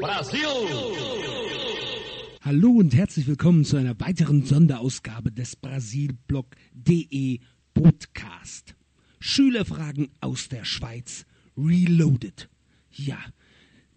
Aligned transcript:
Brasil! 0.00 0.38
Hallo 2.40 2.70
und 2.70 2.94
herzlich 2.94 3.26
willkommen 3.26 3.66
zu 3.66 3.76
einer 3.76 4.00
weiteren 4.00 4.42
Sonderausgabe 4.42 5.32
des 5.32 5.56
Brasilblog.de 5.56 7.40
Podcast. 7.74 8.74
Schülerfragen 9.20 10.08
aus 10.22 10.48
der 10.48 10.64
Schweiz 10.64 11.26
Reloaded. 11.58 12.48
Ja, 12.90 13.18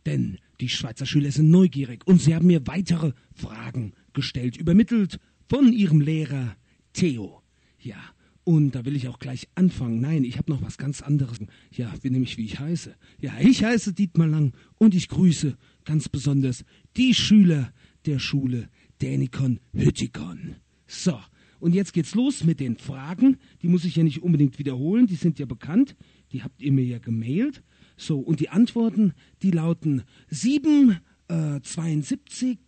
denn 0.05 0.37
die 0.59 0.67
Schweizer 0.67 1.05
Schüler 1.05 1.31
sind 1.31 1.49
neugierig 1.49 2.05
und 2.05 2.21
sie 2.21 2.35
haben 2.35 2.47
mir 2.47 2.67
weitere 2.67 3.13
Fragen 3.33 3.93
gestellt, 4.11 4.57
übermittelt 4.57 5.17
von 5.47 5.71
ihrem 5.71 6.01
Lehrer 6.01 6.57
Theo. 6.91 7.41
Ja, 7.79 8.03
und 8.47 8.75
da 8.75 8.85
will 8.85 8.95
ich 8.95 9.09
auch 9.09 9.19
gleich 9.19 9.49
anfangen. 9.55 9.99
Nein, 9.99 10.23
ich 10.23 10.37
habe 10.37 10.49
noch 10.49 10.61
was 10.61 10.77
ganz 10.77 11.01
anderes. 11.01 11.37
Ja, 11.69 11.93
wie 12.01 12.09
nämlich 12.09 12.37
wie 12.37 12.45
ich 12.45 12.61
heiße. 12.61 12.95
Ja, 13.19 13.33
ich 13.41 13.61
heiße 13.61 13.91
Dietmar 13.91 14.27
Lang 14.27 14.53
und 14.77 14.95
ich 14.95 15.09
grüße 15.09 15.57
ganz 15.83 16.07
besonders 16.07 16.63
die 16.95 17.13
Schüler 17.13 17.73
der 18.05 18.19
Schule 18.19 18.69
Dänikon 19.01 19.59
Hüttikon. 19.73 20.55
So, 20.87 21.19
und 21.59 21.75
jetzt 21.75 21.91
geht's 21.91 22.15
los 22.15 22.45
mit 22.45 22.61
den 22.61 22.77
Fragen. 22.77 23.35
Die 23.63 23.67
muss 23.67 23.83
ich 23.83 23.97
ja 23.97 24.03
nicht 24.03 24.23
unbedingt 24.23 24.59
wiederholen, 24.59 25.07
die 25.07 25.15
sind 25.15 25.39
ja 25.39 25.45
bekannt. 25.45 25.97
Die 26.31 26.41
habt 26.41 26.61
ihr 26.61 26.71
mir 26.71 26.85
ja 26.85 26.99
gemailt. 26.99 27.63
So, 27.97 28.17
und 28.17 28.39
die 28.39 28.47
Antworten, 28.47 29.11
die 29.41 29.51
lauten 29.51 30.03
7, 30.29 31.01
äh, 31.27 31.59
72, 31.59 32.59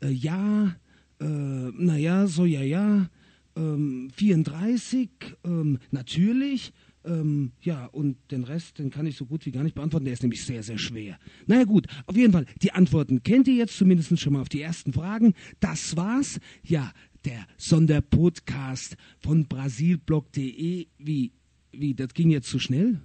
äh, 0.00 0.08
ja, 0.08 0.76
äh, 1.20 1.24
naja, 1.26 2.26
so 2.26 2.46
ja, 2.46 2.62
ja, 2.62 3.10
ähm, 3.56 4.10
34, 4.14 5.08
ähm, 5.44 5.78
natürlich. 5.90 6.72
Ähm, 7.04 7.52
ja, 7.60 7.86
und 7.86 8.16
den 8.32 8.44
Rest, 8.44 8.78
den 8.78 8.90
kann 8.90 9.06
ich 9.06 9.16
so 9.16 9.26
gut 9.26 9.46
wie 9.46 9.52
gar 9.52 9.62
nicht 9.62 9.76
beantworten. 9.76 10.04
Der 10.04 10.14
ist 10.14 10.22
nämlich 10.22 10.44
sehr, 10.44 10.62
sehr 10.62 10.78
schwer. 10.78 11.18
Naja 11.46 11.64
gut, 11.64 11.86
auf 12.06 12.16
jeden 12.16 12.32
Fall, 12.32 12.46
die 12.62 12.72
Antworten 12.72 13.22
kennt 13.22 13.46
ihr 13.48 13.54
jetzt 13.54 13.76
zumindest 13.76 14.18
schon 14.18 14.32
mal 14.32 14.40
auf 14.40 14.48
die 14.48 14.60
ersten 14.60 14.92
Fragen. 14.92 15.34
Das 15.60 15.96
war's. 15.96 16.40
Ja, 16.64 16.92
der 17.24 17.46
Sonderpodcast 17.56 18.96
von 19.20 19.46
brasilblog.de. 19.46 20.86
Wie, 20.98 21.32
wie, 21.72 21.94
das 21.94 22.14
ging 22.14 22.30
jetzt 22.30 22.48
zu 22.48 22.58
schnell? 22.58 23.00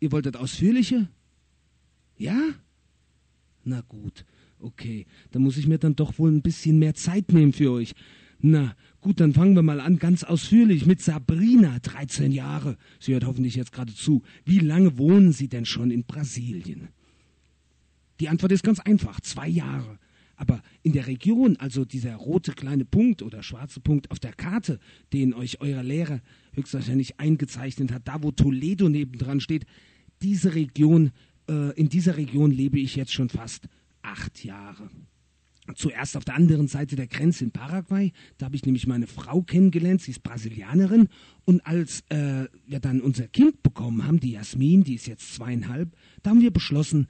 Ihr 0.00 0.12
wolltet 0.12 0.36
ausführliche? 0.36 1.08
Ja? 2.16 2.38
Na 3.64 3.80
gut, 3.82 4.24
okay. 4.58 5.06
Dann 5.30 5.42
muss 5.42 5.56
ich 5.56 5.66
mir 5.66 5.78
dann 5.78 5.96
doch 5.96 6.18
wohl 6.18 6.30
ein 6.30 6.42
bisschen 6.42 6.78
mehr 6.78 6.94
Zeit 6.94 7.32
nehmen 7.32 7.52
für 7.52 7.70
euch. 7.72 7.94
Na, 8.40 8.76
gut, 9.04 9.20
dann 9.20 9.34
fangen 9.34 9.54
wir 9.54 9.62
mal 9.62 9.80
an, 9.80 9.98
ganz 9.98 10.24
ausführlich 10.24 10.86
mit 10.86 11.02
Sabrina, 11.02 11.78
13 11.78 12.32
Jahre. 12.32 12.78
Sie 12.98 13.12
hört 13.12 13.26
hoffentlich 13.26 13.54
jetzt 13.54 13.70
gerade 13.70 13.94
zu. 13.94 14.22
Wie 14.46 14.60
lange 14.60 14.96
wohnen 14.96 15.32
Sie 15.32 15.46
denn 15.46 15.66
schon 15.66 15.90
in 15.90 16.04
Brasilien? 16.04 16.88
Die 18.18 18.30
Antwort 18.30 18.52
ist 18.52 18.64
ganz 18.64 18.80
einfach, 18.80 19.20
zwei 19.20 19.46
Jahre. 19.46 19.98
Aber 20.36 20.62
in 20.82 20.92
der 20.92 21.06
Region, 21.06 21.58
also 21.58 21.84
dieser 21.84 22.14
rote 22.16 22.52
kleine 22.52 22.86
Punkt 22.86 23.20
oder 23.20 23.42
schwarze 23.42 23.78
Punkt 23.78 24.10
auf 24.10 24.18
der 24.18 24.32
Karte, 24.32 24.80
den 25.12 25.34
euch 25.34 25.60
euer 25.60 25.82
Lehrer 25.82 26.22
höchstwahrscheinlich 26.54 27.20
eingezeichnet 27.20 27.92
hat, 27.92 28.08
da 28.08 28.22
wo 28.22 28.30
Toledo 28.30 28.88
nebendran 28.88 29.40
steht, 29.40 29.66
diese 30.22 30.54
Region, 30.54 31.10
äh, 31.46 31.78
in 31.78 31.90
dieser 31.90 32.16
Region 32.16 32.50
lebe 32.50 32.80
ich 32.80 32.96
jetzt 32.96 33.12
schon 33.12 33.28
fast 33.28 33.68
acht 34.00 34.42
Jahre 34.44 34.88
zuerst 35.74 36.16
auf 36.16 36.24
der 36.24 36.34
anderen 36.34 36.68
Seite 36.68 36.96
der 36.96 37.06
Grenze 37.06 37.44
in 37.44 37.50
Paraguay. 37.50 38.12
Da 38.38 38.46
habe 38.46 38.56
ich 38.56 38.64
nämlich 38.64 38.86
meine 38.86 39.06
Frau 39.06 39.42
kennengelernt, 39.42 40.02
sie 40.02 40.10
ist 40.10 40.22
Brasilianerin. 40.22 41.08
Und 41.44 41.66
als 41.66 42.02
äh, 42.10 42.46
wir 42.66 42.80
dann 42.80 43.00
unser 43.00 43.28
Kind 43.28 43.62
bekommen 43.62 44.06
haben, 44.06 44.20
die 44.20 44.32
Jasmin, 44.32 44.84
die 44.84 44.94
ist 44.94 45.06
jetzt 45.06 45.34
zweieinhalb, 45.34 45.94
da 46.22 46.30
haben 46.30 46.40
wir 46.40 46.52
beschlossen, 46.52 47.08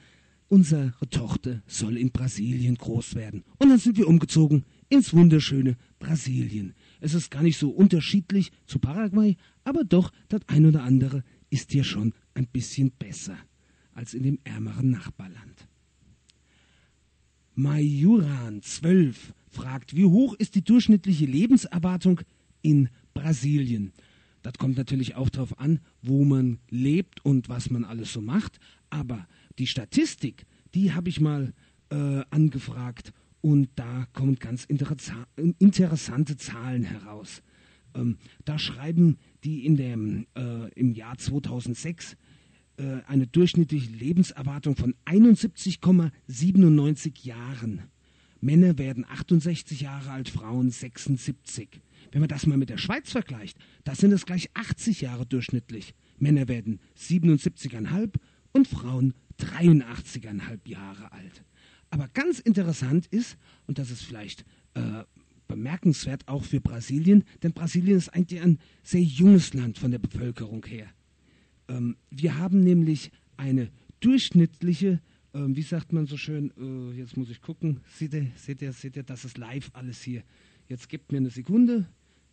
unsere 0.48 0.94
Tochter 1.10 1.62
soll 1.66 1.97
in 1.97 2.12
Brasilien 2.12 2.77
groß 2.77 3.14
werden. 3.16 3.44
Und 3.58 3.70
dann 3.70 3.78
sind 3.78 3.97
wir 3.97 4.06
umgezogen 4.06 4.64
ins 4.88 5.12
wunderschöne 5.12 5.77
Brasilien. 5.98 6.75
Es 7.00 7.14
ist 7.14 7.30
gar 7.30 7.42
nicht 7.42 7.58
so 7.58 7.70
unterschiedlich 7.70 8.52
zu 8.66 8.78
Paraguay, 8.78 9.37
aber 9.64 9.84
doch 9.84 10.12
das 10.28 10.43
ein 10.47 10.66
oder 10.66 10.82
andere 10.82 11.25
ist 11.50 11.72
hier 11.72 11.84
schon 11.84 12.12
ein 12.34 12.47
bisschen 12.47 12.93
besser 12.93 13.37
als 13.94 14.14
in 14.14 14.22
dem 14.22 14.38
ärmeren 14.44 14.91
Nachbarland. 14.91 15.69
Majuran 17.54 18.62
12 18.62 19.32
fragt, 19.48 19.94
wie 19.94 20.06
hoch 20.06 20.34
ist 20.34 20.56
die 20.56 20.65
durchschnittliche 20.65 21.26
Lebenserwartung 21.26 22.20
in 22.62 22.88
Brasilien? 23.15 23.92
Das 24.42 24.54
kommt 24.54 24.76
natürlich 24.76 25.15
auch 25.15 25.31
darauf 25.31 25.59
an, 25.59 25.81
wo 26.03 26.25
man 26.25 26.59
lebt 26.69 27.25
und 27.25 27.48
was 27.48 27.70
man 27.70 27.84
alles 27.84 28.12
so 28.12 28.20
macht. 28.20 28.59
Aber 28.91 29.26
die 29.59 29.66
Statistik, 29.66 30.47
die 30.75 30.93
habe 30.93 31.09
ich 31.09 31.20
mal 31.20 31.54
äh, 31.91 32.22
angefragt 32.31 33.12
und 33.41 33.69
da 33.76 34.06
kommen 34.12 34.37
ganz 34.37 34.64
interessante 34.64 36.37
Zahlen 36.37 36.82
heraus. 36.82 37.43
Ähm, 37.94 38.19
da 38.44 38.59
schreiben 38.59 39.19
die 39.44 39.64
in 39.64 39.76
dem, 39.76 40.26
äh, 40.34 40.70
im 40.75 40.93
Jahr 40.93 41.16
2006 41.16 42.16
äh, 42.77 43.01
eine 43.07 43.27
durchschnittliche 43.27 43.91
Lebenserwartung 43.91 44.77
von 44.77 44.95
71,97 45.07 47.25
Jahren. 47.25 47.83
Männer 48.41 48.79
werden 48.79 49.05
68 49.09 49.81
Jahre 49.81 50.11
alt, 50.11 50.29
Frauen 50.29 50.71
76. 50.71 51.81
Wenn 52.12 52.21
man 52.21 52.29
das 52.29 52.47
mal 52.47 52.59
mit 52.59 52.71
der 52.71 52.79
Schweiz 52.79 53.11
vergleicht, 53.11 53.59
da 53.85 53.95
sind 53.95 54.12
es 54.12 54.27
gleich 54.27 54.51
80 54.55 55.01
Jahre 55.01 55.27
durchschnittlich. 55.27 55.95
Männer 56.19 56.49
werden 56.49 56.81
77,5 56.99 58.15
und 58.53 58.69
Frauen 58.69 59.15
83,5 59.39 60.69
Jahre 60.69 61.12
alt. 61.12 61.43
Aber 61.91 62.09
ganz 62.09 62.41
interessant 62.41 63.06
ist, 63.06 63.37
und 63.67 63.79
das 63.79 63.91
ist 63.91 64.03
vielleicht 64.03 64.45
äh, 64.75 65.05
bemerkenswert 65.49 66.29
auch 66.29 66.45
für 66.45 66.61
Brasilien, 66.61 67.25
denn 67.43 67.53
Brasilien 67.53 67.99
ist 67.99 68.11
eigentlich 68.11 68.41
ein 68.41 68.59
sehr 68.83 69.03
junges 69.03 69.55
Land 69.55 69.79
von 69.79 69.91
der 69.91 69.99
Bevölkerung 69.99 70.65
her. 70.67 70.89
Ähm, 71.69 71.97
wir 72.10 72.38
haben 72.38 72.60
nämlich 72.60 73.10
eine 73.36 73.70
durchschnittliche, 74.00 75.00
ähm, 75.32 75.56
wie 75.56 75.62
sagt 75.62 75.92
man 75.92 76.06
so 76.06 76.16
schön, 76.16 76.52
äh, 76.58 76.97
jetzt 76.97 77.16
muss 77.16 77.30
ich 77.30 77.41
gucken, 77.41 77.80
seht 77.86 78.14
ihr, 78.14 78.30
seht 78.36 78.62
ihr, 78.62 78.72
seht 78.72 78.97
ihr, 78.97 79.02
das 79.02 79.25
ist 79.25 79.38
live 79.38 79.70
alles 79.72 80.02
hier. 80.02 80.22
Jetzt 80.69 80.88
gebt 80.88 81.12
mir 81.12 81.19
eine 81.19 81.30
Sekunde. 81.30 81.86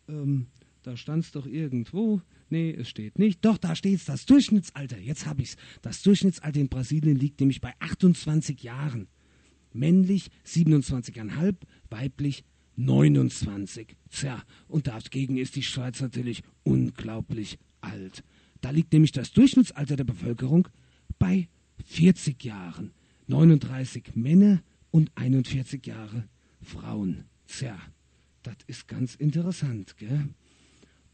Ähm, 0.08 0.46
da 0.82 0.96
stand 0.96 1.24
es 1.24 1.32
doch 1.32 1.46
irgendwo. 1.46 2.20
Nee, 2.50 2.70
es 2.72 2.88
steht 2.88 3.18
nicht. 3.18 3.44
Doch, 3.44 3.56
da 3.56 3.74
steht 3.74 4.00
es, 4.00 4.04
das 4.04 4.26
Durchschnittsalter. 4.26 4.98
Jetzt 4.98 5.26
habe 5.26 5.42
ich 5.42 5.50
es. 5.50 5.56
Das 5.80 6.02
Durchschnittsalter 6.02 6.60
in 6.60 6.68
Brasilien 6.68 7.16
liegt 7.16 7.40
nämlich 7.40 7.60
bei 7.60 7.72
28 7.78 8.62
Jahren. 8.62 9.08
Männlich 9.72 10.28
27,5, 10.46 11.56
weiblich 11.88 12.44
29. 12.76 13.96
Tja, 14.10 14.42
und 14.68 14.86
dagegen 14.86 15.36
ist 15.36 15.56
die 15.56 15.62
Schweiz 15.62 16.00
natürlich 16.00 16.42
unglaublich 16.62 17.58
alt. 17.80 18.24
Da 18.62 18.70
liegt 18.70 18.92
nämlich 18.92 19.12
das 19.12 19.32
Durchschnittsalter 19.32 19.96
der 19.96 20.04
Bevölkerung 20.04 20.68
bei 21.18 21.48
40 21.84 22.42
Jahren. 22.44 22.92
39 23.26 24.14
Männer 24.14 24.62
und 24.90 25.10
41 25.16 25.84
Jahre 25.84 26.28
Frauen. 26.60 27.24
Tja, 27.46 27.76
das 28.42 28.56
ist 28.68 28.86
ganz 28.86 29.16
interessant. 29.16 29.96
Gell? 29.98 30.28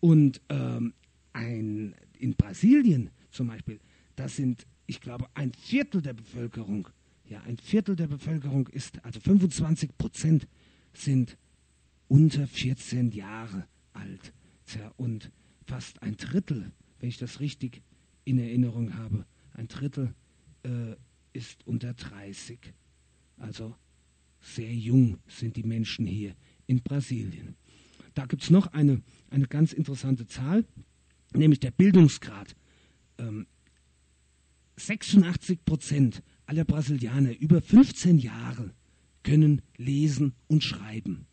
Und 0.00 0.42
ähm, 0.50 0.92
ein, 1.32 1.94
in 2.19 2.34
Brasilien 2.34 3.10
zum 3.31 3.48
Beispiel, 3.48 3.80
das 4.15 4.36
sind, 4.36 4.66
ich 4.86 5.00
glaube, 5.00 5.26
ein 5.34 5.53
Viertel 5.53 6.03
der 6.03 6.15
Bevölkerung, 6.15 6.88
ja, 7.28 7.41
ein 7.42 7.56
Viertel 7.56 7.97
der 7.97 8.09
Bevölkerung 8.09 8.69
ist, 8.69 9.03
also 9.04 9.20
25 9.20 9.97
Prozent 9.97 10.47
sind 10.92 11.38
unter 12.09 12.47
14 12.47 13.10
Jahre 13.10 13.66
alt. 13.94 14.32
Tja, 14.66 14.92
und 14.97 15.30
fast 15.66 16.03
ein 16.03 16.16
Drittel 16.16 16.72
wenn 16.98 17.09
ich 17.09 17.19
das 17.19 17.41
richtig 17.41 17.82
in 18.25 18.38
Erinnerung 18.38 18.94
habe, 18.97 19.26
ein 19.53 19.69
Drittel 19.69 20.14
äh, 20.64 20.94
ist 21.32 21.66
unter 21.66 21.94
30. 21.94 22.59
Also 23.36 23.74
sehr 24.41 24.72
jung 24.72 25.18
sind 25.27 25.56
die 25.56 25.62
Menschen 25.62 26.06
hier 26.06 26.34
in 26.66 26.83
Brasilien. 26.83 27.56
Da 28.15 28.27
gibt 28.27 28.42
es 28.42 28.50
noch 28.50 28.68
eine, 28.68 29.03
eine 29.30 29.47
ganz 29.47 29.72
interessante 29.72 30.27
Zahl, 30.27 30.65
nämlich 31.34 31.60
der 31.60 31.71
Bildungsgrad. 31.71 32.56
Ähm, 33.18 33.47
86 34.77 35.65
Prozent 35.65 36.22
aller 36.47 36.65
Brasilianer 36.65 37.36
über 37.39 37.60
15 37.60 38.18
Jahre 38.18 38.74
können 39.22 39.62
lesen 39.77 40.34
und 40.47 40.62
schreiben. 40.62 41.27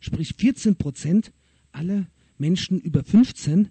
Sprich 0.00 0.34
14 0.36 0.76
Prozent 0.76 1.32
aller 1.72 2.06
Menschen 2.38 2.80
über 2.80 3.04
15 3.04 3.70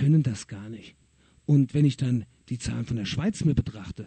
können 0.00 0.22
das 0.22 0.46
gar 0.46 0.70
nicht. 0.70 0.96
Und 1.44 1.74
wenn 1.74 1.84
ich 1.84 1.98
dann 1.98 2.24
die 2.48 2.56
Zahlen 2.56 2.86
von 2.86 2.96
der 2.96 3.04
Schweiz 3.04 3.44
mir 3.44 3.54
betrachte, 3.54 4.06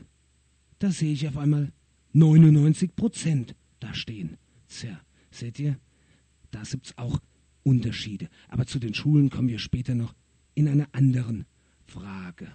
da 0.80 0.90
sehe 0.90 1.14
ich 1.14 1.28
auf 1.28 1.38
einmal 1.38 1.72
99 2.14 2.96
Prozent 2.96 3.56
da 3.80 3.94
stehen. 3.94 4.38
Tja, 4.68 5.00
seht 5.30 5.60
ihr, 5.60 5.78
da 6.50 6.64
gibt 6.64 6.88
es 6.88 6.98
auch 6.98 7.20
Unterschiede. 7.62 8.28
Aber 8.48 8.66
zu 8.66 8.80
den 8.80 8.96
Schulen 8.96 9.30
kommen 9.30 9.50
wir 9.50 9.60
später 9.60 9.94
noch 9.94 10.16
in 10.56 10.68
einer 10.68 10.88
anderen 10.94 11.46
Frage. 11.86 12.48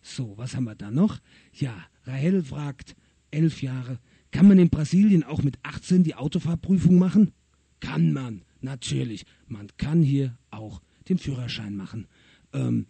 So, 0.00 0.38
was 0.38 0.54
haben 0.54 0.64
wir 0.64 0.76
da 0.76 0.92
noch? 0.92 1.18
Ja, 1.52 1.74
Rahel 2.04 2.44
fragt, 2.44 2.94
elf 3.32 3.60
Jahre, 3.60 3.98
Kann 4.30 4.46
man 4.46 4.58
in 4.58 4.70
Brasilien 4.70 5.24
auch 5.24 5.42
mit 5.42 5.58
18 5.64 6.04
die 6.04 6.14
Autofahrprüfung 6.14 6.96
machen? 6.96 7.32
Kann 7.80 8.12
man, 8.12 8.42
natürlich. 8.60 9.26
Man 9.48 9.68
kann 9.78 10.02
hier 10.02 10.38
auch 10.50 10.80
den 11.08 11.18
Führerschein 11.18 11.76
machen. 11.76 12.06
Ähm, 12.54 12.86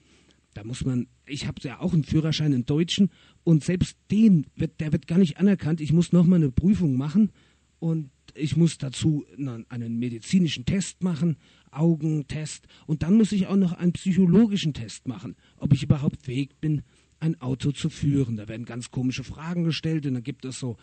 da 0.54 0.62
muss 0.62 0.84
man, 0.84 1.08
ich 1.26 1.48
habe 1.48 1.60
ja 1.62 1.80
auch 1.80 1.92
einen 1.92 2.04
Führerschein 2.04 2.52
in 2.52 2.64
Deutschen. 2.64 3.10
Und 3.42 3.64
selbst 3.64 3.96
den 4.10 4.46
wird, 4.54 4.80
der 4.80 4.92
wird 4.92 5.08
gar 5.08 5.18
nicht 5.18 5.38
anerkannt. 5.38 5.80
Ich 5.80 5.92
muss 5.92 6.12
nochmal 6.12 6.38
eine 6.38 6.52
Prüfung 6.52 6.96
machen. 6.96 7.32
Und 7.80 8.10
ich 8.34 8.56
muss 8.56 8.78
dazu 8.78 9.26
einen 9.68 9.98
medizinischen 9.98 10.64
Test 10.64 11.02
machen, 11.02 11.36
Augentest. 11.70 12.66
Und 12.86 13.02
dann 13.02 13.14
muss 13.14 13.32
ich 13.32 13.48
auch 13.48 13.56
noch 13.56 13.72
einen 13.72 13.92
psychologischen 13.92 14.74
Test 14.74 15.08
machen, 15.08 15.34
ob 15.56 15.72
ich 15.72 15.82
überhaupt 15.82 16.22
fähig 16.22 16.50
bin, 16.60 16.82
ein 17.18 17.40
Auto 17.40 17.72
zu 17.72 17.90
führen. 17.90 18.36
Da 18.36 18.48
werden 18.48 18.64
ganz 18.64 18.90
komische 18.90 19.24
Fragen 19.24 19.64
gestellt. 19.64 20.06
Und 20.06 20.14
dann 20.14 20.22
gibt 20.22 20.44
es 20.44 20.60
so, 20.60 20.76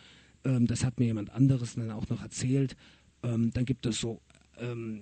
ähm, 0.43 0.67
das 0.67 0.83
hat 0.83 0.99
mir 0.99 1.05
jemand 1.05 1.29
anderes 1.29 1.75
dann 1.75 1.91
auch 1.91 2.09
noch 2.09 2.21
erzählt, 2.21 2.75
ähm, 3.23 3.51
dann 3.51 3.65
gibt 3.65 3.85
es 3.85 3.99
so 3.99 4.21
ähm, 4.57 5.01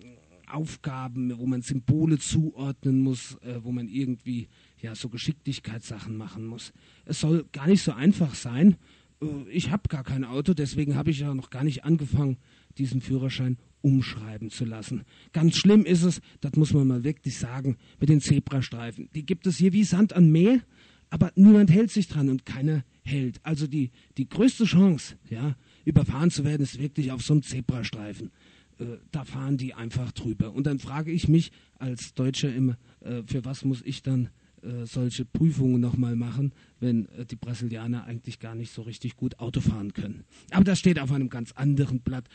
Aufgaben, 0.49 1.37
wo 1.37 1.45
man 1.45 1.61
Symbole 1.61 2.19
zuordnen 2.19 3.01
muss, 3.01 3.37
äh, 3.41 3.63
wo 3.63 3.71
man 3.71 3.87
irgendwie 3.87 4.47
ja 4.81 4.95
so 4.95 5.09
Geschicklichkeitssachen 5.09 6.15
machen 6.15 6.45
muss. 6.45 6.73
Es 7.05 7.19
soll 7.19 7.45
gar 7.51 7.67
nicht 7.67 7.83
so 7.83 7.91
einfach 7.91 8.35
sein. 8.35 8.75
Äh, 9.21 9.27
ich 9.51 9.71
habe 9.71 9.89
gar 9.89 10.03
kein 10.03 10.23
Auto, 10.23 10.53
deswegen 10.53 10.95
habe 10.95 11.11
ich 11.11 11.19
ja 11.19 11.33
noch 11.33 11.49
gar 11.49 11.63
nicht 11.63 11.83
angefangen, 11.83 12.37
diesen 12.77 13.01
Führerschein 13.01 13.57
umschreiben 13.81 14.49
zu 14.49 14.65
lassen. 14.65 15.03
Ganz 15.31 15.57
schlimm 15.57 15.85
ist 15.85 16.03
es, 16.03 16.21
das 16.41 16.53
muss 16.55 16.73
man 16.73 16.87
mal 16.87 17.03
wirklich 17.03 17.37
sagen, 17.37 17.77
mit 17.99 18.09
den 18.09 18.21
Zebrastreifen. 18.21 19.09
Die 19.15 19.25
gibt 19.25 19.47
es 19.47 19.57
hier 19.57 19.73
wie 19.73 19.83
Sand 19.83 20.13
an 20.13 20.31
Meer, 20.31 20.61
aber 21.09 21.31
niemand 21.35 21.71
hält 21.71 21.91
sich 21.91 22.07
dran 22.07 22.29
und 22.29 22.45
keiner 22.45 22.83
hält. 23.03 23.39
Also 23.43 23.67
die, 23.67 23.91
die 24.17 24.29
größte 24.29 24.65
Chance, 24.65 25.15
ja, 25.29 25.55
überfahren 25.85 26.29
zu 26.29 26.43
werden, 26.43 26.63
ist 26.63 26.79
wirklich 26.79 27.11
auf 27.11 27.23
so 27.23 27.33
einem 27.33 27.43
Zebrastreifen. 27.43 28.31
Äh, 28.79 28.97
da 29.11 29.25
fahren 29.25 29.57
die 29.57 29.73
einfach 29.73 30.11
drüber. 30.11 30.53
Und 30.53 30.65
dann 30.65 30.79
frage 30.79 31.11
ich 31.11 31.27
mich 31.27 31.51
als 31.77 32.13
Deutscher 32.13 32.53
immer, 32.53 32.77
äh, 33.01 33.23
für 33.25 33.45
was 33.45 33.65
muss 33.65 33.81
ich 33.83 34.01
dann 34.01 34.29
äh, 34.61 34.85
solche 34.85 35.25
Prüfungen 35.25 35.79
nochmal 35.79 36.15
machen, 36.15 36.53
wenn 36.79 37.07
die 37.29 37.35
Brasilianer 37.35 38.05
eigentlich 38.05 38.39
gar 38.39 38.55
nicht 38.55 38.73
so 38.73 38.81
richtig 38.81 39.15
gut 39.15 39.39
Auto 39.39 39.61
fahren 39.61 39.93
können. 39.93 40.23
Aber 40.51 40.63
das 40.63 40.79
steht 40.79 40.99
auf 40.99 41.11
einem 41.11 41.29
ganz 41.29 41.51
anderen 41.53 42.01
Blatt 42.01 42.27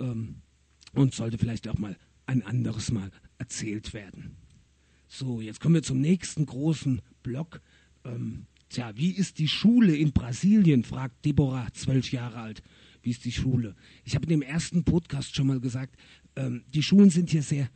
ähm, 0.00 0.36
und 0.94 1.14
sollte 1.14 1.38
vielleicht 1.38 1.68
auch 1.68 1.78
mal 1.78 1.96
ein 2.26 2.42
anderes 2.42 2.90
Mal 2.90 3.10
erzählt 3.38 3.94
werden. 3.94 4.36
So, 5.08 5.40
jetzt 5.40 5.60
kommen 5.60 5.74
wir 5.74 5.82
zum 5.82 6.00
nächsten 6.00 6.46
großen 6.46 7.02
Block. 7.22 7.60
Ähm, 8.04 8.46
tja, 8.70 8.92
wie 8.96 9.10
ist 9.10 9.38
die 9.38 9.48
Schule 9.48 9.94
in 9.94 10.12
Brasilien? 10.12 10.84
fragt 10.84 11.24
Deborah, 11.24 11.68
zwölf 11.74 12.12
Jahre 12.12 12.38
alt 12.38 12.62
wie 13.02 13.10
ist 13.10 13.24
die 13.24 13.32
Schule? 13.32 13.74
Ich 14.04 14.14
habe 14.14 14.24
in 14.24 14.30
dem 14.30 14.42
ersten 14.42 14.84
Podcast 14.84 15.34
schon 15.34 15.46
mal 15.46 15.60
gesagt, 15.60 15.96
ähm, 16.36 16.64
die 16.72 16.82
Schulen 16.82 17.10
sind 17.10 17.30
hier 17.30 17.42
sehr 17.42 17.68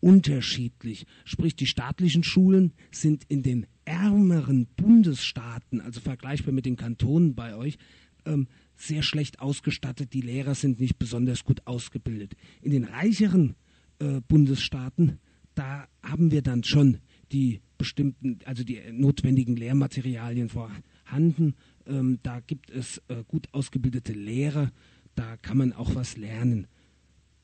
unterschiedlich. 0.00 1.06
Sprich, 1.24 1.56
die 1.56 1.66
staatlichen 1.66 2.22
Schulen 2.22 2.72
sind 2.90 3.24
in 3.28 3.42
den 3.42 3.66
ärmeren 3.84 4.66
Bundesstaaten, 4.76 5.80
also 5.80 6.00
vergleichbar 6.00 6.52
mit 6.52 6.66
den 6.66 6.76
Kantonen 6.76 7.34
bei 7.34 7.56
euch, 7.56 7.78
ähm, 8.24 8.48
sehr 8.74 9.02
schlecht 9.02 9.40
ausgestattet. 9.40 10.12
Die 10.12 10.20
Lehrer 10.20 10.54
sind 10.54 10.80
nicht 10.80 10.98
besonders 10.98 11.44
gut 11.44 11.66
ausgebildet. 11.66 12.34
In 12.60 12.72
den 12.72 12.84
reicheren 12.84 13.54
äh, 13.98 14.20
Bundesstaaten, 14.28 15.18
da 15.54 15.88
haben 16.02 16.30
wir 16.30 16.42
dann 16.42 16.62
schon 16.64 16.98
die 17.32 17.60
bestimmten, 17.78 18.38
also 18.44 18.64
die 18.64 18.80
notwendigen 18.92 19.56
Lehrmaterialien 19.56 20.48
vorhanden. 20.48 21.54
Ähm, 21.86 22.18
da 22.22 22.40
gibt 22.40 22.70
es 22.70 23.02
äh, 23.08 23.22
gut 23.26 23.48
ausgebildete 23.52 24.12
Lehrer, 24.12 24.72
da 25.14 25.36
kann 25.38 25.58
man 25.58 25.72
auch 25.72 25.94
was 25.94 26.16
lernen. 26.16 26.66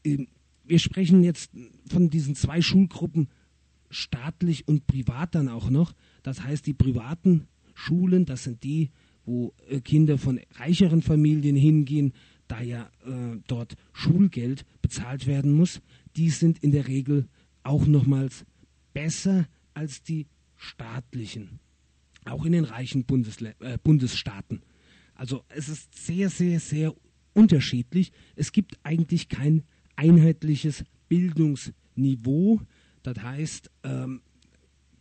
Ähm, 0.05 0.29
wir 0.65 0.79
sprechen 0.79 1.25
jetzt 1.25 1.51
von 1.89 2.11
diesen 2.11 2.35
zwei 2.35 2.63
Schulgruppen, 2.63 3.29
staatlich 3.91 4.69
und 4.69 4.87
privat 4.87 5.35
dann 5.35 5.49
auch 5.49 5.71
noch. 5.71 5.93
Das 6.23 6.43
heißt, 6.43 6.67
die 6.67 6.75
privaten 6.75 7.49
Schulen, 7.75 8.25
das 8.25 8.45
sind 8.45 8.63
die, 8.63 8.91
wo 9.25 9.55
äh, 9.69 9.81
Kinder 9.81 10.19
von 10.19 10.41
reicheren 10.53 11.03
Familien 11.03 11.57
hingehen, 11.57 12.13
da 12.49 12.61
ja 12.61 12.91
äh, 13.07 13.39
dort 13.47 13.77
Schulgeld 13.93 14.65
bezahlt 14.81 15.27
werden 15.27 15.53
muss, 15.53 15.81
die 16.17 16.31
sind 16.31 16.59
in 16.59 16.73
der 16.73 16.89
Regel 16.89 17.29
auch 17.63 17.87
nochmals 17.87 18.45
besser 18.93 19.47
als 19.75 20.03
die 20.03 20.27
staatlichen 20.57 21.61
auch 22.25 22.45
in 22.45 22.53
den 22.53 22.65
reichen 22.65 23.05
Bundesle 23.05 23.55
äh, 23.61 23.79
Bundesstaaten. 23.83 24.63
Also 25.15 25.45
es 25.49 25.69
ist 25.69 25.95
sehr, 25.95 26.31
sehr, 26.31 26.61
sehr 26.61 26.95
unterschiedlich. 27.35 28.13
Es 28.37 28.53
gibt 28.53 28.79
eigentlich 28.83 29.29
kein 29.29 29.65
einheitliches 29.97 30.85
Bildungsniveau. 31.09 32.61
Das 33.03 33.23
heißt, 33.23 33.71
ähm, 33.85 34.23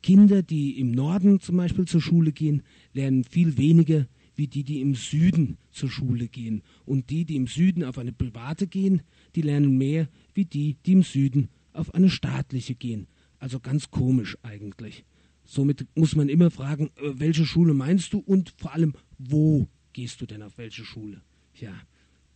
Kinder, 0.02 0.42
die 0.42 0.80
im 0.80 0.92
Norden 0.92 1.40
zum 1.40 1.58
Beispiel 1.58 1.86
zur 1.86 2.02
Schule 2.02 2.32
gehen, 2.32 2.64
lernen 2.94 3.24
viel 3.24 3.58
weniger 3.58 4.08
wie 4.36 4.48
die, 4.48 4.64
die 4.64 4.82
im 4.82 4.96
Süden 4.96 5.58
zur 5.72 5.90
Schule 5.90 6.28
gehen. 6.28 6.64
Und 6.86 7.10
die, 7.10 7.26
die 7.26 7.36
im 7.36 7.48
Süden 7.48 7.84
auf 7.84 7.98
eine 7.98 8.12
private 8.12 8.66
gehen, 8.66 9.02
die 9.36 9.42
lernen 9.42 9.78
mehr 9.78 10.08
wie 10.34 10.46
die, 10.46 10.78
die 10.86 10.94
im 10.94 11.04
Süden 11.04 11.50
auf 11.74 11.94
eine 11.94 12.10
staatliche 12.10 12.76
gehen. 12.76 13.08
Also 13.40 13.60
ganz 13.60 13.92
komisch 13.92 14.38
eigentlich. 14.42 15.06
Somit 15.44 15.86
muss 15.96 16.16
man 16.16 16.30
immer 16.30 16.52
fragen, 16.52 16.92
äh, 16.98 17.14
welche 17.16 17.46
Schule 17.46 17.74
meinst 17.74 18.14
du 18.14 18.20
und 18.20 18.54
vor 18.58 18.74
allem, 18.74 18.94
wo 19.18 19.68
gehst 19.94 20.22
du 20.22 20.26
denn 20.26 20.42
auf 20.42 20.58
welche 20.58 20.86
Schule? 20.86 21.22
Ja, 21.56 21.74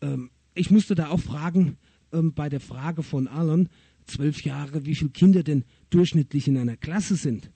ähm, 0.01 0.31
ich 0.53 0.71
musste 0.71 0.95
da 0.95 1.09
auch 1.09 1.19
fragen, 1.19 1.77
ähm, 2.11 2.33
bei 2.33 2.49
der 2.49 2.59
Frage 2.59 3.03
von 3.03 3.27
Alan, 3.27 3.69
zwölf 4.05 4.43
Jahre, 4.43 4.85
wie 4.85 4.95
viele 4.95 5.11
Kinder 5.11 5.43
denn 5.43 5.63
durchschnittlich 5.89 6.47
in 6.47 6.57
einer 6.57 6.77
Klasse 6.77 7.15
sind. 7.15 7.51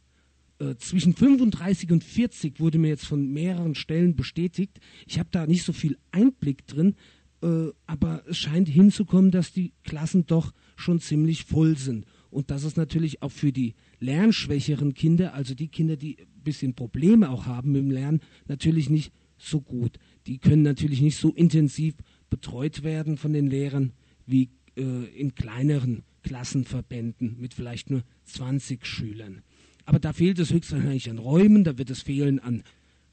Äh, 0.60 0.76
zwischen 0.78 1.16
35 1.16 1.92
und 1.92 2.04
40 2.04 2.60
wurde 2.60 2.80
mir 2.80 2.90
jetzt 2.90 3.06
von 3.06 3.32
mehreren 3.32 3.76
Stellen 3.76 4.16
bestätigt. 4.16 4.80
Ich 5.08 5.20
habe 5.20 5.30
da 5.32 5.48
nicht 5.48 5.64
so 5.64 5.74
viel 5.74 5.98
Einblick 6.12 6.68
drin, 6.68 6.96
äh, 7.42 7.68
aber 7.86 8.24
es 8.28 8.38
scheint 8.38 8.68
hinzukommen, 8.68 9.32
dass 9.32 9.54
die 9.54 9.72
Klassen 9.84 10.26
doch 10.26 10.54
schon 10.76 11.00
ziemlich 11.00 11.46
voll 11.46 11.78
sind. 11.78 12.06
Und 12.30 12.52
das 12.52 12.64
ist 12.64 12.78
natürlich 12.78 13.22
auch 13.22 13.32
für 13.32 13.54
die 13.54 13.76
lernschwächeren 14.00 14.94
Kinder, 14.94 15.34
also 15.34 15.54
die 15.56 15.68
Kinder, 15.68 15.96
die 15.96 16.18
ein 16.20 16.44
bisschen 16.44 16.74
Probleme 16.74 17.30
auch 17.30 17.46
haben 17.46 17.72
mit 17.72 17.82
dem 17.82 17.92
Lernen, 17.92 18.22
natürlich 18.48 18.90
nicht 18.90 19.12
so 19.38 19.62
gut. 19.62 19.98
Die 20.28 20.38
können 20.38 20.64
natürlich 20.64 21.02
nicht 21.02 21.18
so 21.18 21.34
intensiv 21.34 21.96
betreut 22.30 22.84
werden 22.84 23.18
von 23.18 23.34
den 23.34 23.48
Lehrern 23.48 23.94
wie 24.26 24.50
äh, 24.76 25.06
in 25.16 25.36
kleineren 25.36 26.04
Klassenverbänden 26.24 27.38
mit 27.40 27.54
vielleicht 27.54 27.90
nur 27.90 28.04
20 28.26 28.86
Schülern. 28.86 29.42
Aber 29.86 30.00
da 30.00 30.14
fehlt 30.14 30.38
es 30.40 30.54
höchstwahrscheinlich 30.54 31.10
an 31.10 31.18
Räumen, 31.18 31.64
da 31.64 31.78
wird 31.78 31.90
es 31.90 32.02
fehlen 32.02 32.40
an, 32.40 32.64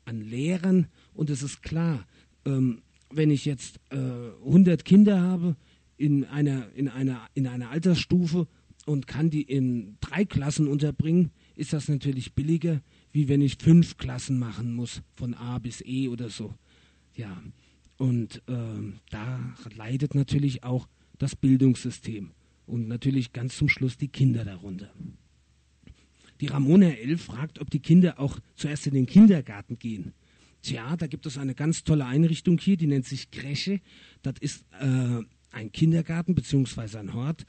an 0.05 0.21
Lehrern 0.21 0.89
und 1.15 1.31
es 1.31 1.43
ist 1.43 1.63
klar, 1.63 2.07
ähm, 2.45 2.83
wenn 3.11 3.31
ich 3.31 3.45
jetzt 3.45 3.81
äh, 3.91 3.97
100 3.97 4.85
Kinder 4.85 5.23
habe 5.23 5.57
in 5.97 6.25
einer, 6.25 6.69
in, 6.75 6.89
einer, 6.89 7.23
in 7.35 7.47
einer 7.47 7.71
Altersstufe 7.71 8.47
und 8.87 9.07
kann 9.07 9.31
die 9.31 9.43
in 9.43 9.99
drei 10.01 10.25
Klassen 10.25 10.69
unterbringen, 10.69 11.33
ist 11.57 11.73
das 11.73 11.89
natürlich 11.89 12.33
billiger, 12.33 12.81
wie 13.13 13.29
wenn 13.29 13.43
ich 13.43 13.59
fünf 13.59 13.99
Klassen 13.99 14.39
machen 14.39 14.75
muss, 14.75 15.03
von 15.17 15.35
A 15.35 15.59
bis 15.59 15.83
E 15.85 16.09
oder 16.09 16.31
so. 16.31 16.55
Ja, 17.15 17.43
und 17.99 18.43
äh, 18.47 18.93
da 19.11 19.55
leidet 19.75 20.15
natürlich 20.15 20.63
auch 20.65 20.89
das 21.19 21.35
Bildungssystem 21.35 22.31
und 22.67 22.89
natürlich 22.89 23.33
ganz 23.33 23.57
zum 23.57 23.69
Schluss 23.69 23.97
die 23.97 24.09
Kinder 24.09 24.45
darunter. 24.45 24.91
Die 26.41 26.47
Ramona 26.47 26.91
L. 26.91 27.17
fragt, 27.19 27.61
ob 27.61 27.71
die 27.71 27.81
Kinder 27.81 28.21
auch 28.21 28.39
zuerst 28.55 28.87
in 28.87 28.95
den 28.95 29.07
Kindergarten 29.07 29.79
gehen. 29.79 30.13
Tja, 30.63 30.97
da 30.97 31.07
gibt 31.07 31.27
es 31.27 31.39
eine 31.39 31.55
ganz 31.55 31.83
tolle 31.85 32.05
Einrichtung 32.05 32.59
hier, 32.59 32.77
die 32.77 32.87
nennt 32.87 33.07
sich 33.07 33.31
Kresche. 33.31 33.81
Das 34.23 34.35
ist 34.41 34.65
äh, 34.79 35.23
ein 35.51 35.73
Kindergarten 35.73 36.35
bzw. 36.35 36.99
ein 36.99 37.15
Hort 37.15 37.47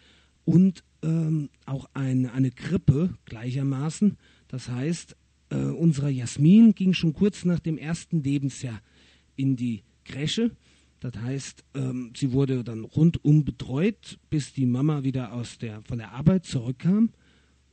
und 0.47 0.85
ähm, 1.03 1.49
auch 1.65 1.89
ein, 1.93 2.25
eine 2.25 2.51
Krippe 2.51 3.13
gleichermaßen. 3.25 4.17
Das 4.47 4.69
heißt, 4.69 5.17
äh, 5.49 5.57
unsere 5.57 6.09
Jasmin 6.09 6.73
ging 6.73 6.93
schon 6.93 7.11
kurz 7.13 7.43
nach 7.43 7.59
dem 7.59 7.77
ersten 7.77 8.23
Lebensjahr 8.23 8.81
in 9.35 9.57
die 9.57 9.83
Kresche. 10.05 10.51
Das 11.01 11.17
heißt, 11.17 11.65
ähm, 11.75 12.13
sie 12.15 12.31
wurde 12.31 12.63
dann 12.63 12.85
rundum 12.85 13.43
betreut, 13.43 14.19
bis 14.29 14.53
die 14.53 14.65
Mama 14.65 15.03
wieder 15.03 15.33
aus 15.33 15.57
der, 15.57 15.81
von 15.81 15.97
der 15.97 16.13
Arbeit 16.13 16.45
zurückkam 16.45 17.09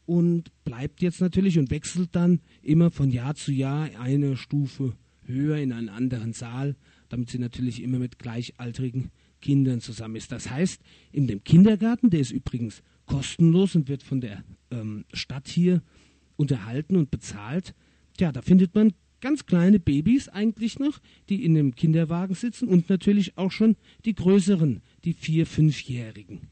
und 0.05 0.51
bleibt 0.65 1.01
jetzt 1.01 1.21
natürlich 1.21 1.61
und 1.61 1.71
wechselt 1.71 2.11
dann 2.17 2.41
immer 2.61 2.91
von 2.91 3.09
Jahr 3.09 3.37
zu 3.37 3.53
Jahr 3.53 3.89
eine 4.01 4.37
Stufe 4.37 4.95
höher 5.23 5.59
in 5.59 5.73
einen 5.73 5.89
anderen 5.89 6.33
Saal, 6.33 6.75
damit 7.09 7.31
sie 7.31 7.39
natürlich 7.39 7.81
immer 7.85 8.01
mit 8.01 8.19
gleichaltrigen 8.19 9.13
Kindern 9.45 9.83
zusammen 9.83 10.17
ist. 10.17 10.33
Das 10.33 10.49
heißt, 10.49 10.81
in 11.13 11.27
dem 11.27 11.45
Kindergarten, 11.45 12.09
der 12.09 12.21
ist 12.21 12.31
übrigens 12.31 12.83
kostenlos 13.05 13.77
und 13.77 13.89
wird 13.91 14.03
von 14.03 14.23
der 14.23 14.43
ähm, 14.71 15.05
Stadt 15.13 15.49
hier 15.49 15.83
unterhalten 16.37 16.97
und 16.97 17.11
bezahlt. 17.11 17.75
Ja, 18.19 18.33
da 18.33 18.41
findet 18.41 18.75
man 18.75 18.95
ganz 19.21 19.45
kleine 19.45 19.79
Babys 19.79 20.31
eigentlich 20.31 20.79
noch, 20.79 20.99
die 21.29 21.45
in 21.45 21.59
einem 21.59 21.75
Kinderwagen 21.75 22.35
sitzen 22.35 22.69
und 22.69 22.89
natürlich 22.89 23.37
auch 23.37 23.53
schon 23.53 23.77
die 24.07 24.15
größeren, 24.15 24.81
die 25.05 25.13
vier, 25.13 25.47
fünfjährigen. 25.47 26.49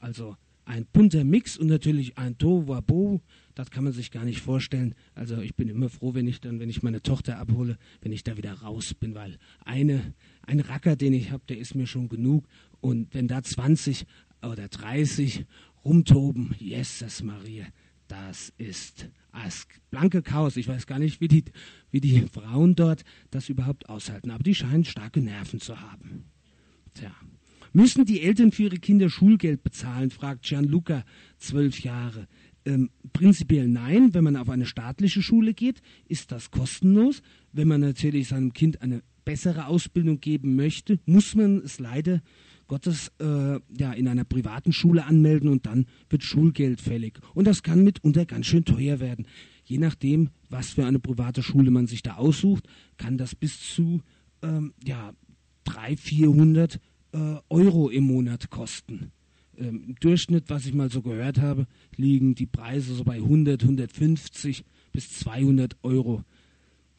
Also 0.00 0.36
ein 0.64 0.84
bunter 0.92 1.22
Mix 1.22 1.56
und 1.56 1.68
natürlich 1.68 2.18
ein 2.18 2.38
Tohuwabo, 2.38 3.20
das 3.54 3.70
kann 3.70 3.84
man 3.84 3.92
sich 3.92 4.10
gar 4.10 4.24
nicht 4.24 4.40
vorstellen. 4.40 4.94
Also 5.14 5.40
ich 5.40 5.54
bin 5.54 5.68
immer 5.68 5.88
froh, 5.88 6.12
wenn 6.14 6.26
ich 6.26 6.40
dann, 6.40 6.58
wenn 6.58 6.68
ich 6.68 6.82
meine 6.82 7.02
Tochter 7.02 7.38
abhole, 7.38 7.78
wenn 8.02 8.12
ich 8.12 8.24
da 8.24 8.36
wieder 8.36 8.52
raus 8.52 8.92
bin, 8.92 9.14
weil 9.14 9.38
eine, 9.64 10.12
ein 10.46 10.60
Racker, 10.60 10.96
den 10.96 11.12
ich 11.12 11.30
habe, 11.30 11.44
der 11.48 11.58
ist 11.58 11.74
mir 11.74 11.86
schon 11.86 12.08
genug. 12.08 12.46
Und 12.80 13.14
wenn 13.14 13.28
da 13.28 13.42
20 13.42 14.06
oder 14.42 14.68
30 14.68 15.44
rumtoben, 15.84 16.54
Jesus 16.58 17.22
Maria, 17.22 17.66
das 18.08 18.52
ist 18.58 19.08
das 19.32 19.66
blanke 19.90 20.22
Chaos. 20.22 20.56
Ich 20.56 20.68
weiß 20.68 20.86
gar 20.86 20.98
nicht, 20.98 21.20
wie 21.20 21.28
die, 21.28 21.44
wie 21.90 22.00
die 22.00 22.20
Frauen 22.32 22.74
dort 22.74 23.04
das 23.30 23.48
überhaupt 23.48 23.88
aushalten, 23.88 24.30
aber 24.30 24.42
die 24.42 24.54
scheinen 24.54 24.84
starke 24.84 25.20
Nerven 25.20 25.60
zu 25.60 25.80
haben. 25.80 26.24
Tja. 26.94 27.14
Müssen 27.72 28.06
die 28.06 28.22
Eltern 28.22 28.52
für 28.52 28.64
ihre 28.64 28.78
Kinder 28.78 29.10
Schulgeld 29.10 29.62
bezahlen, 29.62 30.10
fragt 30.10 30.44
Gianluca, 30.44 31.04
zwölf 31.36 31.80
Jahre. 31.80 32.26
Ähm, 32.64 32.88
prinzipiell 33.12 33.68
nein. 33.68 34.14
Wenn 34.14 34.24
man 34.24 34.36
auf 34.36 34.48
eine 34.48 34.64
staatliche 34.64 35.20
Schule 35.20 35.52
geht, 35.52 35.82
ist 36.08 36.32
das 36.32 36.50
kostenlos. 36.50 37.20
Wenn 37.52 37.68
man 37.68 37.82
natürlich 37.82 38.28
seinem 38.28 38.54
Kind 38.54 38.80
eine 38.80 39.02
bessere 39.26 39.66
Ausbildung 39.66 40.20
geben 40.20 40.56
möchte, 40.56 40.98
muss 41.04 41.34
man 41.34 41.58
es 41.58 41.78
leider 41.78 42.22
Gottes 42.68 43.12
äh, 43.20 43.60
ja, 43.78 43.92
in 43.92 44.08
einer 44.08 44.24
privaten 44.24 44.72
Schule 44.72 45.04
anmelden 45.04 45.50
und 45.50 45.66
dann 45.66 45.86
wird 46.08 46.22
Schulgeld 46.22 46.80
fällig. 46.80 47.20
Und 47.34 47.46
das 47.46 47.62
kann 47.62 47.84
mitunter 47.84 48.24
ganz 48.24 48.46
schön 48.46 48.64
teuer 48.64 48.98
werden. 48.98 49.26
Je 49.64 49.78
nachdem, 49.78 50.30
was 50.48 50.70
für 50.70 50.86
eine 50.86 50.98
private 50.98 51.42
Schule 51.42 51.70
man 51.70 51.86
sich 51.86 52.02
da 52.02 52.14
aussucht, 52.14 52.66
kann 52.96 53.18
das 53.18 53.34
bis 53.34 53.74
zu 53.74 54.00
ähm, 54.42 54.72
ja, 54.84 55.12
300, 55.64 56.00
400 56.00 56.80
äh, 57.12 57.18
Euro 57.50 57.88
im 57.88 58.04
Monat 58.04 58.50
kosten. 58.50 59.12
Ähm, 59.58 59.84
Im 59.88 59.94
Durchschnitt, 59.96 60.44
was 60.48 60.66
ich 60.66 60.74
mal 60.74 60.90
so 60.90 61.02
gehört 61.02 61.40
habe, 61.40 61.66
liegen 61.96 62.34
die 62.34 62.46
Preise 62.46 62.94
so 62.94 63.04
bei 63.04 63.16
100, 63.16 63.62
150 63.62 64.64
bis 64.92 65.10
200 65.18 65.76
Euro. 65.82 66.22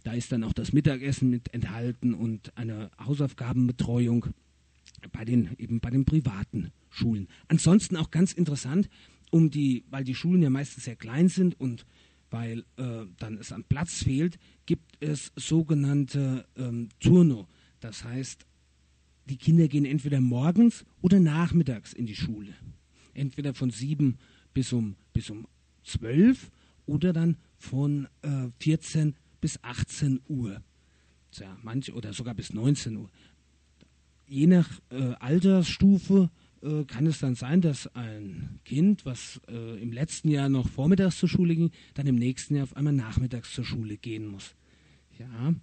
Da 0.07 0.13
ist 0.13 0.31
dann 0.31 0.45
auch 0.45 0.53
das 0.53 0.71
Mittagessen 0.71 1.29
mit 1.29 1.53
enthalten 1.53 2.13
und 2.13 2.57
eine 2.57 2.91
Hausaufgabenbetreuung 2.97 4.27
bei 5.11 5.25
den 5.25 5.49
eben 5.57 5.81
bei 5.81 5.89
den 5.89 6.05
privaten 6.05 6.71
Schulen. 6.89 7.27
Ansonsten 7.49 7.97
auch 7.97 8.09
ganz 8.09 8.31
interessant, 8.31 8.87
um 9.31 9.49
die, 9.49 9.83
weil 9.89 10.05
die 10.05 10.15
Schulen 10.15 10.41
ja 10.41 10.49
meistens 10.49 10.85
sehr 10.85 10.95
klein 10.95 11.27
sind 11.27 11.59
und 11.59 11.85
weil 12.29 12.59
äh, 12.77 13.05
dann 13.17 13.37
es 13.37 13.51
an 13.51 13.65
Platz 13.65 14.01
fehlt, 14.01 14.39
gibt 14.65 14.95
es 15.01 15.33
sogenannte 15.35 16.45
ähm, 16.55 16.87
Turno. 17.01 17.49
Das 17.81 18.05
heißt 18.05 18.45
die 19.25 19.35
Kinder 19.35 19.67
gehen 19.67 19.83
entweder 19.83 20.21
morgens 20.21 20.85
oder 21.01 21.19
nachmittags 21.19 21.91
in 21.91 22.05
die 22.05 22.15
Schule. 22.15 22.53
Entweder 23.13 23.53
von 23.53 23.71
sieben 23.71 24.19
bis 24.53 24.71
um, 24.71 24.95
bis 25.11 25.29
um 25.29 25.47
12 25.83 26.49
oder 26.85 27.11
dann 27.11 27.35
von 27.57 28.07
äh, 28.21 28.47
14 28.61 29.17
bis 29.41 29.63
18 29.63 30.22
Uhr. 30.27 30.62
Tja, 31.32 31.58
manche, 31.62 31.94
oder 31.94 32.13
sogar 32.13 32.34
bis 32.34 32.53
19 32.53 32.96
Uhr. 32.98 33.10
Je 34.27 34.48
nach 34.48 34.70
äh, 34.89 35.13
Altersstufe 35.20 36.29
äh, 36.62 36.84
kann 36.86 37.06
es 37.06 37.20
dann 37.20 37.36
sein, 37.36 37.62
dass 37.62 37.88
ein 37.96 38.60
Kind, 38.65 39.06
was 39.06 39.39
äh, 39.48 39.82
im 39.82 39.91
letzten 39.91 40.29
Jahr 40.29 40.50
noch 40.50 40.67
vormittags 40.67 41.17
zur 41.17 41.29
Schule 41.29 41.56
ging, 41.56 41.72
dann 41.94 42.08
im 42.08 42.15
nächsten 42.15 42.56
Jahr 42.56 42.63
auf 42.63 42.75
einmal 42.75 42.94
nachmittags 42.94 43.53
zur 43.53 43.63
Schule 43.63 43.98
gehen 43.98 44.27
muss. 44.27 44.56
Ja, 45.20 45.53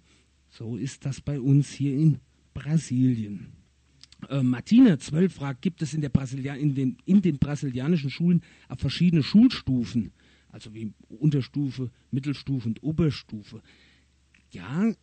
so 0.49 0.77
ist 0.77 1.05
das 1.05 1.21
bei 1.21 1.39
uns 1.39 1.71
hier 1.71 1.93
in 1.93 2.19
Brasilien. 2.53 3.51
Äh, 4.29 4.41
Martina 4.41 4.97
12 4.97 5.33
fragt, 5.33 5.61
gibt 5.61 5.81
es 5.81 5.93
in, 5.93 6.01
der 6.01 6.09
Brasilian 6.09 6.57
in, 6.57 6.75
den, 6.75 6.97
in 7.05 7.21
den 7.21 7.37
brasilianischen 7.37 8.09
Schulen 8.09 8.41
verschiedene 8.77 9.23
Schulstufen, 9.23 10.11
also 10.55 10.73
wie 10.73 10.93
Unterstufe, 11.09 11.91
Mittelstufe 12.11 12.69
und 12.69 12.81
Oberstufe? 12.81 13.61
Ja, 14.51 14.93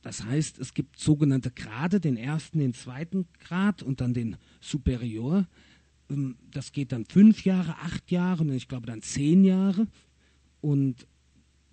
das 0.00 0.24
heißt, 0.24 0.58
es 0.58 0.72
gibt 0.72 0.98
sogenannte 0.98 1.50
Grade, 1.50 2.00
den 2.00 2.16
ersten, 2.16 2.58
den 2.58 2.72
zweiten 2.72 3.26
Grad 3.38 3.82
und 3.82 4.00
dann 4.00 4.14
den 4.14 4.38
Superior. 4.62 5.46
Ähm, 6.08 6.36
das 6.50 6.72
geht 6.72 6.90
dann 6.90 7.04
fünf 7.04 7.44
Jahre, 7.44 7.76
acht 7.80 8.10
Jahre 8.10 8.44
und 8.44 8.52
ich 8.52 8.66
glaube 8.66 8.86
dann 8.86 9.02
zehn 9.02 9.44
Jahre. 9.44 9.88
Und 10.62 11.06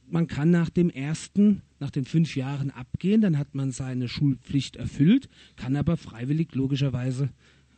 man 0.10 0.28
kann 0.28 0.52
nach 0.52 0.70
dem 0.70 0.90
ersten, 0.90 1.62
nach 1.80 1.90
den 1.90 2.04
fünf 2.04 2.36
Jahren 2.36 2.70
abgehen, 2.70 3.22
dann 3.22 3.38
hat 3.38 3.56
man 3.56 3.72
seine 3.72 4.10
Schulpflicht 4.10 4.76
erfüllt, 4.76 5.30
kann 5.56 5.78
aber 5.78 5.96
freiwillig 5.96 6.54
logischerweise, 6.54 7.30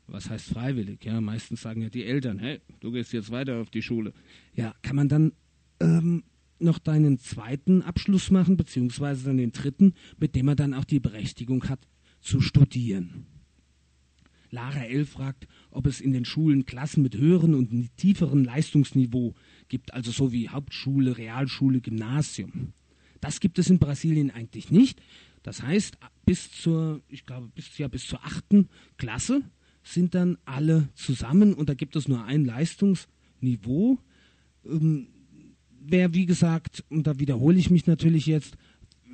was 0.07 0.31
heißt 0.31 0.48
freiwillig? 0.48 1.05
Ja, 1.05 1.22
meistens 1.22 1.62
sagen 1.62 1.83
ja 1.83 1.89
die 1.89 2.05
Eltern, 2.05 2.39
hey, 2.39 2.60
du 2.79 2.91
gehst 2.91 3.13
jetzt 3.13 3.29
weiter 3.29 3.62
auf 3.62 3.69
die 3.69 3.83
Schule. 3.83 4.13
Ja, 4.55 4.74
kann 4.81 4.95
man 4.95 5.10
dann 5.10 5.33
ähm, 5.83 6.23
noch 6.59 6.79
deinen 6.79 7.19
zweiten 7.19 7.81
Abschluss 7.81 8.31
machen, 8.31 8.57
beziehungsweise 8.57 9.25
dann 9.25 9.37
den 9.37 9.51
dritten, 9.51 9.93
mit 10.17 10.35
dem 10.35 10.45
man 10.45 10.55
dann 10.55 10.73
auch 10.73 10.85
die 10.85 10.99
Berechtigung 10.99 11.67
hat 11.69 11.87
zu 12.21 12.41
studieren. 12.41 13.25
Lara 14.49 14.85
L. 14.85 15.05
fragt, 15.05 15.47
ob 15.71 15.87
es 15.87 15.99
in 15.99 16.13
den 16.13 16.25
Schulen 16.25 16.65
Klassen 16.65 17.01
mit 17.01 17.17
höheren 17.17 17.55
und 17.55 17.97
tieferen 17.97 18.43
Leistungsniveau 18.43 19.33
gibt, 19.67 19.93
also 19.93 20.11
so 20.11 20.31
wie 20.31 20.47
Hauptschule, 20.47 21.17
Realschule, 21.17 21.81
Gymnasium. 21.81 22.73
Das 23.19 23.39
gibt 23.39 23.57
es 23.57 23.69
in 23.69 23.79
Brasilien 23.79 24.29
eigentlich 24.29 24.69
nicht. 24.69 25.01
Das 25.41 25.63
heißt, 25.63 25.97
bis 26.25 26.51
zur, 26.51 27.01
ich 27.09 27.25
glaube, 27.25 27.49
bis, 27.55 27.77
ja, 27.77 27.87
bis 27.87 28.05
zur 28.05 28.23
achten 28.23 28.69
Klasse 28.97 29.41
sind 29.83 30.13
dann 30.13 30.37
alle 30.45 30.89
zusammen 30.93 31.53
und 31.53 31.67
da 31.67 31.73
gibt 31.73 31.95
es 31.95 32.07
nur 32.07 32.23
ein 32.23 32.45
Leistungsniveau. 32.45 33.97
Ähm, 34.65 35.07
wer, 35.85 36.13
wie 36.13 36.25
gesagt, 36.25 36.83
und 36.89 37.07
da 37.07 37.19
wiederhole 37.19 37.57
ich 37.57 37.69
mich 37.69 37.87
natürlich 37.87 38.25
jetzt, 38.25 38.57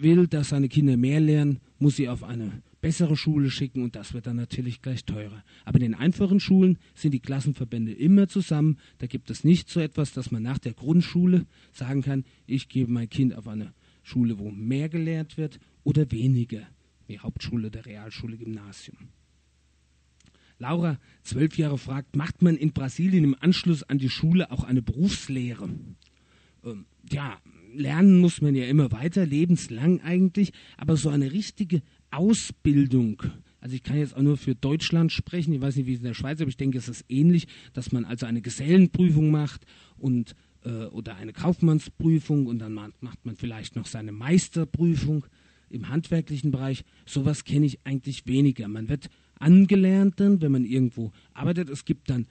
will, 0.02 0.28
dass 0.28 0.50
seine 0.50 0.70
Kinder 0.70 0.98
mehr 0.98 1.20
lernen, 1.20 1.60
muss 1.78 1.98
sie 1.98 2.10
auf 2.10 2.24
eine 2.24 2.62
bessere 2.82 3.18
Schule 3.18 3.50
schicken 3.50 3.84
und 3.84 3.96
das 3.96 4.14
wird 4.14 4.28
dann 4.28 4.38
natürlich 4.38 4.82
gleich 4.82 5.04
teurer. 5.04 5.44
Aber 5.66 5.78
in 5.78 5.92
den 5.92 5.96
einfachen 5.96 6.40
Schulen 6.40 6.78
sind 6.96 7.14
die 7.14 7.20
Klassenverbände 7.20 7.92
immer 7.92 8.28
zusammen. 8.28 8.78
Da 9.00 9.08
gibt 9.08 9.30
es 9.30 9.44
nicht 9.44 9.70
so 9.70 9.80
etwas, 9.80 10.14
dass 10.14 10.32
man 10.32 10.44
nach 10.44 10.60
der 10.60 10.74
Grundschule 10.74 11.46
sagen 11.74 12.02
kann, 12.02 12.24
ich 12.48 12.70
gebe 12.70 12.92
mein 12.92 13.10
Kind 13.10 13.36
auf 13.36 13.48
eine 13.48 13.74
Schule, 14.04 14.40
wo 14.40 14.50
mehr 14.50 14.90
gelehrt 14.90 15.38
wird 15.38 15.60
oder 15.84 16.10
weniger, 16.12 16.62
wie 17.08 17.20
Hauptschule, 17.20 17.70
der 17.70 17.86
Realschule, 17.86 18.38
Gymnasium. 18.38 18.98
Laura, 20.58 21.00
zwölf 21.24 21.58
Jahre, 21.58 21.78
fragt, 21.78 22.16
macht 22.16 22.42
man 22.42 22.58
in 22.58 22.74
Brasilien 22.74 23.24
im 23.24 23.36
Anschluss 23.40 23.84
an 23.84 23.98
die 23.98 24.10
Schule 24.10 24.52
auch 24.52 24.64
eine 24.64 24.82
Berufslehre? 24.82 25.70
Ähm, 26.64 26.86
ja, 27.12 27.38
lernen 27.74 28.20
muss 28.20 28.42
man 28.42 28.56
ja 28.56 28.66
immer 28.66 28.92
weiter, 28.92 29.26
lebenslang 29.26 30.02
eigentlich, 30.02 30.52
aber 30.78 30.98
so 30.98 31.10
eine 31.10 31.32
richtige 31.32 31.82
Ausbildung, 32.12 33.22
also 33.62 33.76
ich 33.76 33.84
kann 33.84 33.98
jetzt 33.98 34.16
auch 34.16 34.22
nur 34.22 34.38
für 34.38 34.56
Deutschland 34.56 35.12
sprechen, 35.12 35.54
ich 35.54 35.62
weiß 35.62 35.76
nicht, 35.76 35.86
wie 35.86 35.94
es 35.94 36.00
in 36.00 36.06
der 36.06 36.14
Schweiz 36.14 36.36
ist, 36.36 36.42
aber 36.42 36.50
ich 36.50 36.58
denke, 36.58 36.78
es 36.78 36.88
ist 36.88 37.06
ähnlich, 37.10 37.48
dass 37.74 37.92
man 37.92 38.06
also 38.06 38.26
eine 38.26 38.42
Gesellenprüfung 38.42 39.32
macht 39.32 39.66
und 39.98 40.36
äh, 40.64 40.86
oder 40.86 41.16
eine 41.16 41.34
Kaufmannsprüfung 41.34 42.48
und 42.48 42.60
dann 42.60 42.74
macht 42.74 43.26
man 43.26 43.36
vielleicht 43.36 43.76
noch 43.76 43.86
seine 43.86 44.12
Meisterprüfung 44.12 45.26
im 45.70 45.90
handwerklichen 45.90 46.52
Bereich. 46.52 46.84
Sowas 47.06 47.44
kenne 47.44 47.66
ich 47.66 47.80
eigentlich 47.86 48.26
weniger. 48.26 48.68
Man 48.68 48.90
wird 48.90 49.10
angelernt 49.40 50.20
dann, 50.20 50.42
wenn 50.42 50.52
man 50.52 50.66
irgendwo 50.66 51.12
arbeitet. 51.34 51.70
Es 51.70 51.86
gibt 51.86 52.10
dann 52.10 52.28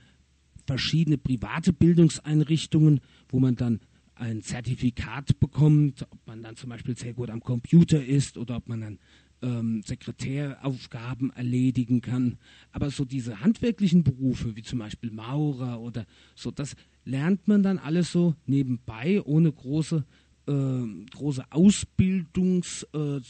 verschiedene 0.66 1.16
private 1.18 1.72
Bildungseinrichtungen, 1.72 3.00
wo 3.28 3.38
man 3.38 3.56
dann 3.56 3.80
ein 4.18 4.42
Zertifikat 4.42 5.38
bekommt, 5.40 6.06
ob 6.10 6.26
man 6.26 6.42
dann 6.42 6.56
zum 6.56 6.70
Beispiel 6.70 6.96
sehr 6.96 7.14
gut 7.14 7.30
am 7.30 7.40
Computer 7.40 8.04
ist 8.04 8.36
oder 8.36 8.56
ob 8.56 8.68
man 8.68 8.80
dann 8.80 8.98
ähm, 9.42 9.82
Sekretäraufgaben 9.84 11.30
erledigen 11.30 12.00
kann. 12.00 12.38
Aber 12.72 12.90
so 12.90 13.04
diese 13.04 13.40
handwerklichen 13.40 14.04
Berufe, 14.04 14.56
wie 14.56 14.62
zum 14.62 14.80
Beispiel 14.80 15.10
Maurer 15.10 15.80
oder 15.80 16.06
so, 16.34 16.50
das 16.50 16.74
lernt 17.04 17.48
man 17.48 17.62
dann 17.62 17.78
alles 17.78 18.12
so 18.12 18.34
nebenbei, 18.46 19.22
ohne 19.22 19.52
große, 19.52 20.04
äh, 20.46 21.06
große 21.10 21.44
Ausbildungs, 21.50 22.86
äh, 22.92 23.20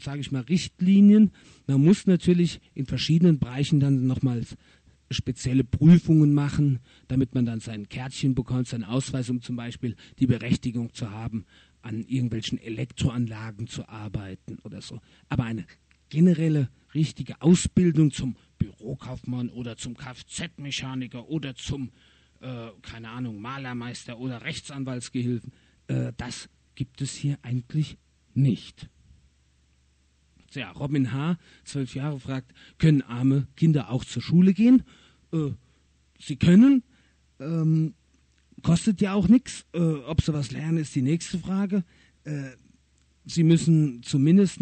sage 0.00 0.20
ich 0.20 0.32
mal, 0.32 0.42
Richtlinien. 0.42 1.30
Man 1.66 1.84
muss 1.84 2.06
natürlich 2.06 2.60
in 2.74 2.86
verschiedenen 2.86 3.38
Bereichen 3.38 3.80
dann 3.80 4.06
nochmals 4.06 4.56
spezielle 5.10 5.64
Prüfungen 5.64 6.32
machen, 6.32 6.78
damit 7.08 7.34
man 7.34 7.44
dann 7.44 7.60
sein 7.60 7.88
Kärtchen 7.88 8.34
bekommt, 8.34 8.68
seinen 8.68 8.84
Ausweis, 8.84 9.28
um 9.28 9.42
zum 9.42 9.56
Beispiel 9.56 9.96
die 10.18 10.26
Berechtigung 10.26 10.94
zu 10.94 11.10
haben, 11.10 11.44
an 11.82 12.04
irgendwelchen 12.04 12.58
Elektroanlagen 12.58 13.66
zu 13.66 13.88
arbeiten 13.88 14.58
oder 14.62 14.80
so. 14.82 15.00
Aber 15.28 15.44
eine 15.44 15.64
generelle, 16.10 16.68
richtige 16.94 17.40
Ausbildung 17.40 18.10
zum 18.10 18.36
Bürokaufmann 18.58 19.48
oder 19.48 19.76
zum 19.76 19.96
Kfz-Mechaniker 19.96 21.28
oder 21.28 21.54
zum, 21.54 21.90
äh, 22.40 22.68
keine 22.82 23.10
Ahnung, 23.10 23.40
Malermeister 23.40 24.18
oder 24.18 24.42
Rechtsanwaltsgehilfen, 24.42 25.52
äh, 25.88 26.12
das 26.16 26.48
gibt 26.74 27.00
es 27.00 27.14
hier 27.14 27.38
eigentlich 27.42 27.96
nicht. 28.34 28.88
Tja, 30.50 30.72
Robin 30.72 31.12
H., 31.12 31.38
zwölf 31.64 31.94
Jahre, 31.94 32.18
fragt, 32.18 32.52
können 32.78 33.02
arme 33.02 33.46
Kinder 33.56 33.90
auch 33.90 34.04
zur 34.04 34.20
Schule 34.20 34.52
gehen? 34.52 34.82
Äh, 35.32 35.52
sie 36.18 36.36
können. 36.36 36.82
Ähm, 37.38 37.94
kostet 38.62 39.00
ja 39.00 39.14
auch 39.14 39.28
nichts. 39.28 39.66
Äh, 39.72 39.78
ob 39.78 40.22
sie 40.22 40.32
was 40.32 40.50
lernen, 40.50 40.78
ist 40.78 40.94
die 40.94 41.02
nächste 41.02 41.38
Frage. 41.38 41.84
Äh, 42.24 42.50
sie 43.24 43.44
müssen 43.44 44.02
zumindest 44.02 44.60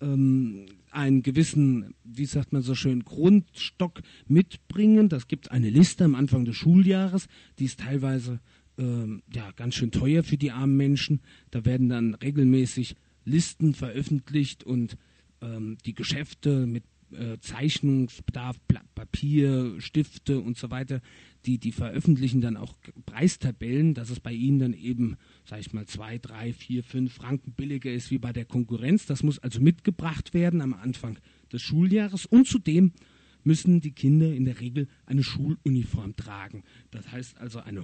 ähm, 0.00 0.66
einen 0.90 1.22
gewissen, 1.22 1.94
wie 2.04 2.26
sagt 2.26 2.52
man 2.52 2.62
so 2.62 2.74
schön, 2.74 3.04
Grundstock 3.04 4.02
mitbringen. 4.26 5.08
Das 5.08 5.28
gibt 5.28 5.50
eine 5.50 5.70
Liste 5.70 6.04
am 6.04 6.14
Anfang 6.14 6.44
des 6.44 6.56
Schuljahres, 6.56 7.26
die 7.58 7.64
ist 7.64 7.80
teilweise 7.80 8.40
ähm, 8.78 9.22
ja, 9.32 9.50
ganz 9.52 9.74
schön 9.74 9.90
teuer 9.90 10.22
für 10.22 10.36
die 10.36 10.50
armen 10.50 10.76
Menschen. 10.76 11.20
Da 11.50 11.64
werden 11.64 11.88
dann 11.88 12.14
regelmäßig 12.14 12.96
Listen 13.24 13.74
veröffentlicht 13.74 14.64
und 14.64 14.96
ähm, 15.40 15.78
die 15.84 15.94
Geschäfte 15.94 16.66
mit 16.66 16.84
äh, 17.14 17.38
Zeichnungsbedarf, 17.40 18.58
Papier, 18.94 19.80
Stifte 19.80 20.40
und 20.40 20.56
so 20.56 20.70
weiter, 20.70 21.00
die, 21.46 21.58
die 21.58 21.72
veröffentlichen 21.72 22.40
dann 22.40 22.56
auch 22.56 22.74
Preistabellen, 23.06 23.94
dass 23.94 24.10
es 24.10 24.20
bei 24.20 24.32
ihnen 24.32 24.58
dann 24.58 24.72
eben, 24.72 25.16
sag 25.44 25.60
ich 25.60 25.72
mal, 25.72 25.86
zwei, 25.86 26.18
drei, 26.18 26.52
vier, 26.52 26.82
fünf 26.82 27.12
Franken 27.12 27.52
billiger 27.52 27.92
ist 27.92 28.10
wie 28.10 28.18
bei 28.18 28.32
der 28.32 28.44
Konkurrenz. 28.44 29.06
Das 29.06 29.22
muss 29.22 29.38
also 29.38 29.60
mitgebracht 29.60 30.34
werden 30.34 30.60
am 30.60 30.74
Anfang 30.74 31.18
des 31.52 31.62
Schuljahres 31.62 32.26
und 32.26 32.46
zudem 32.46 32.92
müssen 33.44 33.80
die 33.80 33.92
Kinder 33.92 34.32
in 34.34 34.46
der 34.46 34.60
Regel 34.60 34.88
eine 35.06 35.22
Schuluniform 35.22 36.16
tragen. 36.16 36.64
Das 36.90 37.10
heißt 37.12 37.38
also 37.38 37.60
eine, 37.60 37.82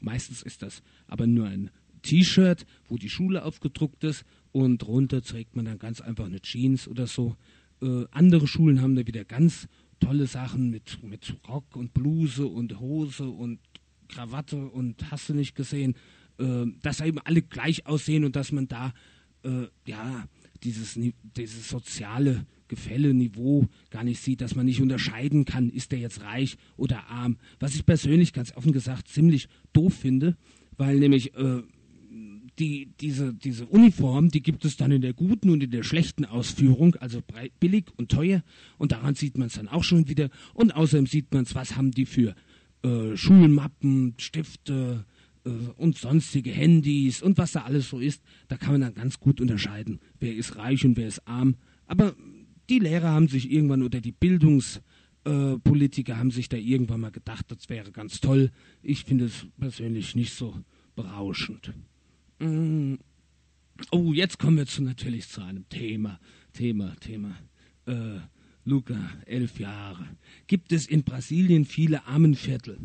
meistens 0.00 0.42
ist 0.42 0.62
das 0.62 0.82
aber 1.06 1.26
nur 1.26 1.46
ein 1.46 1.70
T-Shirt, 2.02 2.66
wo 2.88 2.96
die 2.96 3.10
Schule 3.10 3.44
aufgedruckt 3.44 4.04
ist 4.04 4.24
und 4.50 4.78
drunter 4.78 5.22
trägt 5.22 5.54
man 5.54 5.64
dann 5.64 5.78
ganz 5.78 6.00
einfach 6.00 6.26
eine 6.26 6.40
Jeans 6.40 6.88
oder 6.88 7.06
so. 7.06 7.36
Äh, 7.82 8.06
andere 8.10 8.46
Schulen 8.46 8.80
haben 8.80 8.94
da 8.94 9.06
wieder 9.06 9.24
ganz 9.24 9.68
tolle 10.00 10.26
Sachen 10.26 10.70
mit, 10.70 11.02
mit 11.02 11.36
Rock 11.48 11.76
und 11.76 11.92
Bluse 11.92 12.46
und 12.46 12.78
Hose 12.80 13.28
und 13.28 13.58
Krawatte 14.08 14.56
und 14.56 15.10
hast 15.10 15.28
du 15.28 15.34
nicht 15.34 15.54
gesehen, 15.54 15.94
äh, 16.38 16.66
dass 16.80 17.00
eben 17.00 17.18
alle 17.18 17.42
gleich 17.42 17.86
aussehen 17.86 18.24
und 18.24 18.36
dass 18.36 18.52
man 18.52 18.68
da 18.68 18.92
äh, 19.44 19.66
ja 19.86 20.26
dieses, 20.62 20.98
dieses 21.36 21.68
soziale 21.68 22.46
Gefälle, 22.68 23.12
Niveau 23.12 23.68
gar 23.90 24.04
nicht 24.04 24.20
sieht, 24.20 24.40
dass 24.40 24.54
man 24.54 24.66
nicht 24.66 24.80
unterscheiden 24.80 25.44
kann, 25.44 25.68
ist 25.68 25.92
der 25.92 25.98
jetzt 25.98 26.22
reich 26.22 26.56
oder 26.76 27.08
arm. 27.08 27.36
Was 27.60 27.74
ich 27.74 27.84
persönlich 27.84 28.32
ganz 28.32 28.56
offen 28.56 28.72
gesagt 28.72 29.08
ziemlich 29.08 29.48
doof 29.72 29.94
finde, 29.94 30.36
weil 30.76 30.98
nämlich 30.98 31.34
äh, 31.34 31.62
die, 32.62 32.92
diese, 33.00 33.34
diese 33.34 33.66
Uniform, 33.66 34.28
die 34.28 34.40
gibt 34.40 34.64
es 34.64 34.76
dann 34.76 34.92
in 34.92 35.02
der 35.02 35.14
guten 35.14 35.50
und 35.50 35.64
in 35.64 35.72
der 35.72 35.82
schlechten 35.82 36.24
Ausführung, 36.24 36.94
also 36.96 37.20
billig 37.58 37.86
und 37.96 38.08
teuer. 38.08 38.44
Und 38.78 38.92
daran 38.92 39.16
sieht 39.16 39.36
man 39.36 39.48
es 39.48 39.54
dann 39.54 39.66
auch 39.66 39.82
schon 39.82 40.08
wieder. 40.08 40.30
Und 40.54 40.76
außerdem 40.76 41.06
sieht 41.06 41.34
man 41.34 41.42
es, 41.42 41.56
was 41.56 41.76
haben 41.76 41.90
die 41.90 42.06
für 42.06 42.36
äh, 42.84 43.16
Schulmappen, 43.16 44.14
Stifte 44.18 45.04
äh, 45.44 45.50
und 45.76 45.98
sonstige 45.98 46.52
Handys 46.52 47.20
und 47.20 47.36
was 47.36 47.50
da 47.50 47.62
alles 47.62 47.88
so 47.88 47.98
ist. 47.98 48.22
Da 48.46 48.56
kann 48.56 48.72
man 48.72 48.82
dann 48.82 48.94
ganz 48.94 49.18
gut 49.18 49.40
unterscheiden, 49.40 49.98
wer 50.20 50.32
ist 50.32 50.56
reich 50.56 50.84
und 50.84 50.96
wer 50.96 51.08
ist 51.08 51.26
arm. 51.26 51.56
Aber 51.86 52.14
die 52.70 52.78
Lehrer 52.78 53.10
haben 53.10 53.26
sich 53.26 53.50
irgendwann 53.50 53.82
oder 53.82 54.00
die 54.00 54.12
Bildungspolitiker 54.12 56.12
äh, 56.12 56.16
haben 56.16 56.30
sich 56.30 56.48
da 56.48 56.56
irgendwann 56.56 57.00
mal 57.00 57.10
gedacht, 57.10 57.46
das 57.48 57.68
wäre 57.68 57.90
ganz 57.90 58.20
toll. 58.20 58.52
Ich 58.82 59.02
finde 59.02 59.24
es 59.24 59.48
persönlich 59.58 60.14
nicht 60.14 60.34
so 60.34 60.54
berauschend. 60.94 61.72
Mm. 62.42 62.98
Oh, 63.90 64.12
jetzt 64.12 64.38
kommen 64.38 64.56
wir 64.56 64.66
zu, 64.66 64.82
natürlich 64.82 65.28
zu 65.28 65.42
einem 65.42 65.68
Thema. 65.68 66.18
Thema, 66.52 66.94
Thema. 67.00 67.36
Äh, 67.86 68.18
Luca, 68.64 68.98
elf 69.26 69.58
Jahre. 69.58 70.08
Gibt 70.46 70.72
es 70.72 70.86
in 70.86 71.04
Brasilien 71.04 71.64
viele 71.64 72.06
Armenviertel? 72.06 72.78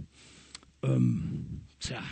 Ähm, 0.83 1.61
tja, 1.79 2.03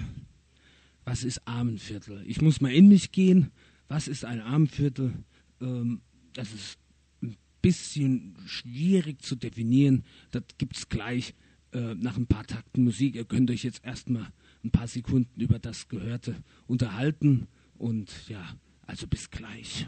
was 1.03 1.23
ist 1.23 1.47
Armenviertel? 1.47 2.23
Ich 2.27 2.41
muss 2.41 2.61
mal 2.61 2.73
in 2.73 2.87
mich 2.87 3.11
gehen. 3.11 3.51
Was 3.87 4.07
ist 4.07 4.25
ein 4.25 4.41
Armenviertel? 4.41 5.13
Ähm, 5.61 6.01
das 6.33 6.51
ist 6.51 6.79
ein 7.21 7.35
bisschen 7.61 8.35
schwierig 8.45 9.21
zu 9.21 9.35
definieren. 9.35 10.03
Das 10.31 10.43
gibt 10.57 10.77
es 10.77 10.89
gleich 10.89 11.35
äh, 11.73 11.93
nach 11.95 12.17
ein 12.17 12.27
paar 12.27 12.45
Takten 12.45 12.83
Musik. 12.83 13.15
Ihr 13.15 13.25
könnt 13.25 13.51
euch 13.51 13.63
jetzt 13.63 13.85
erstmal 13.85 14.27
ein 14.65 14.71
paar 14.71 14.87
Sekunden 14.87 15.39
über 15.39 15.59
das 15.59 15.87
Gehörte 15.87 16.35
unterhalten. 16.67 17.47
Und 17.77 18.27
ja, 18.27 18.43
also 18.87 19.07
bis 19.07 19.29
gleich. 19.29 19.87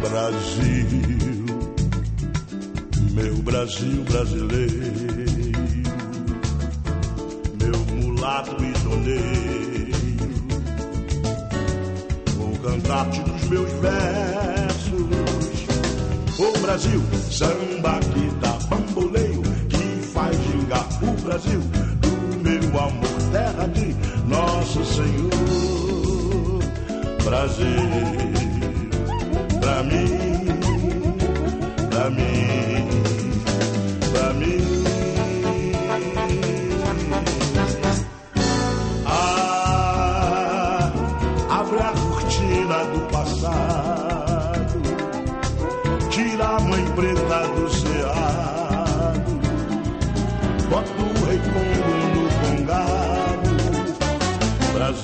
Brasil, 0.00 0.86
meu 3.14 3.36
Brasil 3.42 4.04
brasileiro, 4.04 5.60
meu 7.60 7.78
mulato 7.96 8.56
prisioneiro, 8.56 9.90
vou 12.36 12.58
cantar-te 12.58 13.20
dos 13.20 13.44
meus 13.50 13.70
versos 13.80 14.49
o 16.40 16.58
Brasil, 16.60 17.02
samba 17.30 18.00
que 18.00 18.30
dá 18.40 18.52
bamboleio, 18.68 19.42
que 19.68 20.06
faz 20.08 20.34
gingar 20.44 20.88
o 21.02 21.12
Brasil, 21.22 21.60
do 22.00 22.38
meu 22.38 22.80
amor, 22.80 23.22
terra 23.30 23.68
de 23.68 23.94
nosso 24.26 24.82
Senhor. 24.84 25.30
Brasil, 27.24 27.66
pra 29.60 29.82
mim, 29.82 30.08
pra 31.90 32.10
mim, 32.10 32.88
pra 34.12 34.32
mim. 34.32 34.89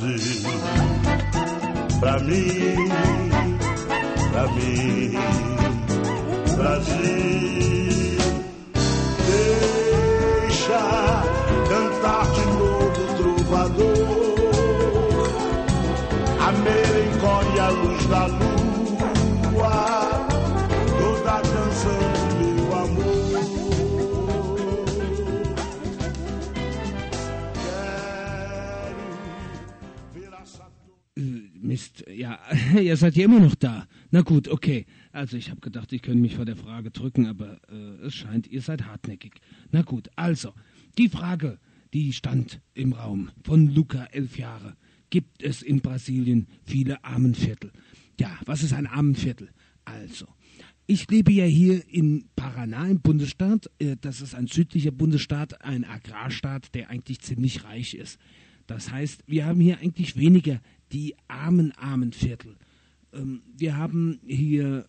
verdade 0.06 1.06
pra 2.00 2.18
mim, 2.20 2.88
pra 4.30 4.46
mim, 4.48 5.12
Brasil. 6.56 7.65
Ja, 32.76 32.82
ihr 32.90 32.96
seid 32.96 33.16
ja 33.16 33.24
immer 33.24 33.40
noch 33.40 33.54
da. 33.54 33.86
Na 34.10 34.22
gut, 34.22 34.48
okay. 34.48 34.86
Also 35.12 35.36
ich 35.36 35.50
habe 35.50 35.60
gedacht, 35.60 35.92
ich 35.92 36.02
könnte 36.02 36.20
mich 36.20 36.36
vor 36.36 36.44
der 36.44 36.56
Frage 36.56 36.90
drücken, 36.90 37.26
aber 37.26 37.60
äh, 37.70 38.06
es 38.06 38.14
scheint, 38.14 38.46
ihr 38.46 38.62
seid 38.62 38.84
hartnäckig. 38.86 39.34
Na 39.70 39.82
gut, 39.82 40.08
also, 40.16 40.52
die 40.98 41.08
Frage, 41.08 41.58
die 41.92 42.12
stand 42.12 42.60
im 42.74 42.92
Raum 42.92 43.30
von 43.42 43.74
Luca, 43.74 44.04
elf 44.12 44.38
Jahre. 44.38 44.76
Gibt 45.10 45.42
es 45.42 45.62
in 45.62 45.80
Brasilien 45.80 46.48
viele 46.64 47.04
Armenviertel? 47.04 47.72
Ja, 48.18 48.38
was 48.44 48.62
ist 48.62 48.72
ein 48.72 48.86
Armenviertel? 48.86 49.50
Also, 49.84 50.26
ich 50.86 51.10
lebe 51.10 51.32
ja 51.32 51.44
hier 51.44 51.82
in 51.88 52.28
Paraná 52.36 52.88
im 52.88 53.00
Bundesstaat. 53.00 53.70
Äh, 53.78 53.96
das 54.00 54.20
ist 54.20 54.34
ein 54.34 54.46
südlicher 54.46 54.92
Bundesstaat, 54.92 55.62
ein 55.62 55.84
Agrarstaat, 55.84 56.74
der 56.74 56.90
eigentlich 56.90 57.20
ziemlich 57.20 57.64
reich 57.64 57.94
ist. 57.94 58.18
Das 58.66 58.90
heißt, 58.90 59.22
wir 59.26 59.46
haben 59.46 59.60
hier 59.60 59.78
eigentlich 59.78 60.16
weniger 60.16 60.60
die 60.92 61.14
armen, 61.28 61.72
armen 61.72 62.12
Viertel. 62.12 62.56
Ähm, 63.16 63.42
wir 63.56 63.76
haben 63.76 64.20
hier 64.26 64.86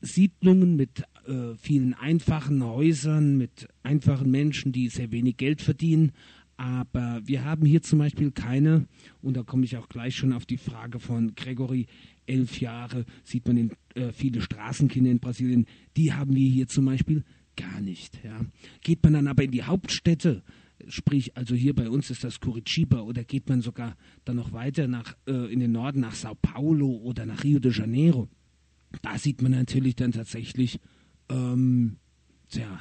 Siedlungen 0.00 0.76
mit 0.76 1.04
äh, 1.26 1.54
vielen 1.56 1.94
einfachen 1.94 2.62
Häusern, 2.64 3.36
mit 3.36 3.68
einfachen 3.82 4.30
Menschen, 4.30 4.72
die 4.72 4.88
sehr 4.88 5.10
wenig 5.12 5.36
Geld 5.36 5.62
verdienen. 5.62 6.12
Aber 6.56 7.20
wir 7.24 7.44
haben 7.44 7.66
hier 7.66 7.82
zum 7.82 7.98
Beispiel 7.98 8.30
keine, 8.30 8.86
und 9.22 9.36
da 9.36 9.42
komme 9.42 9.64
ich 9.64 9.76
auch 9.76 9.88
gleich 9.88 10.14
schon 10.14 10.32
auf 10.32 10.46
die 10.46 10.56
Frage 10.56 11.00
von 11.00 11.34
Gregory, 11.34 11.86
elf 12.26 12.60
Jahre, 12.60 13.04
sieht 13.24 13.46
man 13.46 13.56
in, 13.56 13.70
äh, 13.94 14.12
viele 14.12 14.40
Straßenkinder 14.40 15.10
in 15.10 15.18
Brasilien, 15.18 15.66
die 15.96 16.12
haben 16.12 16.34
wir 16.34 16.48
hier 16.48 16.68
zum 16.68 16.84
Beispiel 16.84 17.24
gar 17.56 17.80
nicht. 17.80 18.20
Ja. 18.24 18.40
Geht 18.82 19.02
man 19.02 19.14
dann 19.14 19.26
aber 19.26 19.42
in 19.42 19.50
die 19.50 19.64
Hauptstädte, 19.64 20.42
sprich, 20.88 21.36
also 21.36 21.54
hier 21.54 21.74
bei 21.74 21.88
uns 21.88 22.10
ist 22.10 22.24
das 22.24 22.40
Curitiba, 22.40 23.00
oder 23.00 23.24
geht 23.24 23.48
man 23.48 23.60
sogar 23.60 23.96
dann 24.24 24.36
noch 24.36 24.52
weiter 24.52 24.88
nach, 24.88 25.16
äh, 25.26 25.52
in 25.52 25.60
den 25.60 25.72
Norden 25.72 26.00
nach 26.00 26.14
Sao 26.14 26.34
Paulo 26.34 26.88
oder 26.88 27.26
nach 27.26 27.44
Rio 27.44 27.58
de 27.58 27.72
Janeiro, 27.72 28.28
da 29.02 29.18
sieht 29.18 29.42
man 29.42 29.52
natürlich 29.52 29.96
dann 29.96 30.12
tatsächlich, 30.12 30.78
ähm, 31.28 31.96
tja, 32.48 32.80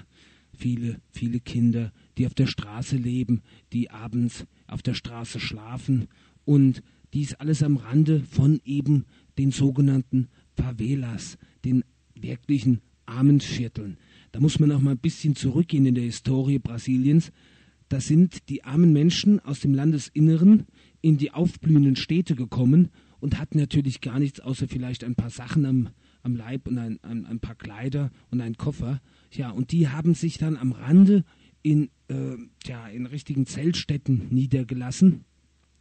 viele, 0.56 1.02
viele 1.10 1.40
Kinder, 1.40 1.92
die 2.18 2.26
auf 2.26 2.34
der 2.34 2.48
Straße 2.48 2.96
leben, 2.96 3.42
die 3.72 3.90
abends 3.90 4.46
auf 4.68 4.82
der 4.82 4.94
Straße 4.94 5.40
schlafen 5.40 6.08
und 6.46 6.84
dies 7.14 7.34
alles 7.36 7.64
am 7.64 7.78
Rande 7.78 8.22
von 8.22 8.60
eben 8.66 9.06
den 9.38 9.52
sogenannten 9.52 10.28
Favelas, 10.56 11.38
den 11.66 11.84
wirklichen 12.16 12.82
armen 13.06 13.40
Vierteln. 13.40 13.98
Da 14.32 14.40
muss 14.40 14.60
man 14.60 14.72
auch 14.72 14.82
mal 14.82 14.92
ein 14.92 15.00
bisschen 15.00 15.36
zurückgehen 15.36 15.86
in 15.86 15.96
der 15.96 16.06
Historie 16.06 16.60
Brasiliens. 16.60 17.32
Da 17.94 18.02
sind 18.02 18.50
die 18.50 18.64
armen 18.64 18.92
Menschen 18.92 19.40
aus 19.40 19.60
dem 19.60 19.76
Landesinneren 19.76 20.66
in 21.02 21.20
die 21.20 21.30
aufblühenden 21.30 21.96
Städte 21.96 22.34
gekommen 22.34 22.90
und 23.20 23.38
hatten 23.38 23.60
natürlich 23.60 24.02
gar 24.02 24.18
nichts 24.18 24.40
außer 24.40 24.68
vielleicht 24.68 25.04
ein 25.04 25.14
paar 25.14 25.30
Sachen 25.30 25.64
am, 25.68 25.90
am 26.24 26.36
Leib 26.36 26.68
und 26.68 26.80
ein, 26.80 26.98
ein, 27.04 27.28
ein 27.28 27.40
paar 27.40 27.54
Kleider 27.54 28.10
und 28.32 28.42
einen 28.42 28.58
Koffer. 28.58 29.00
Ja, 29.32 29.52
und 29.52 29.72
die 29.72 29.90
haben 29.90 30.16
sich 30.16 30.40
dann 30.40 30.58
am 30.58 30.72
Rande 30.72 31.24
in, 31.62 31.92
äh, 32.08 32.36
ja, 32.66 32.88
in 32.88 33.06
richtigen 33.06 33.46
Zeltstätten 33.46 34.28
niedergelassen, 34.32 35.26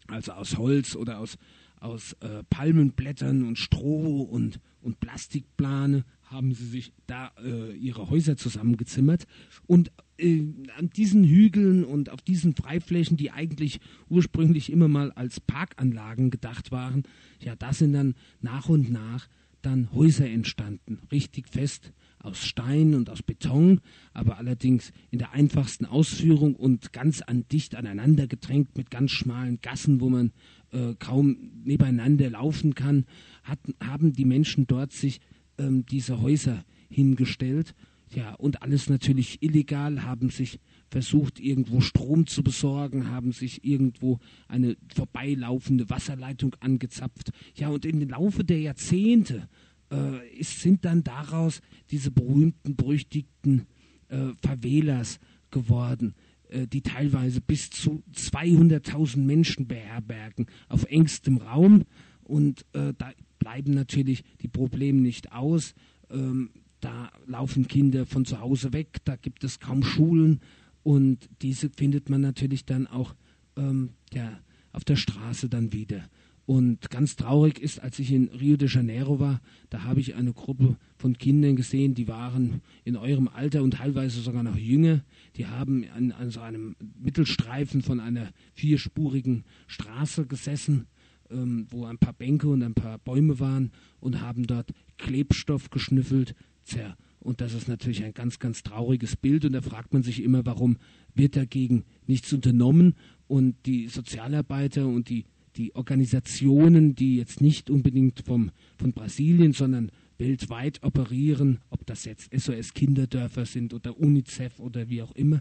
also 0.06 0.32
aus 0.32 0.58
Holz 0.58 0.96
oder 0.96 1.18
aus, 1.18 1.38
aus 1.80 2.12
äh, 2.20 2.44
Palmenblättern 2.50 3.42
und 3.42 3.58
Stroh 3.58 4.20
und, 4.20 4.60
und 4.82 5.00
Plastikplane 5.00 6.04
haben 6.32 6.54
sie 6.54 6.66
sich 6.66 6.92
da 7.06 7.30
äh, 7.42 7.72
ihre 7.76 8.10
Häuser 8.10 8.36
zusammengezimmert. 8.36 9.26
Und 9.66 9.92
äh, 10.18 10.42
an 10.76 10.90
diesen 10.90 11.24
Hügeln 11.24 11.84
und 11.84 12.10
auf 12.10 12.22
diesen 12.22 12.54
Freiflächen, 12.54 13.16
die 13.16 13.30
eigentlich 13.30 13.80
ursprünglich 14.08 14.72
immer 14.72 14.88
mal 14.88 15.12
als 15.12 15.40
Parkanlagen 15.40 16.30
gedacht 16.30 16.72
waren, 16.72 17.04
ja, 17.40 17.54
da 17.56 17.72
sind 17.72 17.92
dann 17.92 18.14
nach 18.40 18.68
und 18.68 18.90
nach 18.90 19.28
dann 19.62 19.92
Häuser 19.92 20.28
entstanden, 20.28 20.98
richtig 21.12 21.48
fest 21.48 21.92
aus 22.18 22.44
Stein 22.44 22.94
und 22.94 23.10
aus 23.10 23.22
Beton, 23.22 23.80
aber 24.12 24.38
allerdings 24.38 24.92
in 25.10 25.18
der 25.18 25.32
einfachsten 25.32 25.86
Ausführung 25.86 26.54
und 26.54 26.92
ganz 26.92 27.20
an 27.22 27.46
dicht 27.50 27.74
aneinander 27.74 28.26
gedrängt 28.26 28.76
mit 28.76 28.90
ganz 28.90 29.10
schmalen 29.10 29.60
Gassen, 29.60 30.00
wo 30.00 30.08
man 30.08 30.32
äh, 30.70 30.94
kaum 30.98 31.36
nebeneinander 31.64 32.30
laufen 32.30 32.74
kann, 32.74 33.06
hat, 33.42 33.58
haben 33.82 34.12
die 34.12 34.24
Menschen 34.24 34.66
dort 34.66 34.92
sich 34.92 35.20
ähm, 35.58 35.84
diese 35.86 36.20
Häuser 36.20 36.64
hingestellt. 36.88 37.74
Ja, 38.14 38.34
und 38.34 38.62
alles 38.62 38.90
natürlich 38.90 39.42
illegal, 39.42 40.02
haben 40.04 40.28
sich 40.28 40.60
versucht, 40.90 41.40
irgendwo 41.40 41.80
Strom 41.80 42.26
zu 42.26 42.42
besorgen, 42.42 43.10
haben 43.10 43.32
sich 43.32 43.64
irgendwo 43.64 44.18
eine 44.48 44.76
vorbeilaufende 44.94 45.88
Wasserleitung 45.88 46.54
angezapft. 46.60 47.30
Ja, 47.54 47.68
und 47.68 47.86
im 47.86 48.06
Laufe 48.06 48.44
der 48.44 48.60
Jahrzehnte 48.60 49.48
äh, 49.90 50.28
ist, 50.38 50.60
sind 50.60 50.84
dann 50.84 51.02
daraus 51.02 51.62
diese 51.90 52.10
berühmten, 52.10 52.76
berüchtigten 52.76 53.66
äh, 54.08 54.32
Favelas 54.42 55.18
geworden, 55.50 56.14
äh, 56.50 56.66
die 56.66 56.82
teilweise 56.82 57.40
bis 57.40 57.70
zu 57.70 58.02
200.000 58.14 59.18
Menschen 59.18 59.66
beherbergen 59.66 60.46
auf 60.68 60.84
engstem 60.84 61.38
Raum. 61.38 61.84
Und 62.24 62.66
äh, 62.74 62.92
da 62.96 63.12
bleiben 63.42 63.74
natürlich 63.74 64.22
die 64.40 64.48
Probleme 64.48 65.00
nicht 65.00 65.32
aus. 65.32 65.74
Ähm, 66.10 66.50
da 66.80 67.10
laufen 67.26 67.66
Kinder 67.66 68.06
von 68.06 68.24
zu 68.24 68.40
Hause 68.40 68.72
weg, 68.72 68.98
da 69.04 69.16
gibt 69.16 69.42
es 69.42 69.58
kaum 69.58 69.82
Schulen 69.82 70.40
und 70.84 71.28
diese 71.42 71.70
findet 71.70 72.08
man 72.08 72.20
natürlich 72.20 72.64
dann 72.64 72.86
auch 72.86 73.16
ähm, 73.56 73.90
ja, 74.12 74.38
auf 74.72 74.84
der 74.84 74.96
Straße 74.96 75.48
dann 75.48 75.72
wieder. 75.72 76.04
Und 76.46 76.90
ganz 76.90 77.16
traurig 77.16 77.60
ist, 77.60 77.80
als 77.82 77.98
ich 77.98 78.12
in 78.12 78.28
Rio 78.28 78.56
de 78.56 78.68
Janeiro 78.68 79.18
war, 79.18 79.40
da 79.70 79.84
habe 79.84 80.00
ich 80.00 80.14
eine 80.14 80.32
Gruppe 80.32 80.76
von 80.96 81.18
Kindern 81.18 81.56
gesehen, 81.56 81.94
die 81.94 82.08
waren 82.08 82.62
in 82.84 82.96
eurem 82.96 83.28
Alter 83.28 83.62
und 83.62 83.74
teilweise 83.74 84.20
sogar 84.20 84.42
noch 84.42 84.56
jünger. 84.56 85.04
Die 85.36 85.46
haben 85.46 85.84
an, 85.94 86.12
an 86.12 86.30
so 86.30 86.40
einem 86.40 86.76
Mittelstreifen 87.00 87.82
von 87.82 88.00
einer 88.00 88.32
vierspurigen 88.54 89.44
Straße 89.66 90.26
gesessen 90.26 90.86
ähm, 91.32 91.66
wo 91.70 91.84
ein 91.84 91.98
paar 91.98 92.12
Bänke 92.12 92.48
und 92.48 92.62
ein 92.62 92.74
paar 92.74 92.98
Bäume 92.98 93.40
waren 93.40 93.72
und 94.00 94.20
haben 94.20 94.46
dort 94.46 94.72
Klebstoff 94.98 95.70
geschnüffelt. 95.70 96.34
Tja, 96.64 96.96
und 97.20 97.40
das 97.40 97.54
ist 97.54 97.68
natürlich 97.68 98.04
ein 98.04 98.14
ganz, 98.14 98.38
ganz 98.38 98.62
trauriges 98.62 99.16
Bild. 99.16 99.44
Und 99.44 99.52
da 99.52 99.60
fragt 99.60 99.92
man 99.92 100.02
sich 100.02 100.22
immer, 100.22 100.44
warum 100.44 100.76
wird 101.14 101.36
dagegen 101.36 101.84
nichts 102.06 102.32
unternommen? 102.32 102.94
Und 103.28 103.54
die 103.66 103.88
Sozialarbeiter 103.88 104.86
und 104.86 105.08
die, 105.08 105.24
die 105.56 105.74
Organisationen, 105.74 106.94
die 106.94 107.16
jetzt 107.16 107.40
nicht 107.40 107.70
unbedingt 107.70 108.20
vom, 108.24 108.50
von 108.76 108.92
Brasilien, 108.92 109.52
sondern 109.52 109.90
weltweit 110.18 110.82
operieren, 110.82 111.58
ob 111.70 111.86
das 111.86 112.04
jetzt 112.04 112.30
SOS 112.36 112.74
Kinderdörfer 112.74 113.46
sind 113.46 113.72
oder 113.72 113.98
UNICEF 113.98 114.60
oder 114.60 114.88
wie 114.88 115.02
auch 115.02 115.12
immer, 115.12 115.40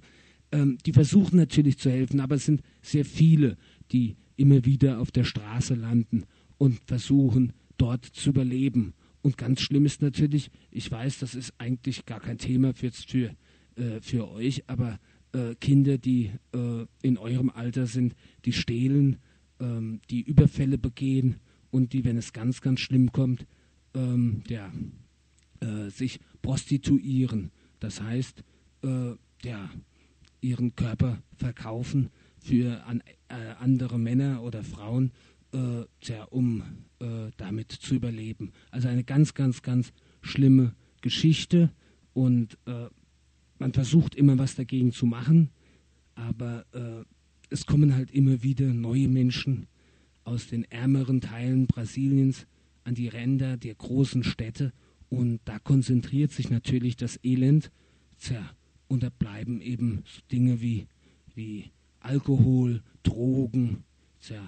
ähm, 0.52 0.78
die 0.86 0.94
versuchen 0.94 1.38
natürlich 1.38 1.78
zu 1.78 1.90
helfen, 1.90 2.20
aber 2.20 2.36
es 2.36 2.46
sind 2.46 2.62
sehr 2.82 3.06
viele, 3.06 3.58
die 3.92 4.16
immer 4.42 4.66
wieder 4.66 5.00
auf 5.00 5.12
der 5.12 5.24
Straße 5.24 5.76
landen 5.76 6.26
und 6.58 6.80
versuchen, 6.86 7.54
dort 7.78 8.06
zu 8.06 8.32
überleben. 8.32 8.94
Und 9.22 9.38
ganz 9.38 9.62
schlimm 9.62 9.86
ist 9.86 10.02
natürlich, 10.02 10.50
ich 10.72 10.92
weiß, 10.92 11.20
das 11.20 11.36
ist 11.36 11.54
eigentlich 11.58 12.06
gar 12.06 12.20
kein 12.20 12.38
Thema 12.38 12.74
für, 12.74 12.92
für, 12.92 13.36
äh, 13.76 14.02
für 14.02 14.30
euch, 14.32 14.68
aber 14.68 15.00
äh, 15.34 15.56
Kinder, 15.56 15.98
die 15.98 16.32
äh, 16.54 16.86
in 17.02 17.18
eurem 17.18 17.50
Alter 17.50 17.86
sind, 17.86 18.16
die 18.46 18.54
stehlen, 18.54 19.18
ähm, 19.60 20.02
die 20.10 20.22
Überfälle 20.22 20.78
begehen 20.78 21.36
und 21.70 21.94
die, 21.94 22.04
wenn 22.04 22.18
es 22.18 22.34
ganz, 22.34 22.62
ganz 22.62 22.80
schlimm 22.80 23.12
kommt, 23.12 23.46
ähm, 23.94 24.44
ja, 24.48 24.72
äh, 25.60 25.90
sich 25.90 26.20
prostituieren. 26.42 27.52
Das 27.80 28.02
heißt, 28.02 28.44
äh, 28.84 29.14
ja, 29.44 29.70
ihren 30.42 30.76
Körper 30.76 31.22
verkaufen 31.38 32.10
für 32.42 32.84
an, 32.86 33.02
äh, 33.30 33.34
andere 33.60 34.00
Männer 34.00 34.42
oder 34.44 34.64
Frauen, 34.64 35.12
äh, 35.54 35.84
tja, 36.02 36.24
um 36.26 36.64
äh, 37.00 37.32
damit 37.38 37.72
zu 37.72 37.96
überleben. 37.96 38.52
Also 38.72 38.88
eine 38.88 39.04
ganz, 39.04 39.34
ganz, 39.34 39.62
ganz 39.62 39.94
schlimme 40.22 40.76
Geschichte 41.02 41.72
und 42.14 42.58
äh, 42.66 42.88
man 43.60 43.74
versucht 43.74 44.16
immer 44.16 44.38
was 44.38 44.56
dagegen 44.56 44.92
zu 44.92 45.06
machen, 45.06 45.50
aber 46.16 46.66
äh, 46.74 47.04
es 47.50 47.66
kommen 47.66 47.96
halt 47.96 48.12
immer 48.12 48.44
wieder 48.44 48.74
neue 48.74 49.08
Menschen 49.08 49.68
aus 50.24 50.48
den 50.48 50.64
ärmeren 50.66 51.22
Teilen 51.22 51.68
Brasiliens 51.68 52.48
an 52.84 52.96
die 52.96 53.08
Ränder 53.08 53.58
der 53.58 53.76
großen 53.76 54.24
Städte 54.24 54.74
und 55.10 55.42
da 55.46 55.60
konzentriert 55.60 56.32
sich 56.32 56.50
natürlich 56.50 56.96
das 56.96 57.20
Elend. 57.24 57.72
Tja, 58.20 58.42
und 58.88 59.04
da 59.04 59.10
bleiben 59.10 59.62
eben 59.62 60.04
so 60.06 60.22
Dinge 60.32 60.62
wie, 60.62 60.88
wie 61.36 61.72
Alkohol, 62.02 62.82
Drogen 63.04 63.84
tja, 64.20 64.42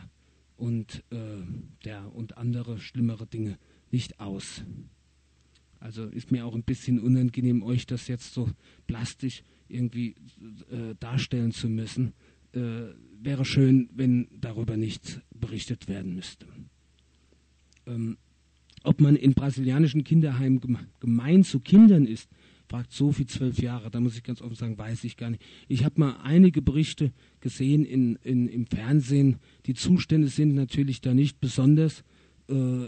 und, 0.57 1.03
äh, 1.11 1.87
ja, 1.87 2.05
und 2.05 2.37
andere 2.37 2.79
schlimmere 2.79 3.25
Dinge 3.25 3.57
nicht 3.91 4.19
aus. 4.19 4.63
Also 5.79 6.05
ist 6.05 6.31
mir 6.31 6.45
auch 6.45 6.55
ein 6.55 6.63
bisschen 6.63 6.99
unangenehm, 6.99 7.63
euch 7.63 7.85
das 7.85 8.07
jetzt 8.07 8.33
so 8.33 8.49
plastisch 8.87 9.43
irgendwie 9.67 10.15
äh, 10.71 10.95
darstellen 10.99 11.51
zu 11.51 11.67
müssen. 11.67 12.13
Äh, 12.53 12.93
wäre 13.21 13.43
schön, 13.43 13.89
wenn 13.93 14.27
darüber 14.39 14.77
nicht 14.77 15.21
berichtet 15.31 15.87
werden 15.87 16.15
müsste. 16.15 16.45
Ähm, 17.85 18.17
ob 18.83 19.01
man 19.01 19.15
in 19.15 19.33
brasilianischen 19.33 20.03
Kinderheimen 20.03 20.61
gemein 20.99 21.43
zu 21.43 21.59
Kindern 21.59 22.05
ist, 22.05 22.29
fragt 22.73 22.91
Sophie 22.91 23.27
zwölf 23.27 23.61
Jahre, 23.61 23.91
da 23.91 23.99
muss 23.99 24.17
ich 24.17 24.23
ganz 24.23 24.41
offen 24.41 24.55
sagen, 24.55 24.79
weiß 24.79 25.03
ich 25.03 25.15
gar 25.15 25.29
nicht. 25.29 25.43
Ich 25.67 25.85
habe 25.85 25.99
mal 25.99 26.17
einige 26.23 26.63
Berichte 26.63 27.13
gesehen 27.39 27.85
in, 27.85 28.15
in, 28.23 28.47
im 28.47 28.65
Fernsehen. 28.65 29.37
Die 29.67 29.75
Zustände 29.75 30.27
sind 30.27 30.55
natürlich 30.55 30.99
da 30.99 31.13
nicht 31.13 31.39
besonders. 31.39 32.03
Äh, 32.49 32.87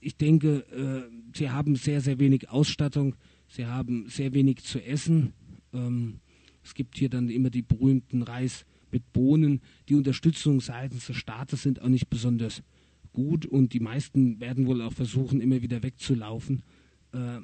ich 0.00 0.16
denke, 0.16 0.64
äh, 0.70 1.36
sie 1.36 1.50
haben 1.50 1.76
sehr, 1.76 2.00
sehr 2.00 2.18
wenig 2.18 2.48
Ausstattung, 2.48 3.14
sie 3.46 3.66
haben 3.66 4.08
sehr 4.08 4.32
wenig 4.32 4.64
zu 4.64 4.82
essen. 4.82 5.34
Ähm, 5.74 6.20
es 6.64 6.72
gibt 6.72 6.96
hier 6.96 7.10
dann 7.10 7.28
immer 7.28 7.50
die 7.50 7.60
berühmten 7.60 8.22
Reis 8.22 8.64
mit 8.90 9.12
Bohnen. 9.12 9.60
Die 9.90 9.96
Unterstützung 9.96 10.62
seitens 10.62 11.08
des 11.08 11.16
Staates 11.16 11.60
sind 11.62 11.82
auch 11.82 11.88
nicht 11.88 12.08
besonders 12.08 12.62
gut 13.12 13.44
und 13.44 13.74
die 13.74 13.80
meisten 13.80 14.40
werden 14.40 14.66
wohl 14.66 14.80
auch 14.80 14.94
versuchen, 14.94 15.42
immer 15.42 15.60
wieder 15.60 15.82
wegzulaufen. 15.82 16.62
Äh, 17.12 17.40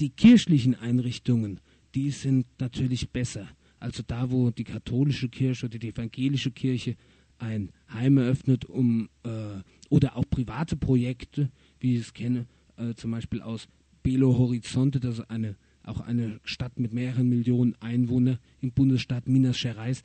die 0.00 0.10
kirchlichen 0.10 0.74
Einrichtungen, 0.74 1.60
die 1.94 2.10
sind 2.10 2.46
natürlich 2.58 3.10
besser. 3.10 3.48
Also 3.78 4.02
da, 4.06 4.30
wo 4.30 4.50
die 4.50 4.64
katholische 4.64 5.28
Kirche 5.28 5.66
oder 5.66 5.78
die 5.78 5.88
evangelische 5.88 6.50
Kirche 6.50 6.96
ein 7.38 7.70
Heim 7.92 8.18
eröffnet, 8.18 8.64
um 8.64 9.08
äh, 9.22 9.62
oder 9.90 10.16
auch 10.16 10.24
private 10.28 10.76
Projekte, 10.76 11.50
wie 11.80 11.96
ich 11.96 12.02
es 12.02 12.14
kenne, 12.14 12.46
äh, 12.76 12.94
zum 12.94 13.10
Beispiel 13.10 13.42
aus 13.42 13.68
Belo 14.02 14.38
Horizonte, 14.38 15.00
das 15.00 15.18
ist 15.18 15.30
eine, 15.30 15.56
auch 15.82 16.00
eine 16.00 16.40
Stadt 16.44 16.78
mit 16.78 16.92
mehreren 16.92 17.28
Millionen 17.28 17.74
Einwohnern 17.80 18.38
im 18.60 18.72
Bundesstaat 18.72 19.28
Minas 19.28 19.60
Gerais, 19.60 20.02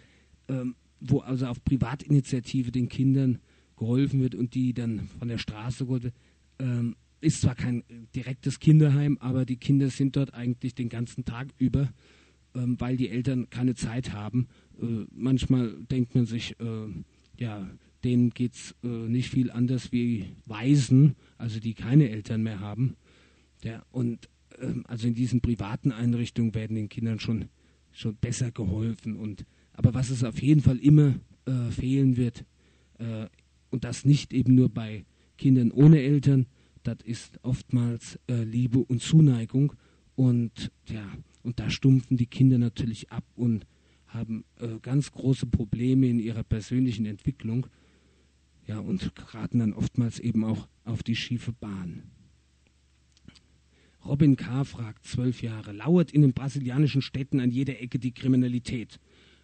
ähm, 0.48 0.76
wo 1.00 1.20
also 1.20 1.48
auf 1.48 1.64
Privatinitiative 1.64 2.72
den 2.72 2.90
Kindern 2.90 3.40
geholfen 3.78 4.22
wird 4.22 4.36
und 4.36 4.54
die 4.54 4.74
dann 4.74 5.08
von 5.20 5.28
der 5.28 5.38
Straße 5.38 5.86
geholt 5.86 6.14
ähm, 6.60 6.96
ist 7.22 7.42
zwar 7.42 7.56
kein 7.56 7.84
direktes 8.16 8.60
Kinderheim, 8.60 9.18
aber 9.20 9.46
die 9.46 9.58
Kinder 9.58 9.90
sind 9.90 10.16
dort 10.16 10.34
eigentlich 10.34 10.76
den 10.76 10.90
ganzen 10.90 11.24
Tag 11.24 11.50
über, 11.58 11.94
ähm, 12.56 12.76
weil 12.80 12.98
die 12.98 13.10
Eltern 13.10 13.50
keine 13.50 13.76
Zeit 13.76 14.12
haben. 14.12 14.48
Äh, 14.82 15.06
manchmal 15.12 15.76
denkt 15.92 16.16
man 16.16 16.26
sich, 16.26 16.60
äh, 16.60 16.88
ja, 17.40 17.70
denen 18.04 18.32
geht 18.32 18.56
es 18.56 18.76
äh, 18.84 18.88
nicht 18.88 19.30
viel 19.30 19.52
anders 19.52 19.92
wie 19.92 20.26
Waisen, 20.46 21.16
also 21.38 21.60
die 21.60 21.76
keine 21.76 22.10
Eltern 22.10 22.42
mehr 22.44 22.60
haben. 22.60 22.96
Ja, 23.64 23.84
und 23.92 24.28
ähm, 24.60 24.84
also 24.88 25.08
in 25.08 25.14
diesen 25.14 25.42
privaten 25.42 25.92
Einrichtungen 25.92 26.56
werden 26.56 26.76
den 26.76 26.90
Kindern 26.90 27.20
schon, 27.20 27.46
schon 27.92 28.16
besser 28.16 28.52
geholfen. 28.52 29.16
Und, 29.16 29.46
aber 29.74 29.94
was 29.94 30.10
es 30.10 30.24
auf 30.24 30.42
jeden 30.42 30.62
Fall 30.62 30.78
immer 30.78 31.16
äh, 31.46 31.72
fehlen 31.72 32.18
wird, 32.18 32.46
äh, 32.98 33.28
und 33.70 33.84
das 33.84 34.04
nicht 34.04 34.34
eben 34.34 34.56
nur 34.56 34.70
bei 34.70 35.06
Kindern 35.38 35.72
ohne 35.72 36.02
Eltern, 36.02 36.46
das 36.84 36.98
ist 37.04 37.40
oftmals 37.44 38.20
äh, 38.28 38.44
Liebe 38.44 38.80
und 38.80 39.02
Zuneigung. 39.02 39.74
Und 40.16 40.72
ja, 40.88 41.06
und 41.44 41.60
da 41.60 41.70
stumpfen 41.70 42.18
die 42.18 42.28
Kinder 42.28 42.58
natürlich 42.58 43.12
ab 43.12 43.24
und 43.36 43.66
haben 44.08 44.44
äh, 44.60 44.80
ganz 44.82 45.12
große 45.12 45.48
Probleme 45.48 46.08
in 46.08 46.20
ihrer 46.20 46.44
persönlichen 46.44 47.06
Entwicklung. 47.06 47.68
Ja, 48.68 48.80
und 48.80 49.16
geraten 49.16 49.60
dann 49.60 49.74
oftmals 49.74 50.20
eben 50.20 50.44
auch 50.44 50.68
auf 50.86 51.04
die 51.04 51.16
schiefe 51.16 51.52
Bahn. 51.54 52.04
Robin 54.06 54.36
K. 54.36 54.64
fragt, 54.64 55.06
zwölf 55.06 55.42
Jahre, 55.42 55.72
lauert 55.72 56.12
in 56.12 56.22
den 56.22 56.34
brasilianischen 56.34 57.02
Städten 57.02 57.40
an 57.40 57.52
jeder 57.52 57.80
Ecke 57.82 58.00
die 58.00 58.14
Kriminalität? 58.14 59.00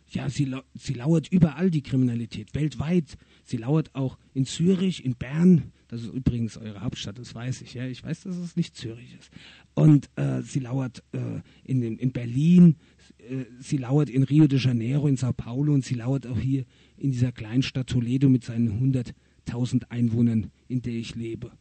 Ja, 0.09 0.29
sie, 0.29 0.53
sie 0.73 0.93
lauert 0.93 1.27
überall 1.29 1.69
die 1.69 1.83
Kriminalität, 1.83 2.55
weltweit. 2.55 3.17
Sie 3.43 3.57
lauert 3.57 3.93
auch 3.93 4.17
in 4.33 4.45
Zürich, 4.45 5.03
in 5.03 5.15
Bern. 5.15 5.73
Das 5.87 6.01
ist 6.01 6.13
übrigens 6.13 6.57
eure 6.57 6.81
Hauptstadt, 6.81 7.17
das 7.17 7.33
weiß 7.33 7.61
ich. 7.61 7.73
Ja, 7.73 7.85
ich 7.85 8.03
weiß, 8.03 8.23
dass 8.23 8.35
es 8.35 8.55
nicht 8.55 8.75
Zürich 8.75 9.15
ist. 9.17 9.31
Und 9.73 10.09
äh, 10.15 10.41
sie 10.41 10.59
lauert 10.59 11.03
äh, 11.13 11.41
in, 11.63 11.81
in 11.81 12.11
Berlin, 12.11 12.75
äh, 13.19 13.45
sie 13.59 13.77
lauert 13.77 14.09
in 14.09 14.23
Rio 14.23 14.47
de 14.47 14.59
Janeiro, 14.59 15.07
in 15.07 15.15
Sao 15.15 15.31
Paulo 15.31 15.73
und 15.73 15.85
sie 15.85 15.95
lauert 15.95 16.27
auch 16.27 16.39
hier 16.39 16.65
in 16.97 17.11
dieser 17.11 17.31
Kleinstadt 17.31 17.87
Toledo 17.87 18.27
mit 18.27 18.43
seinen 18.43 18.93
100.000 18.93 19.89
Einwohnern, 19.89 20.51
in 20.67 20.81
der 20.81 20.93
ich 20.93 21.15
lebe. 21.15 21.51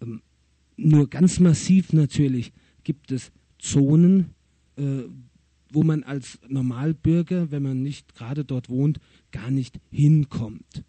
Ähm, 0.00 0.22
nur 0.76 1.08
ganz 1.08 1.38
massiv 1.38 1.92
natürlich 1.92 2.52
gibt 2.82 3.12
es 3.12 3.30
Zonen, 3.58 4.34
äh, 4.76 5.04
wo 5.70 5.84
man 5.84 6.02
als 6.02 6.40
Normalbürger, 6.48 7.50
wenn 7.50 7.62
man 7.62 7.82
nicht 7.82 8.14
gerade 8.14 8.44
dort 8.44 8.68
wohnt, 8.68 8.98
gar 9.30 9.50
nicht 9.50 9.78
hinkommt. 9.90 10.84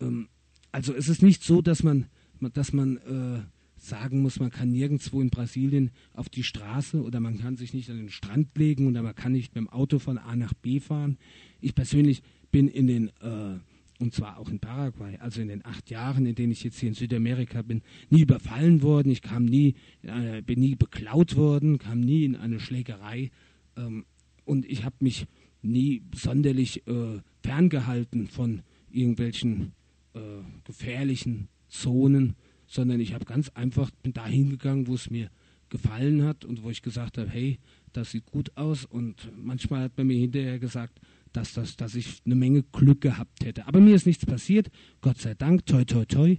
Ähm, 0.00 0.28
also 0.76 0.92
es 0.92 1.08
ist 1.08 1.22
nicht 1.22 1.42
so, 1.42 1.62
dass 1.62 1.82
man, 1.82 2.04
dass 2.52 2.74
man 2.74 2.98
äh, 2.98 3.40
sagen 3.78 4.20
muss, 4.20 4.40
man 4.40 4.50
kann 4.50 4.72
nirgendwo 4.72 5.22
in 5.22 5.30
Brasilien 5.30 5.90
auf 6.12 6.28
die 6.28 6.42
Straße 6.42 7.02
oder 7.02 7.18
man 7.18 7.38
kann 7.38 7.56
sich 7.56 7.72
nicht 7.72 7.88
an 7.88 7.96
den 7.96 8.10
Strand 8.10 8.48
legen 8.58 8.86
oder 8.86 9.02
man 9.02 9.14
kann 9.14 9.32
nicht 9.32 9.54
mit 9.54 9.64
dem 9.64 9.70
Auto 9.70 9.98
von 9.98 10.18
A 10.18 10.36
nach 10.36 10.52
B 10.52 10.78
fahren. 10.78 11.16
Ich 11.62 11.74
persönlich 11.74 12.22
bin 12.50 12.68
in 12.68 12.88
den, 12.88 13.08
äh, 13.22 13.58
und 13.98 14.12
zwar 14.12 14.38
auch 14.38 14.50
in 14.50 14.58
Paraguay, 14.58 15.16
also 15.16 15.40
in 15.40 15.48
den 15.48 15.64
acht 15.64 15.88
Jahren, 15.88 16.26
in 16.26 16.34
denen 16.34 16.52
ich 16.52 16.62
jetzt 16.62 16.78
hier 16.78 16.90
in 16.90 16.94
Südamerika 16.94 17.62
bin, 17.62 17.80
nie 18.10 18.20
überfallen 18.20 18.82
worden. 18.82 19.10
Ich 19.10 19.22
kam 19.22 19.46
nie, 19.46 19.76
äh, 20.02 20.42
bin 20.42 20.60
nie 20.60 20.74
beklaut 20.74 21.36
worden, 21.36 21.78
kam 21.78 22.00
nie 22.00 22.26
in 22.26 22.36
eine 22.36 22.60
Schlägerei. 22.60 23.30
Ähm, 23.78 24.04
und 24.44 24.66
ich 24.66 24.84
habe 24.84 24.96
mich 25.00 25.26
nie 25.62 26.02
sonderlich 26.14 26.86
äh, 26.86 27.22
ferngehalten 27.42 28.28
von 28.28 28.60
irgendwelchen 28.90 29.72
äh, 30.16 30.42
gefährlichen 30.64 31.48
Zonen, 31.68 32.34
sondern 32.66 33.00
ich 33.00 33.14
habe 33.14 33.24
ganz 33.24 33.50
einfach 33.50 33.90
bin 34.02 34.12
da 34.12 34.26
hingegangen, 34.26 34.86
wo 34.86 34.94
es 34.94 35.10
mir 35.10 35.30
gefallen 35.68 36.24
hat 36.24 36.44
und 36.44 36.62
wo 36.62 36.70
ich 36.70 36.82
gesagt 36.82 37.18
habe, 37.18 37.28
hey, 37.28 37.58
das 37.92 38.10
sieht 38.10 38.26
gut 38.26 38.56
aus 38.56 38.84
und 38.84 39.30
manchmal 39.36 39.82
hat 39.82 39.96
man 39.96 40.06
mir 40.06 40.18
hinterher 40.18 40.58
gesagt, 40.58 41.00
dass, 41.32 41.52
das, 41.54 41.76
dass 41.76 41.94
ich 41.94 42.22
eine 42.24 42.34
Menge 42.34 42.62
Glück 42.72 43.00
gehabt 43.00 43.44
hätte. 43.44 43.66
Aber 43.66 43.80
mir 43.80 43.94
ist 43.94 44.06
nichts 44.06 44.24
passiert, 44.24 44.70
Gott 45.00 45.18
sei 45.18 45.34
Dank, 45.34 45.66
toi, 45.66 45.84
toi, 45.84 46.04
toi. 46.04 46.36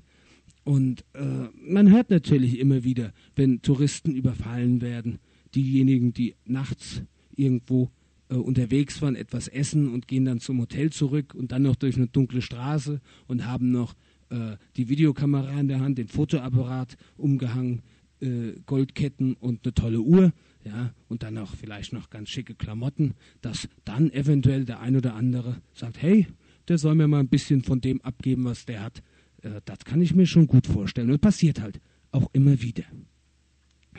Und 0.63 1.05
äh, 1.13 1.49
man 1.53 1.91
hört 1.91 2.09
natürlich 2.09 2.59
immer 2.59 2.83
wieder, 2.83 3.13
wenn 3.35 3.61
Touristen 3.61 4.13
überfallen 4.13 4.81
werden, 4.81 5.19
diejenigen, 5.55 6.13
die 6.13 6.35
nachts 6.45 7.03
irgendwo 7.35 7.91
äh, 8.29 8.35
unterwegs 8.35 9.01
waren, 9.01 9.15
etwas 9.15 9.47
essen 9.47 9.89
und 9.93 10.07
gehen 10.07 10.25
dann 10.25 10.39
zum 10.39 10.59
Hotel 10.59 10.91
zurück 10.91 11.33
und 11.35 11.51
dann 11.51 11.63
noch 11.63 11.75
durch 11.75 11.97
eine 11.97 12.07
dunkle 12.07 12.41
Straße 12.41 13.01
und 13.27 13.45
haben 13.45 13.71
noch 13.71 13.95
äh, 14.29 14.57
die 14.75 14.89
Videokamera 14.89 15.59
in 15.59 15.67
der 15.67 15.79
Hand, 15.79 15.97
den 15.97 16.07
Fotoapparat 16.07 16.97
umgehangen, 17.17 17.81
äh, 18.19 18.53
Goldketten 18.65 19.35
und 19.35 19.65
eine 19.65 19.73
tolle 19.73 20.01
Uhr, 20.01 20.33
ja, 20.63 20.93
und 21.07 21.23
dann 21.23 21.37
auch 21.37 21.55
vielleicht 21.55 21.93
noch 21.93 22.09
ganz 22.09 22.29
schicke 22.29 22.55
Klamotten, 22.55 23.13
dass 23.41 23.69
dann 23.85 24.11
eventuell 24.11 24.65
der 24.65 24.81
ein 24.81 24.95
oder 24.95 25.15
andere 25.15 25.61
sagt, 25.73 26.01
hey, 26.01 26.27
der 26.67 26.77
soll 26.77 26.95
mir 26.95 27.07
mal 27.07 27.19
ein 27.19 27.29
bisschen 27.29 27.63
von 27.63 27.79
dem 27.79 28.01
abgeben, 28.01 28.43
was 28.43 28.65
der 28.65 28.83
hat. 28.83 29.01
Äh, 29.41 29.61
das 29.65 29.79
kann 29.85 30.01
ich 30.01 30.13
mir 30.13 30.25
schon 30.25 30.47
gut 30.47 30.67
vorstellen. 30.67 31.09
Und 31.11 31.21
passiert 31.21 31.61
halt 31.61 31.79
auch 32.11 32.29
immer 32.33 32.61
wieder. 32.61 32.83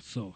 So, 0.01 0.35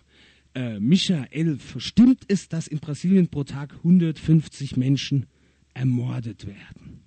äh, 0.54 0.78
Michael, 0.80 1.58
stimmt 1.78 2.24
es, 2.28 2.48
dass 2.48 2.66
in 2.66 2.78
Brasilien 2.78 3.28
pro 3.28 3.44
Tag 3.44 3.74
150 3.76 4.76
Menschen 4.76 5.26
ermordet 5.74 6.46
werden? 6.46 7.02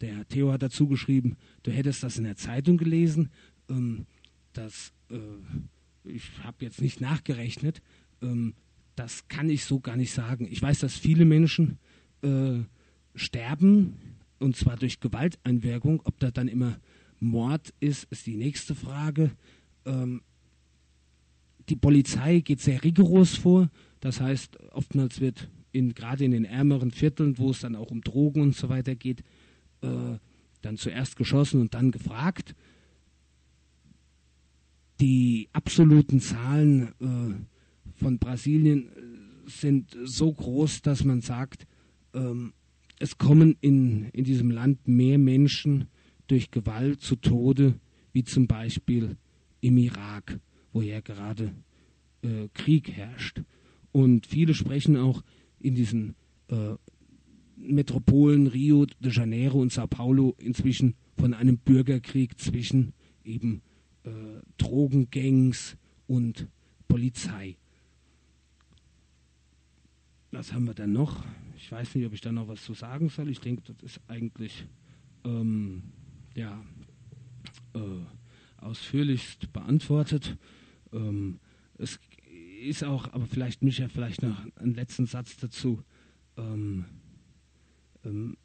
Der 0.00 0.26
Theo 0.28 0.52
hat 0.52 0.62
dazu 0.62 0.86
geschrieben, 0.86 1.36
du 1.64 1.70
hättest 1.70 2.02
das 2.02 2.18
in 2.18 2.24
der 2.24 2.36
Zeitung 2.36 2.76
gelesen. 2.76 3.30
Ähm, 3.68 4.06
das, 4.52 4.92
äh, 5.10 5.18
ich 6.04 6.24
habe 6.42 6.64
jetzt 6.64 6.80
nicht 6.80 7.00
nachgerechnet. 7.00 7.82
Ähm, 8.22 8.54
das 8.94 9.28
kann 9.28 9.50
ich 9.50 9.64
so 9.64 9.80
gar 9.80 9.96
nicht 9.96 10.12
sagen. 10.12 10.48
Ich 10.50 10.62
weiß, 10.62 10.80
dass 10.80 10.96
viele 10.96 11.24
Menschen 11.24 11.78
äh, 12.22 12.60
sterben, 13.14 13.94
und 14.38 14.56
zwar 14.56 14.76
durch 14.76 15.00
Gewalteinwirkung. 15.00 16.00
Ob 16.04 16.18
das 16.20 16.32
dann 16.32 16.48
immer 16.48 16.78
Mord 17.20 17.74
ist, 17.80 18.04
ist 18.10 18.26
die 18.26 18.36
nächste 18.36 18.74
Frage. 18.74 19.32
Ähm, 19.84 20.22
die 21.68 21.76
Polizei 21.76 22.40
geht 22.40 22.60
sehr 22.60 22.82
rigoros 22.82 23.36
vor. 23.36 23.70
Das 24.00 24.20
heißt, 24.20 24.58
oftmals 24.72 25.20
wird 25.20 25.50
in, 25.72 25.94
gerade 25.94 26.24
in 26.24 26.30
den 26.30 26.44
ärmeren 26.44 26.90
Vierteln, 26.90 27.38
wo 27.38 27.50
es 27.50 27.60
dann 27.60 27.76
auch 27.76 27.90
um 27.90 28.00
Drogen 28.00 28.40
und 28.40 28.56
so 28.56 28.68
weiter 28.68 28.94
geht, 28.94 29.20
äh, 29.82 30.18
dann 30.62 30.76
zuerst 30.76 31.16
geschossen 31.16 31.60
und 31.60 31.74
dann 31.74 31.90
gefragt. 31.90 32.54
Die 35.00 35.48
absoluten 35.52 36.20
Zahlen 36.20 36.94
äh, 37.00 37.98
von 38.00 38.18
Brasilien 38.18 38.88
äh, 38.88 39.50
sind 39.50 39.96
so 40.04 40.32
groß, 40.32 40.82
dass 40.82 41.04
man 41.04 41.20
sagt, 41.20 41.66
ähm, 42.14 42.52
es 42.98 43.18
kommen 43.18 43.56
in, 43.60 44.06
in 44.12 44.24
diesem 44.24 44.50
Land 44.50 44.88
mehr 44.88 45.18
Menschen 45.18 45.88
durch 46.26 46.50
Gewalt 46.50 47.00
zu 47.00 47.16
Tode, 47.16 47.74
wie 48.12 48.24
zum 48.24 48.46
Beispiel 48.46 49.16
im 49.60 49.76
Irak 49.78 50.40
wo 50.72 50.80
ja 50.80 51.00
gerade 51.00 51.54
äh, 52.22 52.48
Krieg 52.54 52.92
herrscht. 52.92 53.42
Und 53.92 54.26
viele 54.26 54.54
sprechen 54.54 54.96
auch 54.96 55.22
in 55.60 55.74
diesen 55.74 56.14
äh, 56.48 56.74
Metropolen 57.56 58.46
Rio 58.46 58.86
de 58.86 59.12
Janeiro 59.12 59.60
und 59.60 59.72
Sao 59.72 59.86
Paulo 59.86 60.34
inzwischen 60.38 60.94
von 61.16 61.34
einem 61.34 61.58
Bürgerkrieg 61.58 62.38
zwischen 62.38 62.92
eben 63.24 63.62
äh, 64.04 64.10
Drogengangs 64.56 65.76
und 66.06 66.48
Polizei. 66.86 67.56
Was 70.30 70.52
haben 70.52 70.66
wir 70.66 70.74
dann 70.74 70.92
noch? 70.92 71.24
Ich 71.56 71.72
weiß 71.72 71.94
nicht, 71.94 72.06
ob 72.06 72.12
ich 72.12 72.20
da 72.20 72.30
noch 72.30 72.48
was 72.48 72.62
zu 72.62 72.74
sagen 72.74 73.08
soll. 73.08 73.28
Ich 73.28 73.40
denke, 73.40 73.62
das 73.66 73.82
ist 73.82 74.00
eigentlich 74.08 74.66
ähm, 75.24 75.82
ja, 76.34 76.62
äh, 77.74 77.78
ausführlichst 78.58 79.52
beantwortet. 79.52 80.36
Ähm, 80.92 81.40
es 81.78 81.98
ist 82.62 82.84
auch, 82.84 83.12
aber 83.12 83.26
vielleicht 83.26 83.62
Micha, 83.62 83.88
vielleicht 83.88 84.22
noch 84.22 84.44
einen 84.56 84.74
letzten 84.74 85.06
Satz 85.06 85.36
dazu. 85.36 85.82
Ähm, 86.36 86.84
ähm, 88.04 88.36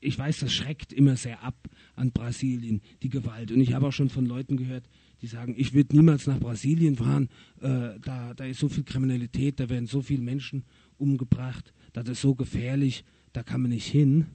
ich 0.00 0.18
weiß, 0.18 0.40
das 0.40 0.52
schreckt 0.52 0.92
immer 0.92 1.16
sehr 1.16 1.42
ab 1.42 1.56
an 1.94 2.10
Brasilien, 2.10 2.82
die 3.02 3.08
Gewalt. 3.08 3.52
Und 3.52 3.60
ich 3.60 3.72
habe 3.72 3.86
auch 3.86 3.92
schon 3.92 4.08
von 4.08 4.26
Leuten 4.26 4.56
gehört, 4.56 4.88
die 5.22 5.28
sagen, 5.28 5.54
ich 5.56 5.72
würde 5.72 5.96
niemals 5.96 6.26
nach 6.26 6.40
Brasilien 6.40 6.96
fahren, 6.96 7.28
äh, 7.60 8.00
da, 8.00 8.34
da 8.34 8.44
ist 8.44 8.58
so 8.58 8.68
viel 8.68 8.82
Kriminalität, 8.82 9.60
da 9.60 9.68
werden 9.68 9.86
so 9.86 10.02
viele 10.02 10.22
Menschen 10.22 10.64
umgebracht, 10.98 11.72
das 11.92 12.08
ist 12.08 12.20
so 12.20 12.34
gefährlich, 12.34 13.04
da 13.32 13.44
kann 13.44 13.62
man 13.62 13.70
nicht 13.70 13.86
hin. 13.86 14.26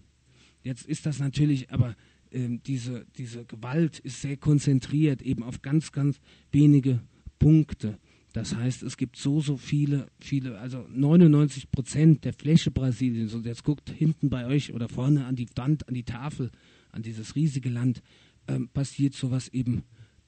Jetzt 0.63 0.85
ist 0.85 1.05
das 1.05 1.19
natürlich 1.19 1.69
aber 1.71 1.95
ähm, 2.31 2.61
diese, 2.63 3.05
diese 3.17 3.45
Gewalt 3.45 3.99
ist 3.99 4.21
sehr 4.21 4.37
konzentriert 4.37 5.21
eben 5.21 5.43
auf 5.43 5.61
ganz, 5.61 5.91
ganz 5.91 6.19
wenige 6.51 7.01
Punkte. 7.39 7.97
Das 8.33 8.55
heißt, 8.55 8.83
es 8.83 8.97
gibt 8.97 9.15
so, 9.15 9.41
so 9.41 9.57
viele, 9.57 10.07
viele, 10.19 10.59
also 10.59 10.85
99 10.89 11.71
Prozent 11.71 12.25
der 12.25 12.33
Fläche 12.33 12.69
Brasiliens, 12.71 13.33
und 13.33 13.45
jetzt 13.45 13.63
guckt 13.63 13.89
hinten 13.89 14.29
bei 14.29 14.45
euch 14.45 14.73
oder 14.73 14.89
vorne 14.89 15.25
an 15.25 15.35
die 15.35 15.47
Wand, 15.55 15.87
an 15.87 15.93
die 15.93 16.03
Tafel, 16.03 16.51
an 16.91 17.01
dieses 17.01 17.35
riesige 17.35 17.69
Land, 17.69 18.01
ähm, 18.47 18.69
passiert 18.69 19.13
sowas 19.13 19.47
eben 19.49 19.83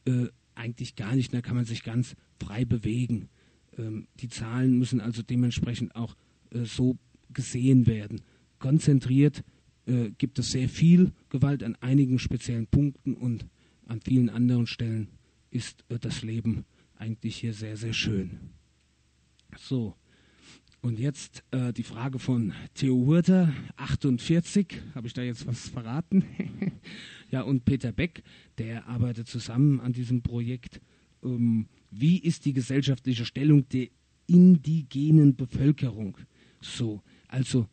äh, 0.06 0.28
eigentlich 0.56 0.96
gar 0.96 1.16
nicht. 1.16 1.34
Da 1.34 1.42
kann 1.42 1.56
man 1.56 1.66
sich 1.66 1.84
ganz 1.84 2.16
frei 2.40 2.66
bewegen. 2.66 3.30
Ähm, 3.78 4.08
die 4.20 4.30
Zahlen 4.30 4.78
müssen 4.78 5.02
also 5.02 5.22
dementsprechend 5.22 5.96
auch 5.96 6.16
äh, 6.52 6.64
so 6.66 6.98
gesehen 7.32 7.86
werden. 7.86 8.22
Konzentriert 8.58 9.44
äh, 9.90 10.12
gibt 10.18 10.40
es 10.40 10.52
sehr 10.52 10.70
viel 10.70 11.12
Gewalt 11.30 11.64
an 11.64 11.76
einigen 11.82 12.20
speziellen 12.20 12.68
Punkten 12.68 13.16
und 13.16 13.48
an 13.88 14.02
vielen 14.02 14.30
anderen 14.30 14.68
Stellen 14.68 15.08
ist 15.52 15.84
äh, 15.90 15.98
das 16.00 16.22
Leben 16.22 16.66
eigentlich 16.96 17.38
hier 17.38 17.54
sehr, 17.54 17.76
sehr 17.76 17.94
schön. 17.94 18.40
So, 19.58 19.96
und 20.82 21.00
jetzt 21.00 21.44
äh, 21.52 21.74
die 21.74 21.84
Frage 21.84 22.20
von 22.20 22.54
Theo 22.74 22.96
Hurter, 23.06 23.52
48, 23.78 24.82
habe 24.96 25.08
ich 25.08 25.14
da 25.14 25.22
jetzt 25.22 25.46
was 25.46 25.68
verraten? 25.68 26.24
ja, 27.32 27.42
und 27.42 27.66
Peter 27.66 27.92
Beck, 27.92 28.24
der 28.58 28.88
arbeitet 28.88 29.28
zusammen 29.28 29.82
an 29.82 29.92
diesem 29.92 30.22
Projekt. 30.22 30.80
Ähm, 31.24 31.68
wie 31.92 32.18
ist 32.20 32.46
die 32.46 32.54
gesellschaftliche 32.54 33.26
Stellung 33.26 33.68
der 33.70 33.88
indigenen 34.28 35.36
Bevölkerung? 35.36 36.18
So, 36.62 37.02
also 37.28 37.68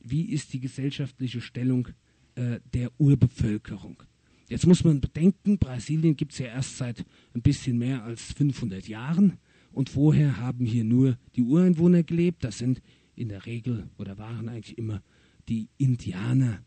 wie 0.00 0.26
ist 0.26 0.52
die 0.52 0.60
gesellschaftliche 0.60 1.40
Stellung 1.40 1.88
äh, 2.34 2.60
der 2.72 2.90
Urbevölkerung? 2.98 4.02
Jetzt 4.48 4.66
muss 4.66 4.82
man 4.82 5.00
bedenken, 5.00 5.58
Brasilien 5.58 6.16
gibt 6.16 6.32
es 6.32 6.38
ja 6.38 6.46
erst 6.46 6.78
seit 6.78 7.04
ein 7.34 7.42
bisschen 7.42 7.78
mehr 7.78 8.04
als 8.04 8.32
500 8.32 8.88
Jahren 8.88 9.38
und 9.72 9.90
vorher 9.90 10.38
haben 10.38 10.64
hier 10.64 10.84
nur 10.84 11.18
die 11.36 11.42
Ureinwohner 11.42 12.02
gelebt. 12.02 12.44
Das 12.44 12.58
sind 12.58 12.80
in 13.14 13.28
der 13.28 13.44
Regel 13.44 13.90
oder 13.98 14.16
waren 14.16 14.48
eigentlich 14.48 14.78
immer 14.78 15.02
die 15.48 15.68
Indianer. 15.76 16.62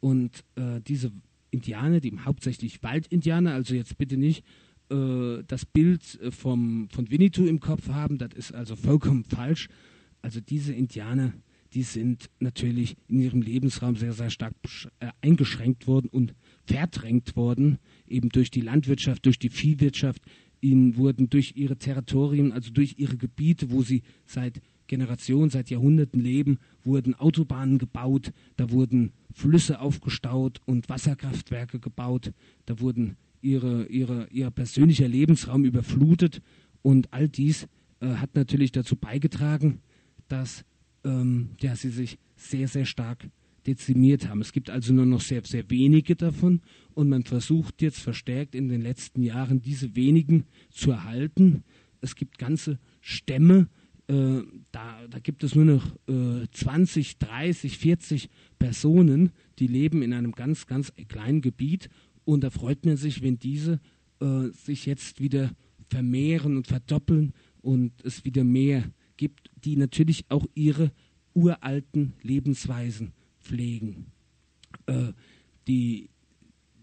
Und 0.00 0.44
äh, 0.56 0.80
diese 0.80 1.12
Indianer, 1.50 2.00
die 2.00 2.18
hauptsächlich 2.18 2.82
Waldindianer, 2.82 3.54
also 3.54 3.74
jetzt 3.74 3.96
bitte 3.96 4.16
nicht 4.16 4.44
äh, 4.90 5.42
das 5.46 5.64
Bild 5.64 6.20
äh, 6.20 6.30
vom, 6.30 6.88
von 6.90 7.10
Winnetou 7.10 7.46
im 7.46 7.60
Kopf 7.60 7.88
haben, 7.88 8.18
das 8.18 8.32
ist 8.34 8.52
also 8.52 8.76
vollkommen 8.76 9.24
falsch. 9.24 9.68
Also 10.20 10.40
diese 10.40 10.72
Indianer, 10.72 11.32
die 11.74 11.82
sind 11.82 12.28
natürlich 12.38 12.96
in 13.08 13.20
ihrem 13.20 13.42
Lebensraum 13.42 13.96
sehr, 13.96 14.12
sehr 14.12 14.30
stark 14.30 14.54
äh, 15.00 15.08
eingeschränkt 15.20 15.86
worden 15.86 16.08
und 16.10 16.34
verdrängt 16.66 17.36
worden, 17.36 17.78
eben 18.06 18.28
durch 18.28 18.50
die 18.50 18.60
Landwirtschaft, 18.60 19.24
durch 19.26 19.38
die 19.38 19.48
Viehwirtschaft. 19.48 20.22
Ihnen 20.60 20.96
wurden 20.96 21.28
durch 21.28 21.54
ihre 21.56 21.76
Territorien, 21.76 22.52
also 22.52 22.70
durch 22.70 22.94
ihre 22.98 23.16
Gebiete, 23.16 23.70
wo 23.70 23.82
sie 23.82 24.02
seit 24.26 24.60
Generationen, 24.86 25.50
seit 25.50 25.70
Jahrhunderten 25.70 26.20
leben, 26.20 26.58
wurden 26.84 27.14
Autobahnen 27.14 27.78
gebaut, 27.78 28.32
da 28.56 28.70
wurden 28.70 29.12
Flüsse 29.32 29.80
aufgestaut 29.80 30.60
und 30.66 30.88
Wasserkraftwerke 30.88 31.80
gebaut, 31.80 32.32
da 32.66 32.78
wurden 32.78 33.16
ihre, 33.40 33.86
ihre, 33.86 34.28
ihr 34.30 34.50
persönlicher 34.50 35.08
Lebensraum 35.08 35.64
überflutet 35.64 36.42
und 36.82 37.12
all 37.12 37.28
dies 37.28 37.66
äh, 38.00 38.06
hat 38.16 38.34
natürlich 38.34 38.70
dazu 38.70 38.94
beigetragen, 38.94 39.80
dass 40.28 40.64
ähm, 41.04 41.50
ja, 41.60 41.76
sie 41.76 41.90
sich 41.90 42.18
sehr, 42.36 42.68
sehr 42.68 42.84
stark 42.84 43.28
dezimiert 43.66 44.28
haben. 44.28 44.40
Es 44.40 44.52
gibt 44.52 44.70
also 44.70 44.92
nur 44.92 45.06
noch 45.06 45.20
sehr, 45.20 45.42
sehr 45.44 45.68
wenige 45.70 46.16
davon 46.16 46.60
und 46.94 47.08
man 47.08 47.24
versucht 47.24 47.80
jetzt 47.82 48.00
verstärkt 48.00 48.54
in 48.54 48.68
den 48.68 48.82
letzten 48.82 49.22
Jahren 49.22 49.62
diese 49.62 49.94
wenigen 49.94 50.44
zu 50.70 50.90
erhalten. 50.90 51.62
Es 52.00 52.16
gibt 52.16 52.38
ganze 52.38 52.78
Stämme, 53.00 53.68
äh, 54.08 54.42
da, 54.72 55.06
da, 55.08 55.18
gibt 55.20 55.44
es 55.44 55.54
nur 55.54 55.64
noch 55.64 55.96
äh, 56.08 56.46
20, 56.50 57.18
30, 57.18 57.78
40 57.78 58.28
Personen, 58.58 59.30
die 59.58 59.68
leben 59.68 60.02
in 60.02 60.12
einem 60.12 60.32
ganz, 60.32 60.66
ganz 60.66 60.92
kleinen 61.08 61.40
Gebiet 61.40 61.88
und 62.24 62.42
da 62.42 62.50
freut 62.50 62.84
man 62.84 62.96
sich, 62.96 63.22
wenn 63.22 63.38
diese 63.38 63.80
äh, 64.20 64.48
sich 64.52 64.86
jetzt 64.86 65.20
wieder 65.20 65.52
vermehren 65.88 66.56
und 66.56 66.66
verdoppeln 66.66 67.32
und 67.60 67.92
es 68.04 68.24
wieder 68.24 68.44
mehr 68.44 68.84
gibt, 69.16 69.50
die 69.64 69.76
natürlich 69.76 70.24
auch 70.28 70.46
ihre 70.54 70.92
uralten 71.34 72.14
Lebensweisen 72.22 73.12
pflegen. 73.40 74.06
Äh, 74.86 75.12
die 75.66 76.10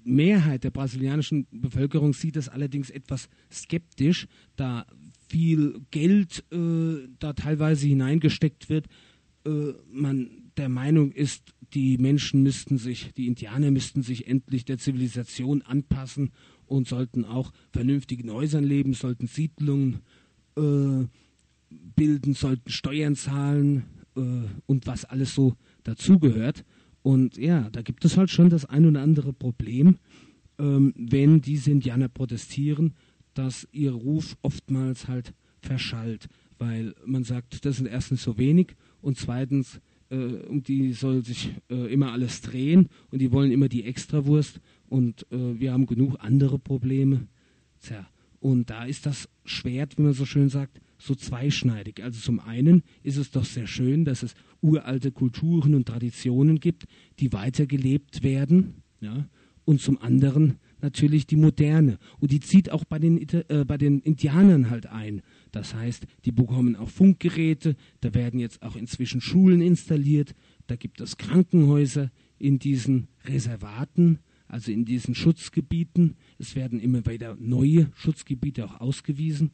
Mehrheit 0.03 0.63
der 0.63 0.71
brasilianischen 0.71 1.47
Bevölkerung 1.51 2.13
sieht 2.13 2.35
das 2.35 2.49
allerdings 2.49 2.89
etwas 2.89 3.29
skeptisch, 3.51 4.27
da 4.55 4.85
viel 5.27 5.81
Geld 5.91 6.43
äh, 6.51 7.07
da 7.19 7.33
teilweise 7.33 7.87
hineingesteckt 7.87 8.69
wird. 8.69 8.87
Äh, 9.45 9.73
man 9.91 10.51
der 10.57 10.69
Meinung 10.69 11.11
ist, 11.11 11.53
die 11.73 11.97
Menschen 11.97 12.43
müssten 12.43 12.77
sich, 12.77 13.13
die 13.13 13.27
Indianer 13.27 13.71
müssten 13.71 14.01
sich 14.01 14.27
endlich 14.27 14.65
der 14.65 14.77
Zivilisation 14.77 15.61
anpassen 15.61 16.31
und 16.65 16.87
sollten 16.87 17.23
auch 17.25 17.51
vernünftig 17.71 18.21
in 18.21 18.31
Häusern 18.31 18.63
leben, 18.63 18.93
sollten 18.93 19.27
Siedlungen 19.27 19.99
äh, 20.57 21.05
bilden, 21.69 22.33
sollten 22.33 22.69
Steuern 22.69 23.15
zahlen 23.15 23.83
äh, 24.15 24.21
und 24.65 24.87
was 24.87 25.05
alles 25.05 25.35
so 25.35 25.55
dazugehört. 25.83 26.65
Und 27.01 27.37
ja, 27.37 27.69
da 27.71 27.81
gibt 27.81 28.03
es 28.05 28.17
halt 28.17 28.29
schon 28.29 28.49
das 28.49 28.65
ein 28.65 28.85
oder 28.85 29.01
andere 29.01 29.33
Problem, 29.33 29.97
ähm, 30.57 30.93
wenn 30.97 31.41
diese 31.41 31.71
Indianer 31.71 32.09
protestieren, 32.09 32.93
dass 33.33 33.67
ihr 33.71 33.91
Ruf 33.91 34.37
oftmals 34.41 35.07
halt 35.07 35.33
verschallt, 35.61 36.27
weil 36.57 36.93
man 37.05 37.23
sagt, 37.23 37.65
das 37.65 37.77
sind 37.77 37.87
erstens 37.87 38.23
so 38.23 38.37
wenig 38.37 38.75
und 39.01 39.17
zweitens, 39.17 39.79
äh, 40.09 40.15
um 40.17 40.61
die 40.61 40.93
soll 40.93 41.23
sich 41.23 41.53
äh, 41.69 41.91
immer 41.91 42.11
alles 42.11 42.41
drehen 42.41 42.89
und 43.11 43.19
die 43.19 43.31
wollen 43.31 43.51
immer 43.51 43.69
die 43.69 43.85
Extrawurst 43.85 44.59
und 44.87 45.25
äh, 45.31 45.59
wir 45.59 45.71
haben 45.71 45.85
genug 45.85 46.17
andere 46.19 46.59
Probleme. 46.59 47.27
Tja, 47.81 48.07
und 48.39 48.69
da 48.69 48.83
ist 48.85 49.05
das 49.05 49.29
Schwert, 49.45 49.97
wie 49.97 50.01
man 50.01 50.13
so 50.13 50.25
schön 50.25 50.49
sagt, 50.49 50.81
so 50.99 51.15
zweischneidig. 51.15 52.03
Also 52.03 52.19
zum 52.19 52.39
einen 52.39 52.83
ist 53.01 53.17
es 53.17 53.31
doch 53.31 53.45
sehr 53.45 53.67
schön, 53.67 54.05
dass 54.05 54.21
es 54.21 54.35
uralte 54.61 55.11
Kulturen 55.11 55.73
und 55.73 55.87
Traditionen 55.87 56.59
gibt, 56.59 56.85
die 57.19 57.33
weitergelebt 57.33 58.21
werden. 58.21 58.83
Ja? 59.01 59.27
Und 59.65 59.81
zum 59.81 59.99
anderen 60.01 60.57
natürlich 60.81 61.27
die 61.27 61.35
moderne. 61.35 61.97
Und 62.19 62.31
die 62.31 62.39
zieht 62.39 62.71
auch 62.71 62.83
bei 62.85 62.99
den, 62.99 63.27
äh, 63.49 63.65
bei 63.65 63.77
den 63.77 63.99
Indianern 63.99 64.69
halt 64.69 64.87
ein. 64.87 65.21
Das 65.51 65.73
heißt, 65.73 66.05
die 66.25 66.31
bekommen 66.31 66.75
auch 66.75 66.89
Funkgeräte, 66.89 67.75
da 68.01 68.13
werden 68.13 68.39
jetzt 68.39 68.61
auch 68.61 68.75
inzwischen 68.75 69.21
Schulen 69.21 69.61
installiert, 69.61 70.35
da 70.67 70.75
gibt 70.75 71.01
es 71.01 71.17
Krankenhäuser 71.17 72.11
in 72.37 72.59
diesen 72.59 73.07
Reservaten, 73.25 74.19
also 74.47 74.71
in 74.71 74.85
diesen 74.85 75.15
Schutzgebieten. 75.15 76.15
Es 76.37 76.55
werden 76.55 76.79
immer 76.79 77.05
wieder 77.05 77.35
neue 77.39 77.91
Schutzgebiete 77.95 78.65
auch 78.65 78.79
ausgewiesen. 78.79 79.51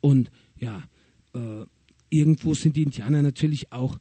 Und 0.00 0.30
ja, 0.60 0.84
äh, 1.34 1.64
irgendwo 2.10 2.54
sind 2.54 2.76
die 2.76 2.82
Indianer 2.82 3.22
natürlich 3.22 3.72
auch 3.72 3.98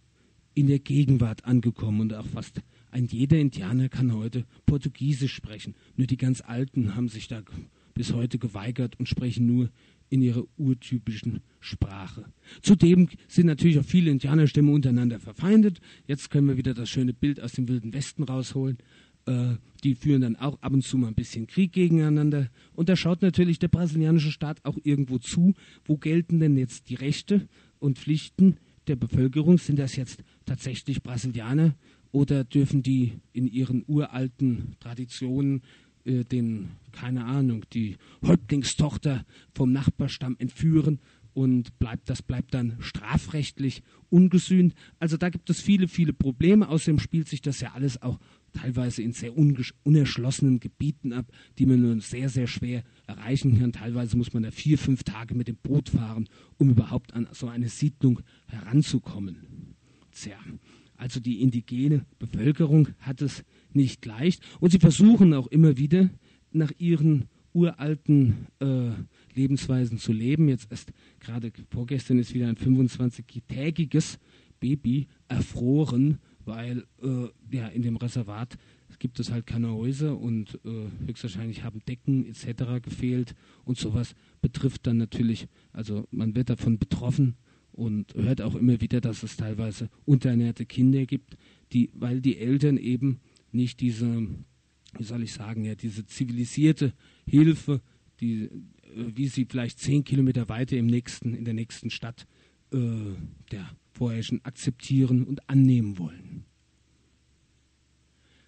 in 0.54 0.68
der 0.68 0.80
Gegenwart 0.80 1.46
angekommen 1.46 2.02
und 2.02 2.14
auch 2.14 2.26
fast 2.26 2.62
ein 2.92 3.06
jeder 3.06 3.38
Indianer 3.38 3.88
kann 3.88 4.14
heute 4.14 4.46
Portugiesisch 4.66 5.34
sprechen. 5.34 5.76
Nur 5.96 6.08
die 6.08 6.18
ganz 6.18 6.42
Alten 6.42 6.96
haben 6.96 7.08
sich 7.08 7.28
da 7.28 7.42
bis 7.94 8.14
heute 8.14 8.40
geweigert 8.40 9.00
und 9.00 9.08
sprechen 9.08 9.46
nur 9.46 9.70
in 10.10 10.22
ihrer 10.22 10.44
urtypischen 10.58 11.42
Sprache. 11.60 12.26
Zudem 12.62 13.10
sind 13.28 13.46
natürlich 13.46 13.78
auch 13.78 13.86
viele 13.86 14.10
Indianerstämme 14.10 14.72
untereinander 14.72 15.20
verfeindet. 15.20 15.80
Jetzt 16.08 16.32
können 16.32 16.48
wir 16.48 16.58
wieder 16.58 16.74
das 16.74 16.90
schöne 16.90 17.14
Bild 17.14 17.40
aus 17.40 17.52
dem 17.54 17.68
Wilden 17.68 17.94
Westen 17.94 18.24
rausholen. 18.24 18.80
Äh, 19.30 19.58
die 19.84 19.96
führen 19.96 20.22
dann 20.22 20.36
auch 20.36 20.62
ab 20.62 20.74
und 20.74 20.84
zu 20.84 20.98
mal 20.98 21.08
ein 21.08 21.16
bisschen 21.16 21.48
Krieg 21.48 21.72
gegeneinander. 21.72 22.50
Und 22.74 22.90
da 22.90 22.98
schaut 22.98 23.22
natürlich 23.22 23.60
der 23.60 23.70
brasilianische 23.70 24.32
Staat 24.32 24.66
auch 24.66 24.78
irgendwo 24.84 25.20
zu, 25.20 25.54
wo 25.86 25.96
gelten 25.96 26.40
denn 26.42 26.58
jetzt 26.58 26.90
die 26.90 26.96
Rechte 26.96 27.48
und 27.80 27.98
Pflichten 27.98 28.58
der 28.88 28.98
Bevölkerung. 28.98 29.58
Sind 29.58 29.80
das 29.80 29.96
jetzt 29.96 30.24
tatsächlich 30.46 31.02
Brasilianer 31.02 31.76
oder 32.12 32.44
dürfen 32.44 32.84
die 32.84 33.14
in 33.32 33.48
ihren 33.48 33.86
uralten 33.88 34.76
Traditionen 34.82 35.62
äh, 36.04 36.26
den, 36.26 36.72
keine 36.92 37.24
Ahnung, 37.26 37.64
die 37.72 37.96
Häuptlingstochter 38.26 39.26
vom 39.54 39.72
Nachbarstamm 39.72 40.36
entführen 40.40 41.00
und 41.34 41.78
bleibt, 41.80 42.10
das 42.10 42.22
bleibt 42.22 42.54
dann 42.54 42.76
strafrechtlich 42.80 43.84
ungesühnt. 44.10 44.74
Also 45.00 45.16
da 45.16 45.30
gibt 45.30 45.50
es 45.50 45.62
viele, 45.62 45.88
viele 45.88 46.12
Probleme. 46.12 46.68
Außerdem 46.68 47.00
spielt 47.00 47.30
sich 47.30 47.42
das 47.42 47.62
ja 47.62 47.72
alles 47.74 48.02
auch 48.02 48.20
teilweise 48.54 49.02
in 49.02 49.14
sehr 49.14 49.34
unerschlossenen 49.38 50.60
Gebieten 50.60 51.14
ab, 51.14 51.32
die 51.58 51.66
man 51.66 51.82
nur 51.82 52.00
sehr, 52.02 52.30
sehr 52.30 52.48
schwer 52.48 52.84
erreichen 53.08 53.60
kann. 53.60 53.72
Teilweise 53.72 54.18
muss 54.18 54.34
man 54.34 54.44
da 54.44 54.52
vier, 54.52 54.78
fünf 54.78 55.04
Tage 55.04 55.36
mit 55.36 55.48
dem 55.48 55.58
Boot 55.58 55.90
fahren, 55.90 56.28
um 56.58 56.70
überhaupt 56.70 57.14
an 57.14 57.28
so 57.32 57.48
eine 57.48 57.70
Siedlung 57.70 58.22
heranzukommen. 58.48 59.76
Tja, 60.12 60.38
also 60.96 61.20
die 61.20 61.42
indigene 61.42 62.06
Bevölkerung 62.20 62.90
hat 63.00 63.22
es 63.22 63.44
nicht 63.74 64.06
leicht 64.06 64.44
und 64.60 64.72
sie 64.72 64.80
versuchen 64.80 65.34
auch 65.34 65.48
immer 65.48 65.78
wieder 65.78 66.10
nach 66.52 66.72
ihren 66.78 67.30
uralten 67.54 68.48
äh, 68.60 68.92
Lebensweisen 69.34 69.98
zu 69.98 70.12
leben. 70.12 70.50
Jetzt 70.50 70.72
ist 70.72 70.92
gerade 71.20 71.52
vorgestern 71.72 72.20
ist 72.20 72.34
wieder 72.34 72.48
ein 72.48 72.58
25-tägiges 72.58 74.20
Baby 74.60 75.08
erfroren, 75.28 76.20
weil 76.50 76.86
äh, 77.02 77.56
ja 77.56 77.68
in 77.68 77.84
dem 77.84 77.96
Reservat 77.96 78.58
gibt 78.98 79.20
es 79.20 79.32
halt 79.32 79.48
keine 79.48 79.72
Häuser 79.72 80.20
und 80.20 80.60
äh, 80.66 80.88
höchstwahrscheinlich 81.06 81.64
haben 81.64 81.80
Decken 81.88 82.26
etc. 82.26 82.82
gefehlt 82.82 83.36
und 83.64 83.78
sowas 83.78 84.16
betrifft 84.42 84.88
dann 84.88 84.98
natürlich, 84.98 85.48
also 85.72 86.08
man 86.12 86.36
wird 86.36 86.50
davon 86.50 86.80
betroffen 86.80 87.36
und 87.72 88.14
hört 88.16 88.42
auch 88.42 88.56
immer 88.56 88.82
wieder, 88.82 89.00
dass 89.00 89.24
es 89.24 89.38
teilweise 89.38 89.90
unterernährte 90.06 90.66
Kinder 90.66 91.06
gibt, 91.06 91.38
die, 91.72 91.92
weil 91.94 92.20
die 92.20 92.38
Eltern 92.38 92.78
eben 92.78 93.20
nicht 93.52 93.80
diese, 93.80 94.28
wie 94.98 95.04
soll 95.04 95.24
ich 95.24 95.34
sagen, 95.34 95.64
ja, 95.64 95.76
diese 95.76 96.06
zivilisierte 96.06 96.94
Hilfe, 97.26 97.82
die, 98.20 98.44
äh, 98.44 98.50
wie 99.16 99.28
sie 99.28 99.46
vielleicht 99.46 99.80
zehn 99.80 100.04
Kilometer 100.04 100.50
weiter 100.50 100.76
im 100.76 100.88
nächsten, 100.88 101.34
in 101.36 101.46
der 101.46 101.54
nächsten 101.54 101.90
Stadt 101.90 102.24
äh, 102.24 102.39
der 102.72 103.70
vorher 103.92 104.24
schon 104.24 104.40
akzeptieren 104.44 105.24
und 105.24 105.50
annehmen 105.50 105.98
wollen. 105.98 106.46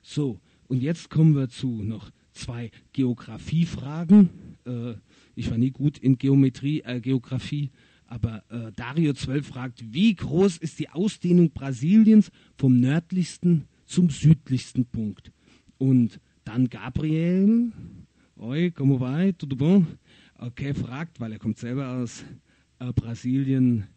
So, 0.02 0.40
und 0.68 0.82
jetzt 0.82 1.10
kommen 1.10 1.36
wir 1.36 1.50
zu 1.50 1.84
noch 1.84 2.12
zwei 2.32 2.72
Geografiefragen. 2.94 4.30
Äh, 4.66 4.94
ich 5.36 5.50
war 5.50 5.58
nie 5.58 5.72
gut 5.72 5.98
in 5.98 6.18
Geometrie, 6.18 6.82
äh, 6.82 7.00
Geografie, 7.02 7.72
aber 8.08 8.44
äh, 8.50 8.72
Dario 8.74 9.14
12 9.14 9.48
fragt, 9.48 9.94
wie 9.94 10.16
groß 10.16 10.58
ist 10.58 10.80
die 10.80 10.90
Ausdehnung 10.90 11.52
Brasiliens 11.52 12.32
vom 12.58 12.80
nördlichsten 12.80 13.66
zum 13.86 14.10
südlichsten 14.10 14.86
Punkt? 14.86 15.32
Und 15.78 16.20
dann 16.44 16.70
Gabriel, 16.70 17.72
oi, 18.38 18.72
como 18.72 19.00
vai, 19.00 19.34
tudo 19.34 19.56
bom? 19.56 19.88
Okay, 20.36 20.74
fragt, 20.74 21.20
weil 21.20 21.34
er 21.34 21.40
kommt 21.40 21.58
selber 21.58 21.90
aus 21.90 22.24
äh, 22.80 22.92
Brasilien, 22.94 23.88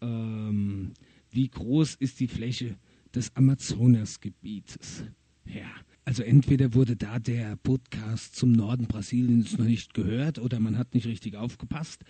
ähm, 0.00 0.92
wie 1.30 1.48
groß 1.48 1.96
ist 1.96 2.20
die 2.20 2.28
Fläche 2.28 2.76
des 3.14 3.34
Amazonasgebietes? 3.36 5.04
Ja, 5.44 5.70
also 6.04 6.22
entweder 6.22 6.74
wurde 6.74 6.96
da 6.96 7.18
der 7.18 7.56
Podcast 7.56 8.36
zum 8.36 8.52
Norden 8.52 8.86
Brasiliens 8.86 9.58
noch 9.58 9.64
nicht 9.64 9.94
gehört 9.94 10.38
oder 10.38 10.60
man 10.60 10.78
hat 10.78 10.94
nicht 10.94 11.06
richtig 11.06 11.36
aufgepasst. 11.36 12.04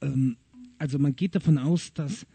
Ähm, 0.00 0.36
also 0.78 0.98
man 0.98 1.14
geht 1.14 1.34
davon 1.34 1.58
aus, 1.58 1.92
dass 1.92 2.26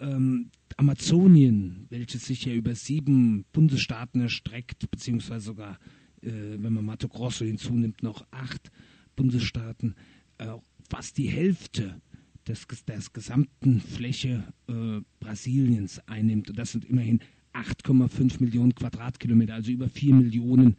ähm, 0.00 0.50
Amazonien, 0.76 1.86
welches 1.90 2.26
sich 2.26 2.44
ja 2.44 2.52
über 2.52 2.74
sieben 2.74 3.44
Bundesstaaten 3.52 4.20
erstreckt, 4.20 4.90
beziehungsweise 4.90 5.46
sogar, 5.46 5.78
äh, 6.22 6.30
wenn 6.58 6.72
man 6.72 6.84
Mato 6.84 7.08
Grosso 7.08 7.44
hinzunimmt, 7.44 8.02
noch 8.02 8.26
acht 8.30 8.70
Bundesstaaten, 9.16 9.94
äh, 10.38 10.54
fast 10.88 11.18
die 11.18 11.28
Hälfte 11.28 12.00
des, 12.48 12.66
des 12.86 13.12
gesamten 13.12 13.80
Fläche 13.80 14.44
äh, 14.68 15.00
Brasiliens 15.20 16.00
einnimmt. 16.06 16.50
Und 16.50 16.58
das 16.58 16.72
sind 16.72 16.84
immerhin 16.84 17.20
8,5 17.52 18.42
Millionen 18.42 18.74
Quadratkilometer, 18.74 19.54
also 19.54 19.70
über 19.70 19.88
4 19.88 20.14
Millionen, 20.14 20.76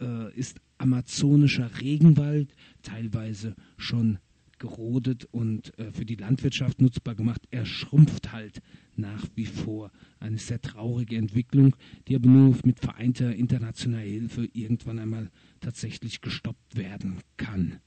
äh, 0.00 0.34
ist 0.34 0.60
amazonischer 0.78 1.70
Regenwald, 1.80 2.54
teilweise 2.82 3.54
schon 3.76 4.18
gerodet 4.58 5.26
und 5.30 5.76
äh, 5.78 5.90
für 5.92 6.04
die 6.04 6.16
Landwirtschaft 6.16 6.80
nutzbar 6.80 7.14
gemacht. 7.14 7.42
Er 7.50 7.66
schrumpft 7.66 8.32
halt 8.32 8.60
nach 8.96 9.26
wie 9.34 9.46
vor. 9.46 9.90
Eine 10.20 10.38
sehr 10.38 10.60
traurige 10.60 11.16
Entwicklung, 11.16 11.76
die 12.08 12.16
aber 12.16 12.28
nur 12.28 12.56
mit 12.64 12.80
vereinter 12.80 13.34
internationaler 13.34 14.04
Hilfe 14.04 14.48
irgendwann 14.52 14.98
einmal 14.98 15.30
tatsächlich 15.60 16.20
gestoppt 16.20 16.76
werden 16.76 17.18
kann. 17.36 17.80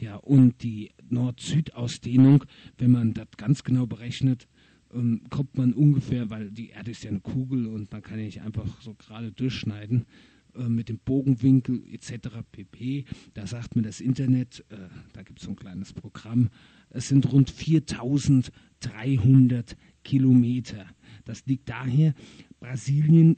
Ja, 0.00 0.16
und 0.16 0.62
die 0.62 0.90
Nord-Süd-Ausdehnung, 1.08 2.44
wenn 2.76 2.92
man 2.92 3.14
das 3.14 3.26
ganz 3.36 3.64
genau 3.64 3.86
berechnet, 3.86 4.46
ähm, 4.94 5.22
kommt 5.28 5.56
man 5.56 5.72
ungefähr, 5.72 6.30
weil 6.30 6.52
die 6.52 6.68
Erde 6.68 6.92
ist 6.92 7.02
ja 7.02 7.10
eine 7.10 7.18
Kugel 7.20 7.66
und 7.66 7.90
man 7.90 8.02
kann 8.02 8.18
ja 8.18 8.26
nicht 8.26 8.42
einfach 8.42 8.80
so 8.80 8.94
gerade 8.94 9.32
durchschneiden, 9.32 10.06
äh, 10.54 10.68
mit 10.68 10.88
dem 10.88 10.98
Bogenwinkel 10.98 11.82
etc. 11.92 12.28
pp. 12.52 13.06
Da 13.34 13.48
sagt 13.48 13.74
mir 13.74 13.82
das 13.82 14.00
Internet, 14.00 14.64
äh, 14.68 14.76
da 15.14 15.22
gibt 15.22 15.40
es 15.40 15.46
so 15.46 15.50
ein 15.50 15.56
kleines 15.56 15.92
Programm, 15.92 16.48
es 16.90 17.08
sind 17.08 17.32
rund 17.32 17.50
4300 17.50 19.76
Kilometer. 20.04 20.86
Das 21.24 21.44
liegt 21.46 21.68
daher, 21.68 22.14
Brasilien 22.60 23.36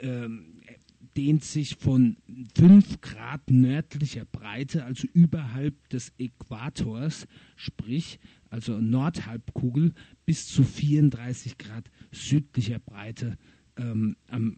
äh, 0.00 0.28
dehnt 1.16 1.44
sich 1.44 1.76
von 1.76 2.16
5 2.56 3.00
Grad 3.00 3.50
nördlicher 3.50 4.24
Breite, 4.24 4.84
also 4.84 5.06
überhalb 5.12 5.88
des 5.90 6.12
Äquators, 6.18 7.26
sprich 7.56 8.18
also 8.50 8.80
Nordhalbkugel, 8.80 9.92
bis 10.26 10.46
zu 10.46 10.62
34 10.62 11.58
Grad 11.58 11.90
südlicher 12.12 12.78
Breite 12.78 13.36
ähm, 13.76 14.16
am 14.28 14.56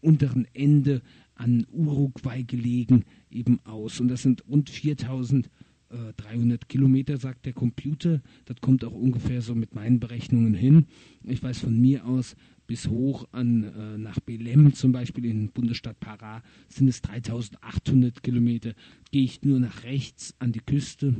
unteren 0.00 0.46
Ende 0.52 1.02
an 1.34 1.66
Uruguay 1.72 2.44
gelegen 2.44 3.04
eben 3.30 3.60
aus. 3.64 4.00
Und 4.00 4.08
das 4.08 4.22
sind 4.22 4.44
rund 4.48 4.70
4300 4.70 6.68
Kilometer, 6.68 7.16
sagt 7.18 7.46
der 7.46 7.52
Computer. 7.52 8.22
Das 8.44 8.60
kommt 8.60 8.84
auch 8.84 8.94
ungefähr 8.94 9.42
so 9.42 9.54
mit 9.54 9.74
meinen 9.74 10.00
Berechnungen 10.00 10.54
hin. 10.54 10.86
Ich 11.24 11.42
weiß 11.42 11.58
von 11.58 11.78
mir 11.80 12.06
aus, 12.06 12.36
bis 12.66 12.88
hoch 12.88 13.26
an 13.32 13.64
äh, 13.64 13.98
nach 13.98 14.18
Belém 14.20 14.72
zum 14.74 14.92
Beispiel 14.92 15.24
in 15.26 15.50
Bundesstaat 15.50 15.96
Pará 16.00 16.42
sind 16.68 16.88
es 16.88 17.00
3800 17.02 18.22
Kilometer. 18.22 18.74
Gehe 19.10 19.24
ich 19.24 19.42
nur 19.42 19.60
nach 19.60 19.84
rechts 19.84 20.34
an 20.38 20.52
die 20.52 20.60
Küste, 20.60 21.14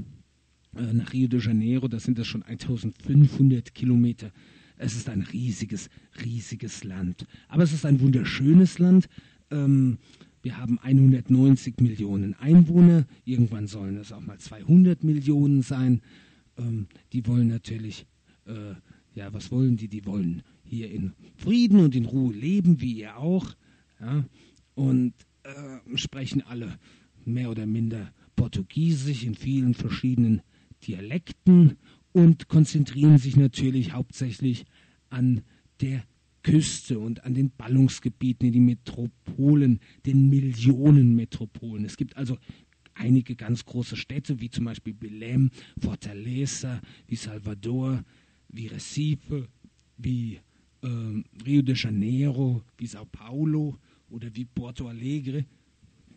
äh, 0.77 0.93
nach 0.93 1.13
Rio 1.13 1.29
de 1.29 1.41
Janeiro, 1.41 1.89
da 1.89 1.99
sind 1.99 2.19
das 2.19 2.27
schon 2.27 2.43
1500 2.43 3.75
Kilometer. 3.75 4.33
Es 4.77 4.95
ist 4.95 5.09
ein 5.09 5.23
riesiges, 5.23 5.89
riesiges 6.23 6.85
Land. 6.85 7.27
Aber 7.49 7.63
es 7.63 7.73
ist 7.73 7.87
ein 7.87 8.01
wunderschönes 8.01 8.79
Land. 8.79 9.09
Ähm, 9.51 9.99
wir 10.43 10.59
haben 10.59 10.79
190 10.79 11.81
Millionen 11.81 12.35
Einwohner. 12.35 13.07
Irgendwann 13.25 13.67
sollen 13.67 13.97
es 13.97 14.13
auch 14.13 14.21
mal 14.21 14.39
200 14.39 15.03
Millionen 15.03 15.63
sein. 15.63 16.03
Ähm, 16.59 16.89
die 17.13 17.27
wollen 17.27 17.49
natürlich, 17.49 18.07
äh, 18.47 18.75
ja, 19.17 19.33
was 19.33 19.51
wollen 19.51 19.77
die? 19.77 19.89
Die 19.89 20.05
wollen 20.05 20.43
hier 20.63 20.91
in 20.91 21.15
Frieden 21.37 21.81
und 21.81 21.95
in 21.97 22.05
Ruhe 22.05 22.35
leben, 22.35 22.81
wie 22.81 23.01
ihr 23.01 23.17
auch. 23.17 23.57
Ja? 23.99 24.25
Und 24.75 25.15
äh, 25.43 25.97
sprechen 25.97 26.43
alle 26.43 26.79
mehr 27.25 27.51
oder 27.51 27.67
minder 27.67 28.13
Portugiesisch 28.37 29.25
in 29.25 29.35
vielen 29.35 29.73
verschiedenen 29.73 30.43
Dialekten 30.87 31.79
und 32.13 32.49
konzentrieren 32.49 33.17
sich 33.17 33.37
natürlich 33.37 33.93
hauptsächlich 33.93 34.67
an 35.09 35.41
der 35.81 36.05
Küste 36.43 36.99
und 36.99 37.25
an 37.25 37.33
den 37.33 37.51
Ballungsgebieten 37.51 38.47
in 38.47 38.53
den 38.53 38.65
Metropolen, 38.67 39.81
den 40.05 40.29
Millionenmetropolen. 40.29 41.87
Es 41.87 41.97
gibt 41.97 42.19
also 42.19 42.37
einige 42.95 43.35
ganz 43.35 43.65
große 43.65 43.97
Städte, 43.97 44.41
wie 44.41 44.51
zum 44.51 44.67
Beispiel 44.67 44.95
Belém, 44.95 45.51
Fortaleza, 45.81 46.81
wie 47.09 47.17
Salvador, 47.17 48.05
wie 48.49 48.67
Recife, 48.67 49.49
wie 49.97 50.41
äh, 50.83 50.89
Rio 51.45 51.63
de 51.63 51.75
Janeiro, 51.75 52.63
wie 52.79 52.87
Sao 52.87 53.05
Paulo 53.05 53.79
oder 54.09 54.35
wie 54.35 54.45
Porto 54.45 54.89
Alegre, 54.89 55.45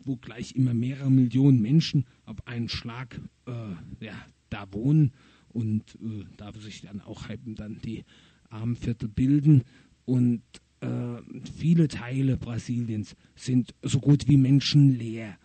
wo 0.04 0.16
gleich 0.16 0.52
immer 0.52 0.74
mehrere 0.74 1.10
Millionen 1.10 1.60
Menschen 1.60 2.06
auf 2.24 2.46
einen 2.46 2.68
Schlag 2.68 3.20
äh, 3.46 4.04
ja, 4.04 4.14
da 4.48 4.66
wohnen 4.72 5.12
und 5.48 5.96
äh, 5.96 6.24
da 6.36 6.52
sich 6.52 6.82
dann 6.82 7.00
auch 7.00 7.28
eben 7.28 7.54
dann 7.54 7.78
die 7.84 8.04
Armviertel 8.48 9.08
bilden 9.08 9.64
und 10.04 10.42
äh, 10.80 11.22
viele 11.56 11.88
Teile 11.88 12.36
Brasiliens 12.36 13.14
sind 13.34 13.74
so 13.82 14.00
gut 14.00 14.28
wie 14.28 14.36
menschenleer. 14.36 15.38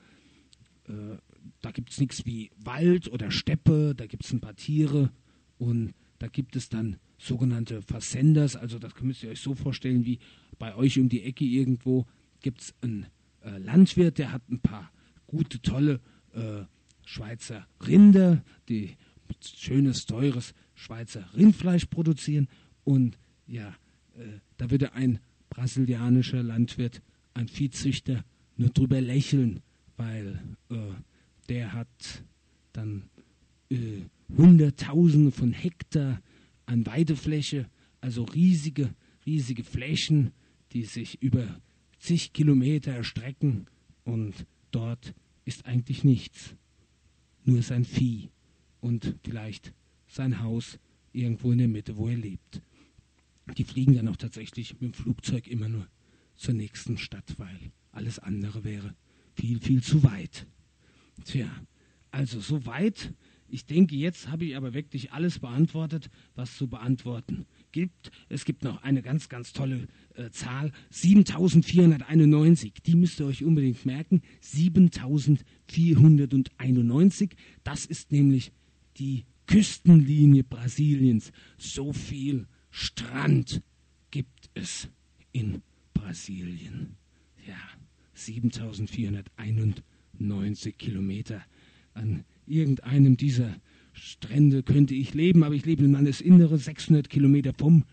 Äh, 0.88 1.18
da 1.62 1.72
gibt 1.72 1.92
es 1.92 2.00
nichts 2.00 2.26
wie 2.26 2.52
Wald 2.58 3.12
oder 3.12 3.32
Steppe, 3.32 3.94
da 3.96 4.06
gibt 4.06 4.26
es 4.26 4.32
ein 4.32 4.40
paar 4.40 4.56
Tiere 4.56 5.12
und 5.58 5.94
da 6.20 6.28
gibt 6.28 6.56
es 6.56 6.70
dann 6.70 6.98
sogenannte 7.18 7.82
Versenders, 7.82 8.56
also 8.56 8.80
das 8.80 8.94
müsst 9.02 9.24
ihr 9.24 9.32
euch 9.32 9.42
so 9.42 9.56
vorstellen, 9.56 10.06
wie 10.06 10.20
bei 10.58 10.76
euch 10.76 11.00
um 11.00 11.10
die 11.10 11.24
Ecke 11.24 11.46
irgendwo 11.46 12.06
gibt 12.42 12.62
es 12.62 12.76
einen 12.82 13.08
äh, 13.44 13.58
Landwirt, 13.58 14.18
der 14.18 14.32
hat 14.32 14.48
ein 14.50 14.60
paar 14.60 14.92
gute, 15.28 15.62
tolle 15.62 16.00
äh, 16.34 16.64
Schweizer 17.06 17.68
Rinder, 17.86 18.44
die 18.70 18.96
schönes, 19.42 20.06
teures 20.06 20.54
Schweizer 20.74 21.28
Rindfleisch 21.36 21.86
produzieren. 21.86 22.48
Und 22.84 23.18
ja, 23.48 23.76
äh, 24.16 24.40
da 24.58 24.72
würde 24.72 24.94
ein 24.94 25.20
brasilianischer 25.50 26.44
Landwirt, 26.44 27.02
ein 27.34 27.48
Viehzüchter 27.48 28.24
nur 28.58 28.70
drüber 28.70 29.02
lächeln, 29.02 29.62
weil 29.98 30.40
äh, 30.70 30.76
der 31.50 31.74
hat 31.74 32.24
dann 32.74 33.10
Hunderttausende 34.38 35.32
von 35.32 35.54
Hektar 35.54 36.22
an 36.66 36.86
Weidefläche, 36.86 37.70
also 38.02 38.24
riesige, 38.24 38.94
riesige 39.26 39.64
Flächen, 39.64 40.32
die 40.72 40.84
sich 40.84 41.22
über 41.22 41.62
zig 42.00 42.34
Kilometer 42.34 42.92
erstrecken 42.92 43.68
und 44.04 44.46
dort 44.72 45.14
ist 45.46 45.66
eigentlich 45.66 46.04
nichts, 46.04 46.56
nur 47.44 47.62
sein 47.62 47.86
Vieh 47.86 48.30
und 48.82 49.16
vielleicht 49.24 49.74
sein 50.08 50.42
Haus 50.42 50.80
irgendwo 51.14 51.52
in 51.52 51.60
der 51.60 51.68
Mitte, 51.68 51.98
wo 51.98 52.10
er 52.10 52.18
lebt. 52.18 52.62
Die 53.58 53.64
fliegen 53.64 53.94
dann 53.94 54.08
auch 54.08 54.16
tatsächlich 54.18 54.74
mit 54.74 54.82
dem 54.82 54.94
Flugzeug 54.94 55.48
immer 55.48 55.70
nur 55.70 55.88
zur 56.36 56.54
nächsten 56.54 56.98
Stadt, 56.98 57.36
weil 57.38 57.72
alles 57.92 58.20
andere 58.20 58.64
wäre 58.64 58.96
viel, 59.36 59.60
viel 59.60 59.82
zu 59.82 60.04
weit. 60.04 60.48
Tja, 61.24 61.50
also 62.12 62.40
so 62.40 62.66
weit. 62.66 63.14
Ich 63.56 63.66
denke, 63.66 63.96
jetzt 63.96 64.28
habe 64.28 64.44
ich 64.44 64.58
aber 64.58 64.74
wirklich 64.74 65.14
alles 65.14 65.40
beantwortet, 65.40 66.10
was 66.36 66.58
zu 66.58 66.68
beantworten 66.68 67.46
gibt. 67.72 68.12
Es 68.28 68.44
gibt 68.44 68.66
noch 68.66 68.84
eine 68.84 69.02
ganz, 69.02 69.30
ganz 69.30 69.54
tolle 69.54 69.88
äh, 70.16 70.30
Zahl, 70.30 70.74
7491. 70.90 72.74
Die 72.86 72.98
müsst 72.98 73.22
ihr 73.22 73.28
euch 73.28 73.46
unbedingt 73.46 73.86
merken. 73.86 74.22
7491. 74.42 77.38
Das 77.64 77.86
ist 77.86 78.12
nämlich 78.12 78.52
die 78.98 79.24
Küstenlinie 79.48 80.44
Brasiliens. 80.44 81.32
So 81.58 81.94
viel 81.94 82.48
Strand 82.72 83.62
gibt 84.12 84.50
es 84.54 84.90
in 85.32 85.62
Brasilien. 85.94 86.98
Ja, 87.48 87.56
7491 88.16 90.78
Kilometer. 90.78 91.42
An 91.94 92.26
irgendeinem 92.48 93.18
dieser 93.18 93.56
Strände 93.94 94.64
könnte 94.64 94.94
ich 94.94 95.14
leben, 95.14 95.44
aber 95.44 95.56
ich 95.56 95.66
lebe 95.66 95.84
im 95.84 95.94
Landesinnere, 95.94 96.58
600 96.58 97.10
Kilometer 97.10 97.54
vom, 97.54 97.84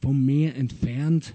vom 0.00 0.24
Meer 0.24 0.56
entfernt, 0.56 1.34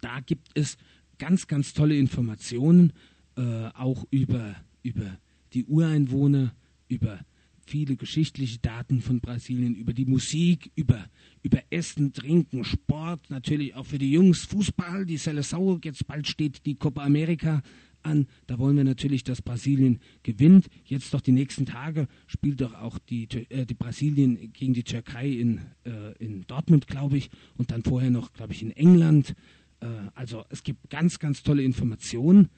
Da 0.00 0.20
gibt 0.20 0.48
es 0.54 0.76
ganz, 1.18 1.46
ganz 1.46 1.74
tolle 1.74 1.96
Informationen, 1.96 2.92
äh, 3.36 3.68
auch 3.74 4.04
über, 4.10 4.56
über 4.82 5.18
die 5.52 5.64
Ureinwohner, 5.64 6.54
über 6.88 7.20
viele 7.68 7.96
geschichtliche 7.96 8.58
Daten 8.58 9.00
von 9.00 9.20
Brasilien, 9.20 9.74
über 9.74 9.92
die 9.92 10.06
Musik, 10.06 10.72
über, 10.74 11.04
über 11.42 11.60
Essen, 11.70 12.12
Trinken, 12.12 12.64
Sport, 12.64 13.28
natürlich 13.28 13.74
auch 13.74 13.84
für 13.84 13.98
die 13.98 14.10
Jungs, 14.10 14.44
Fußball, 14.46 15.04
die 15.04 15.18
Seleção, 15.18 15.78
jetzt 15.84 16.06
bald 16.06 16.26
steht 16.26 16.64
die 16.64 16.76
Copa 16.76 17.04
America 17.04 17.62
an. 18.02 18.26
Da 18.46 18.58
wollen 18.58 18.76
wir 18.76 18.84
natürlich, 18.84 19.22
dass 19.22 19.42
Brasilien 19.42 20.00
gewinnt. 20.22 20.68
Jetzt 20.84 21.12
doch 21.12 21.20
die 21.20 21.32
nächsten 21.32 21.66
Tage 21.66 22.08
spielt 22.26 22.60
doch 22.60 22.74
auch 22.74 22.98
die, 22.98 23.28
äh, 23.50 23.66
die 23.66 23.74
Brasilien 23.74 24.52
gegen 24.52 24.72
die 24.72 24.84
Türkei 24.84 25.28
in, 25.28 25.60
äh, 25.84 26.16
in 26.18 26.46
Dortmund, 26.46 26.86
glaube 26.86 27.18
ich, 27.18 27.30
und 27.56 27.70
dann 27.70 27.82
vorher 27.82 28.10
noch, 28.10 28.32
glaube 28.32 28.54
ich, 28.54 28.62
in 28.62 28.70
England. 28.70 29.34
Äh, 29.80 29.86
also 30.14 30.44
es 30.48 30.62
gibt 30.62 30.88
ganz, 30.88 31.18
ganz 31.18 31.42
tolle 31.42 31.62
Informationen 31.62 32.48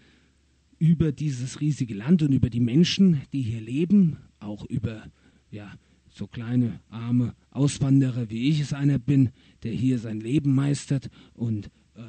über 0.78 1.12
dieses 1.12 1.60
riesige 1.60 1.94
Land 1.94 2.22
und 2.22 2.32
über 2.32 2.48
die 2.48 2.60
Menschen, 2.60 3.22
die 3.32 3.42
hier 3.42 3.60
leben, 3.60 4.16
auch 4.40 4.64
über 4.66 5.04
ja, 5.50 5.72
so 6.10 6.26
kleine 6.26 6.80
arme 6.88 7.34
Auswanderer, 7.50 8.30
wie 8.30 8.48
ich 8.48 8.60
es 8.60 8.72
einer 8.72 8.98
bin, 8.98 9.30
der 9.62 9.72
hier 9.72 9.98
sein 9.98 10.20
Leben 10.20 10.54
meistert. 10.54 11.10
Und 11.34 11.66
äh, 11.94 12.00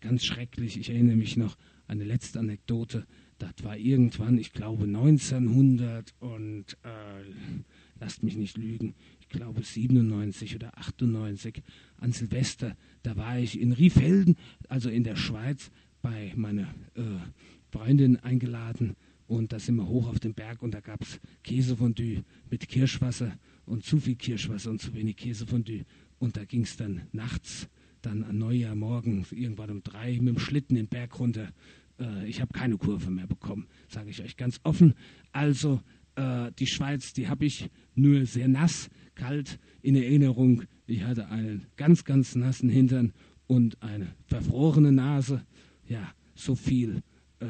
ganz 0.00 0.24
schrecklich, 0.24 0.78
ich 0.78 0.90
erinnere 0.90 1.16
mich 1.16 1.36
noch 1.36 1.56
an 1.86 1.98
eine 1.98 2.04
letzte 2.04 2.38
Anekdote. 2.38 3.06
Das 3.38 3.52
war 3.62 3.76
irgendwann, 3.76 4.38
ich 4.38 4.52
glaube 4.52 4.84
1900 4.84 6.12
und 6.18 6.76
äh, 6.82 7.24
lasst 8.00 8.22
mich 8.22 8.36
nicht 8.36 8.56
lügen, 8.56 8.94
ich 9.20 9.28
glaube 9.28 9.62
97 9.62 10.56
oder 10.56 10.76
98 10.76 11.62
an 11.98 12.12
Silvester. 12.12 12.76
Da 13.02 13.16
war 13.16 13.38
ich 13.38 13.60
in 13.60 13.72
Riefelden, 13.72 14.36
also 14.68 14.88
in 14.88 15.04
der 15.04 15.16
Schweiz, 15.16 15.70
bei 16.02 16.32
meiner 16.36 16.74
äh, 16.94 17.02
Freundin 17.70 18.16
eingeladen 18.16 18.96
und 19.28 19.52
da 19.52 19.58
sind 19.58 19.76
wir 19.76 19.86
hoch 19.86 20.08
auf 20.08 20.18
den 20.18 20.34
Berg 20.34 20.62
und 20.62 20.72
da 20.72 20.80
gab 20.80 21.02
es 21.02 21.20
Käsefondue 21.44 22.24
mit 22.50 22.66
Kirschwasser 22.66 23.38
und 23.66 23.84
zu 23.84 24.00
viel 24.00 24.16
Kirschwasser 24.16 24.70
und 24.70 24.80
zu 24.80 24.94
wenig 24.94 25.16
Käsefondue. 25.16 25.84
Und 26.18 26.36
da 26.36 26.44
ging 26.44 26.62
es 26.62 26.76
dann 26.76 27.02
nachts, 27.12 27.68
dann 28.00 28.24
an 28.24 28.38
Neujahr 28.38 28.74
morgen, 28.74 29.24
irgendwann 29.30 29.70
um 29.70 29.82
drei, 29.82 30.14
mit 30.14 30.34
dem 30.34 30.38
Schlitten 30.38 30.76
den 30.76 30.88
Berg 30.88 31.20
runter. 31.20 31.52
Äh, 32.00 32.26
ich 32.26 32.40
habe 32.40 32.54
keine 32.54 32.78
Kurve 32.78 33.10
mehr 33.10 33.26
bekommen, 33.26 33.68
sage 33.88 34.08
ich 34.10 34.22
euch 34.22 34.38
ganz 34.38 34.60
offen. 34.64 34.94
Also 35.30 35.82
äh, 36.16 36.50
die 36.58 36.66
Schweiz, 36.66 37.12
die 37.12 37.28
habe 37.28 37.44
ich 37.44 37.68
nur 37.94 38.24
sehr 38.24 38.48
nass, 38.48 38.88
kalt 39.14 39.58
in 39.82 39.94
Erinnerung. 39.94 40.62
Ich 40.86 41.04
hatte 41.04 41.28
einen 41.28 41.66
ganz, 41.76 42.04
ganz 42.04 42.34
nassen 42.34 42.70
Hintern 42.70 43.12
und 43.46 43.82
eine 43.82 44.14
verfrorene 44.24 44.90
Nase. 44.90 45.44
Ja, 45.86 46.14
so 46.34 46.54
viel 46.54 47.02
äh, 47.40 47.46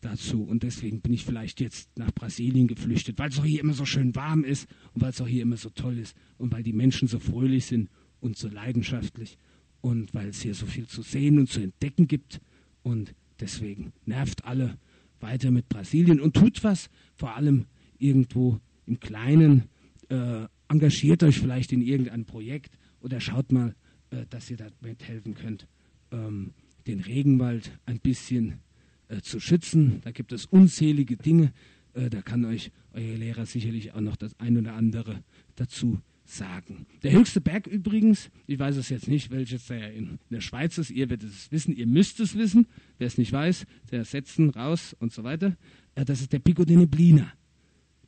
dazu. 0.00 0.42
Und 0.42 0.62
deswegen 0.62 1.00
bin 1.00 1.12
ich 1.12 1.24
vielleicht 1.24 1.60
jetzt 1.60 1.96
nach 1.98 2.12
Brasilien 2.12 2.66
geflüchtet, 2.66 3.18
weil 3.18 3.30
es 3.30 3.38
auch 3.38 3.44
hier 3.44 3.60
immer 3.60 3.74
so 3.74 3.84
schön 3.84 4.14
warm 4.14 4.44
ist 4.44 4.68
und 4.94 5.02
weil 5.02 5.10
es 5.10 5.20
auch 5.20 5.26
hier 5.26 5.42
immer 5.42 5.56
so 5.56 5.70
toll 5.70 5.98
ist 5.98 6.16
und 6.38 6.52
weil 6.52 6.62
die 6.62 6.72
Menschen 6.72 7.08
so 7.08 7.18
fröhlich 7.18 7.66
sind 7.66 7.88
und 8.20 8.36
so 8.36 8.48
leidenschaftlich 8.48 9.38
und 9.80 10.12
weil 10.14 10.28
es 10.28 10.42
hier 10.42 10.54
so 10.54 10.66
viel 10.66 10.86
zu 10.86 11.02
sehen 11.02 11.38
und 11.38 11.48
zu 11.48 11.60
entdecken 11.60 12.06
gibt. 12.06 12.40
Und 12.82 13.14
deswegen 13.40 13.92
nervt 14.06 14.44
alle 14.44 14.78
weiter 15.20 15.50
mit 15.50 15.68
Brasilien 15.68 16.20
und 16.20 16.34
tut 16.34 16.62
was, 16.64 16.88
vor 17.14 17.36
allem 17.36 17.66
irgendwo 17.98 18.58
im 18.86 19.00
Kleinen. 19.00 19.64
Äh, 20.08 20.46
engagiert 20.68 21.22
euch 21.22 21.38
vielleicht 21.38 21.72
in 21.72 21.82
irgendein 21.82 22.24
Projekt 22.24 22.78
oder 23.00 23.20
schaut 23.20 23.52
mal, 23.52 23.74
äh, 24.10 24.24
dass 24.30 24.50
ihr 24.50 24.56
da 24.56 24.68
mithelfen 24.80 25.34
könnt, 25.34 25.66
ähm, 26.10 26.52
den 26.86 27.00
Regenwald 27.00 27.78
ein 27.86 28.00
bisschen 28.00 28.60
äh, 29.10 29.20
zu 29.22 29.40
schützen. 29.40 30.00
Da 30.02 30.12
gibt 30.12 30.32
es 30.32 30.46
unzählige 30.46 31.16
Dinge. 31.16 31.52
Äh, 31.94 32.10
da 32.10 32.22
kann 32.22 32.44
euch 32.44 32.70
euer 32.92 33.16
Lehrer 33.16 33.44
sicherlich 33.44 33.92
auch 33.92 34.00
noch 34.00 34.16
das 34.16 34.38
ein 34.38 34.56
oder 34.56 34.74
andere 34.74 35.22
dazu 35.56 36.00
sagen. 36.24 36.86
Der 37.02 37.12
höchste 37.12 37.40
Berg 37.40 37.66
übrigens, 37.66 38.30
ich 38.46 38.58
weiß 38.58 38.76
es 38.76 38.88
jetzt 38.88 39.08
nicht, 39.08 39.30
welches 39.30 39.66
der 39.66 39.92
in, 39.92 40.20
der 40.30 40.40
Schweiz 40.40 40.78
ist, 40.78 40.90
ihr 40.90 41.10
werdet 41.10 41.28
es 41.28 41.50
wissen, 41.50 41.74
ihr 41.74 41.86
müsst 41.86 42.20
es 42.20 42.36
wissen, 42.36 42.68
wer 42.98 43.08
es 43.08 43.18
nicht 43.18 43.32
weiß, 43.32 43.66
der 43.90 44.04
setzen 44.04 44.50
raus 44.50 44.94
und 45.00 45.12
so 45.12 45.24
weiter. 45.24 45.56
Äh, 45.96 46.04
das 46.04 46.20
ist 46.20 46.32
der 46.32 46.38
Pico 46.38 46.64
de 46.64 46.76
Neblina, 46.76 47.32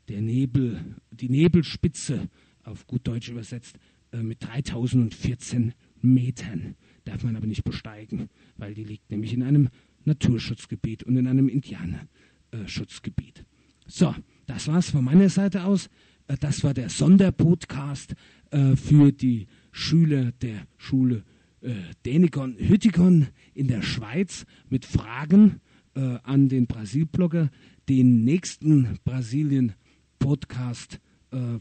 der 0.08 0.20
Nebel, 0.20 0.96
die 1.10 1.28
Nebelspitze, 1.28 2.28
auf 2.62 2.86
gut 2.86 3.08
Deutsch 3.08 3.28
übersetzt, 3.28 3.76
äh, 4.12 4.22
mit 4.22 4.44
3014 4.44 5.74
Metern. 6.00 6.76
Darf 7.04 7.24
man 7.24 7.34
aber 7.34 7.46
nicht 7.46 7.64
besteigen, 7.64 8.28
weil 8.56 8.74
die 8.74 8.84
liegt 8.84 9.10
nämlich 9.10 9.32
in 9.32 9.42
einem 9.42 9.68
Naturschutzgebiet 10.04 11.02
und 11.04 11.16
in 11.16 11.26
einem 11.26 11.48
Indianerschutzgebiet. 11.48 13.44
So, 13.86 14.14
das 14.46 14.68
war's 14.68 14.90
von 14.90 15.04
meiner 15.04 15.28
Seite 15.28 15.64
aus. 15.64 15.88
Äh, 16.26 16.36
das 16.40 16.64
war 16.64 16.74
der 16.74 16.88
Sonderpodcast 16.88 18.14
äh, 18.50 18.76
für 18.76 19.12
die 19.12 19.46
Schüler 19.70 20.32
der 20.32 20.66
Schule 20.76 21.24
äh, 21.60 21.74
Dänikon 22.04 22.56
Hüttikon 22.58 23.28
in 23.54 23.68
der 23.68 23.82
Schweiz 23.82 24.46
mit 24.68 24.84
Fragen 24.84 25.60
an 25.94 26.48
den 26.48 26.66
Brasilblogger. 26.66 27.50
Den 27.86 28.24
nächsten 28.24 28.98
Brasilien-Podcast 29.04 31.00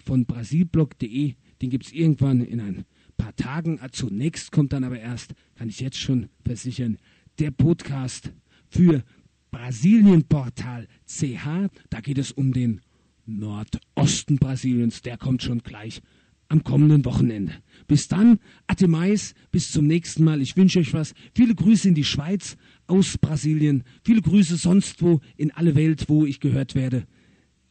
von 0.05 0.25
brasilblog.de, 0.25 1.33
den 1.61 1.69
gibt 1.69 1.87
es 1.87 1.91
irgendwann 1.91 2.39
in 2.39 2.61
ein 2.61 2.85
paar 3.17 3.35
Tagen. 3.35 3.77
Zunächst 3.91 4.53
kommt 4.53 4.71
dann 4.71 4.85
aber 4.85 4.97
erst, 4.97 5.33
kann 5.55 5.67
ich 5.67 5.81
jetzt 5.81 5.97
schon 5.97 6.29
versichern, 6.45 6.97
der 7.39 7.51
Podcast 7.51 8.31
für 8.69 9.03
Brasilienportal 9.51 10.87
CH. 11.05 11.69
Da 11.89 12.01
geht 12.01 12.17
es 12.17 12.31
um 12.31 12.53
den 12.53 12.81
Nordosten 13.25 14.37
Brasiliens. 14.37 15.01
Der 15.01 15.17
kommt 15.17 15.43
schon 15.43 15.59
gleich 15.59 16.01
am 16.47 16.63
kommenden 16.63 17.05
Wochenende. 17.05 17.53
Bis 17.87 18.07
dann, 18.07 18.39
Ate 18.67 18.87
Mais, 18.87 19.33
bis 19.51 19.71
zum 19.71 19.87
nächsten 19.87 20.23
Mal. 20.23 20.41
Ich 20.41 20.57
wünsche 20.57 20.79
euch 20.79 20.93
was. 20.93 21.13
Viele 21.33 21.55
Grüße 21.55 21.87
in 21.87 21.95
die 21.95 22.03
Schweiz, 22.03 22.57
aus 22.87 23.17
Brasilien. 23.17 23.83
Viele 24.03 24.21
Grüße 24.21 24.57
sonst 24.57 25.01
wo 25.01 25.21
in 25.37 25.51
alle 25.51 25.75
Welt, 25.75 26.09
wo 26.09 26.25
ich 26.25 26.41
gehört 26.41 26.75
werde. 26.75 27.07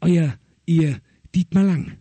Euer, 0.00 0.34
ihr 0.64 0.98
Dietmar 1.34 1.64
Lang. 1.64 1.98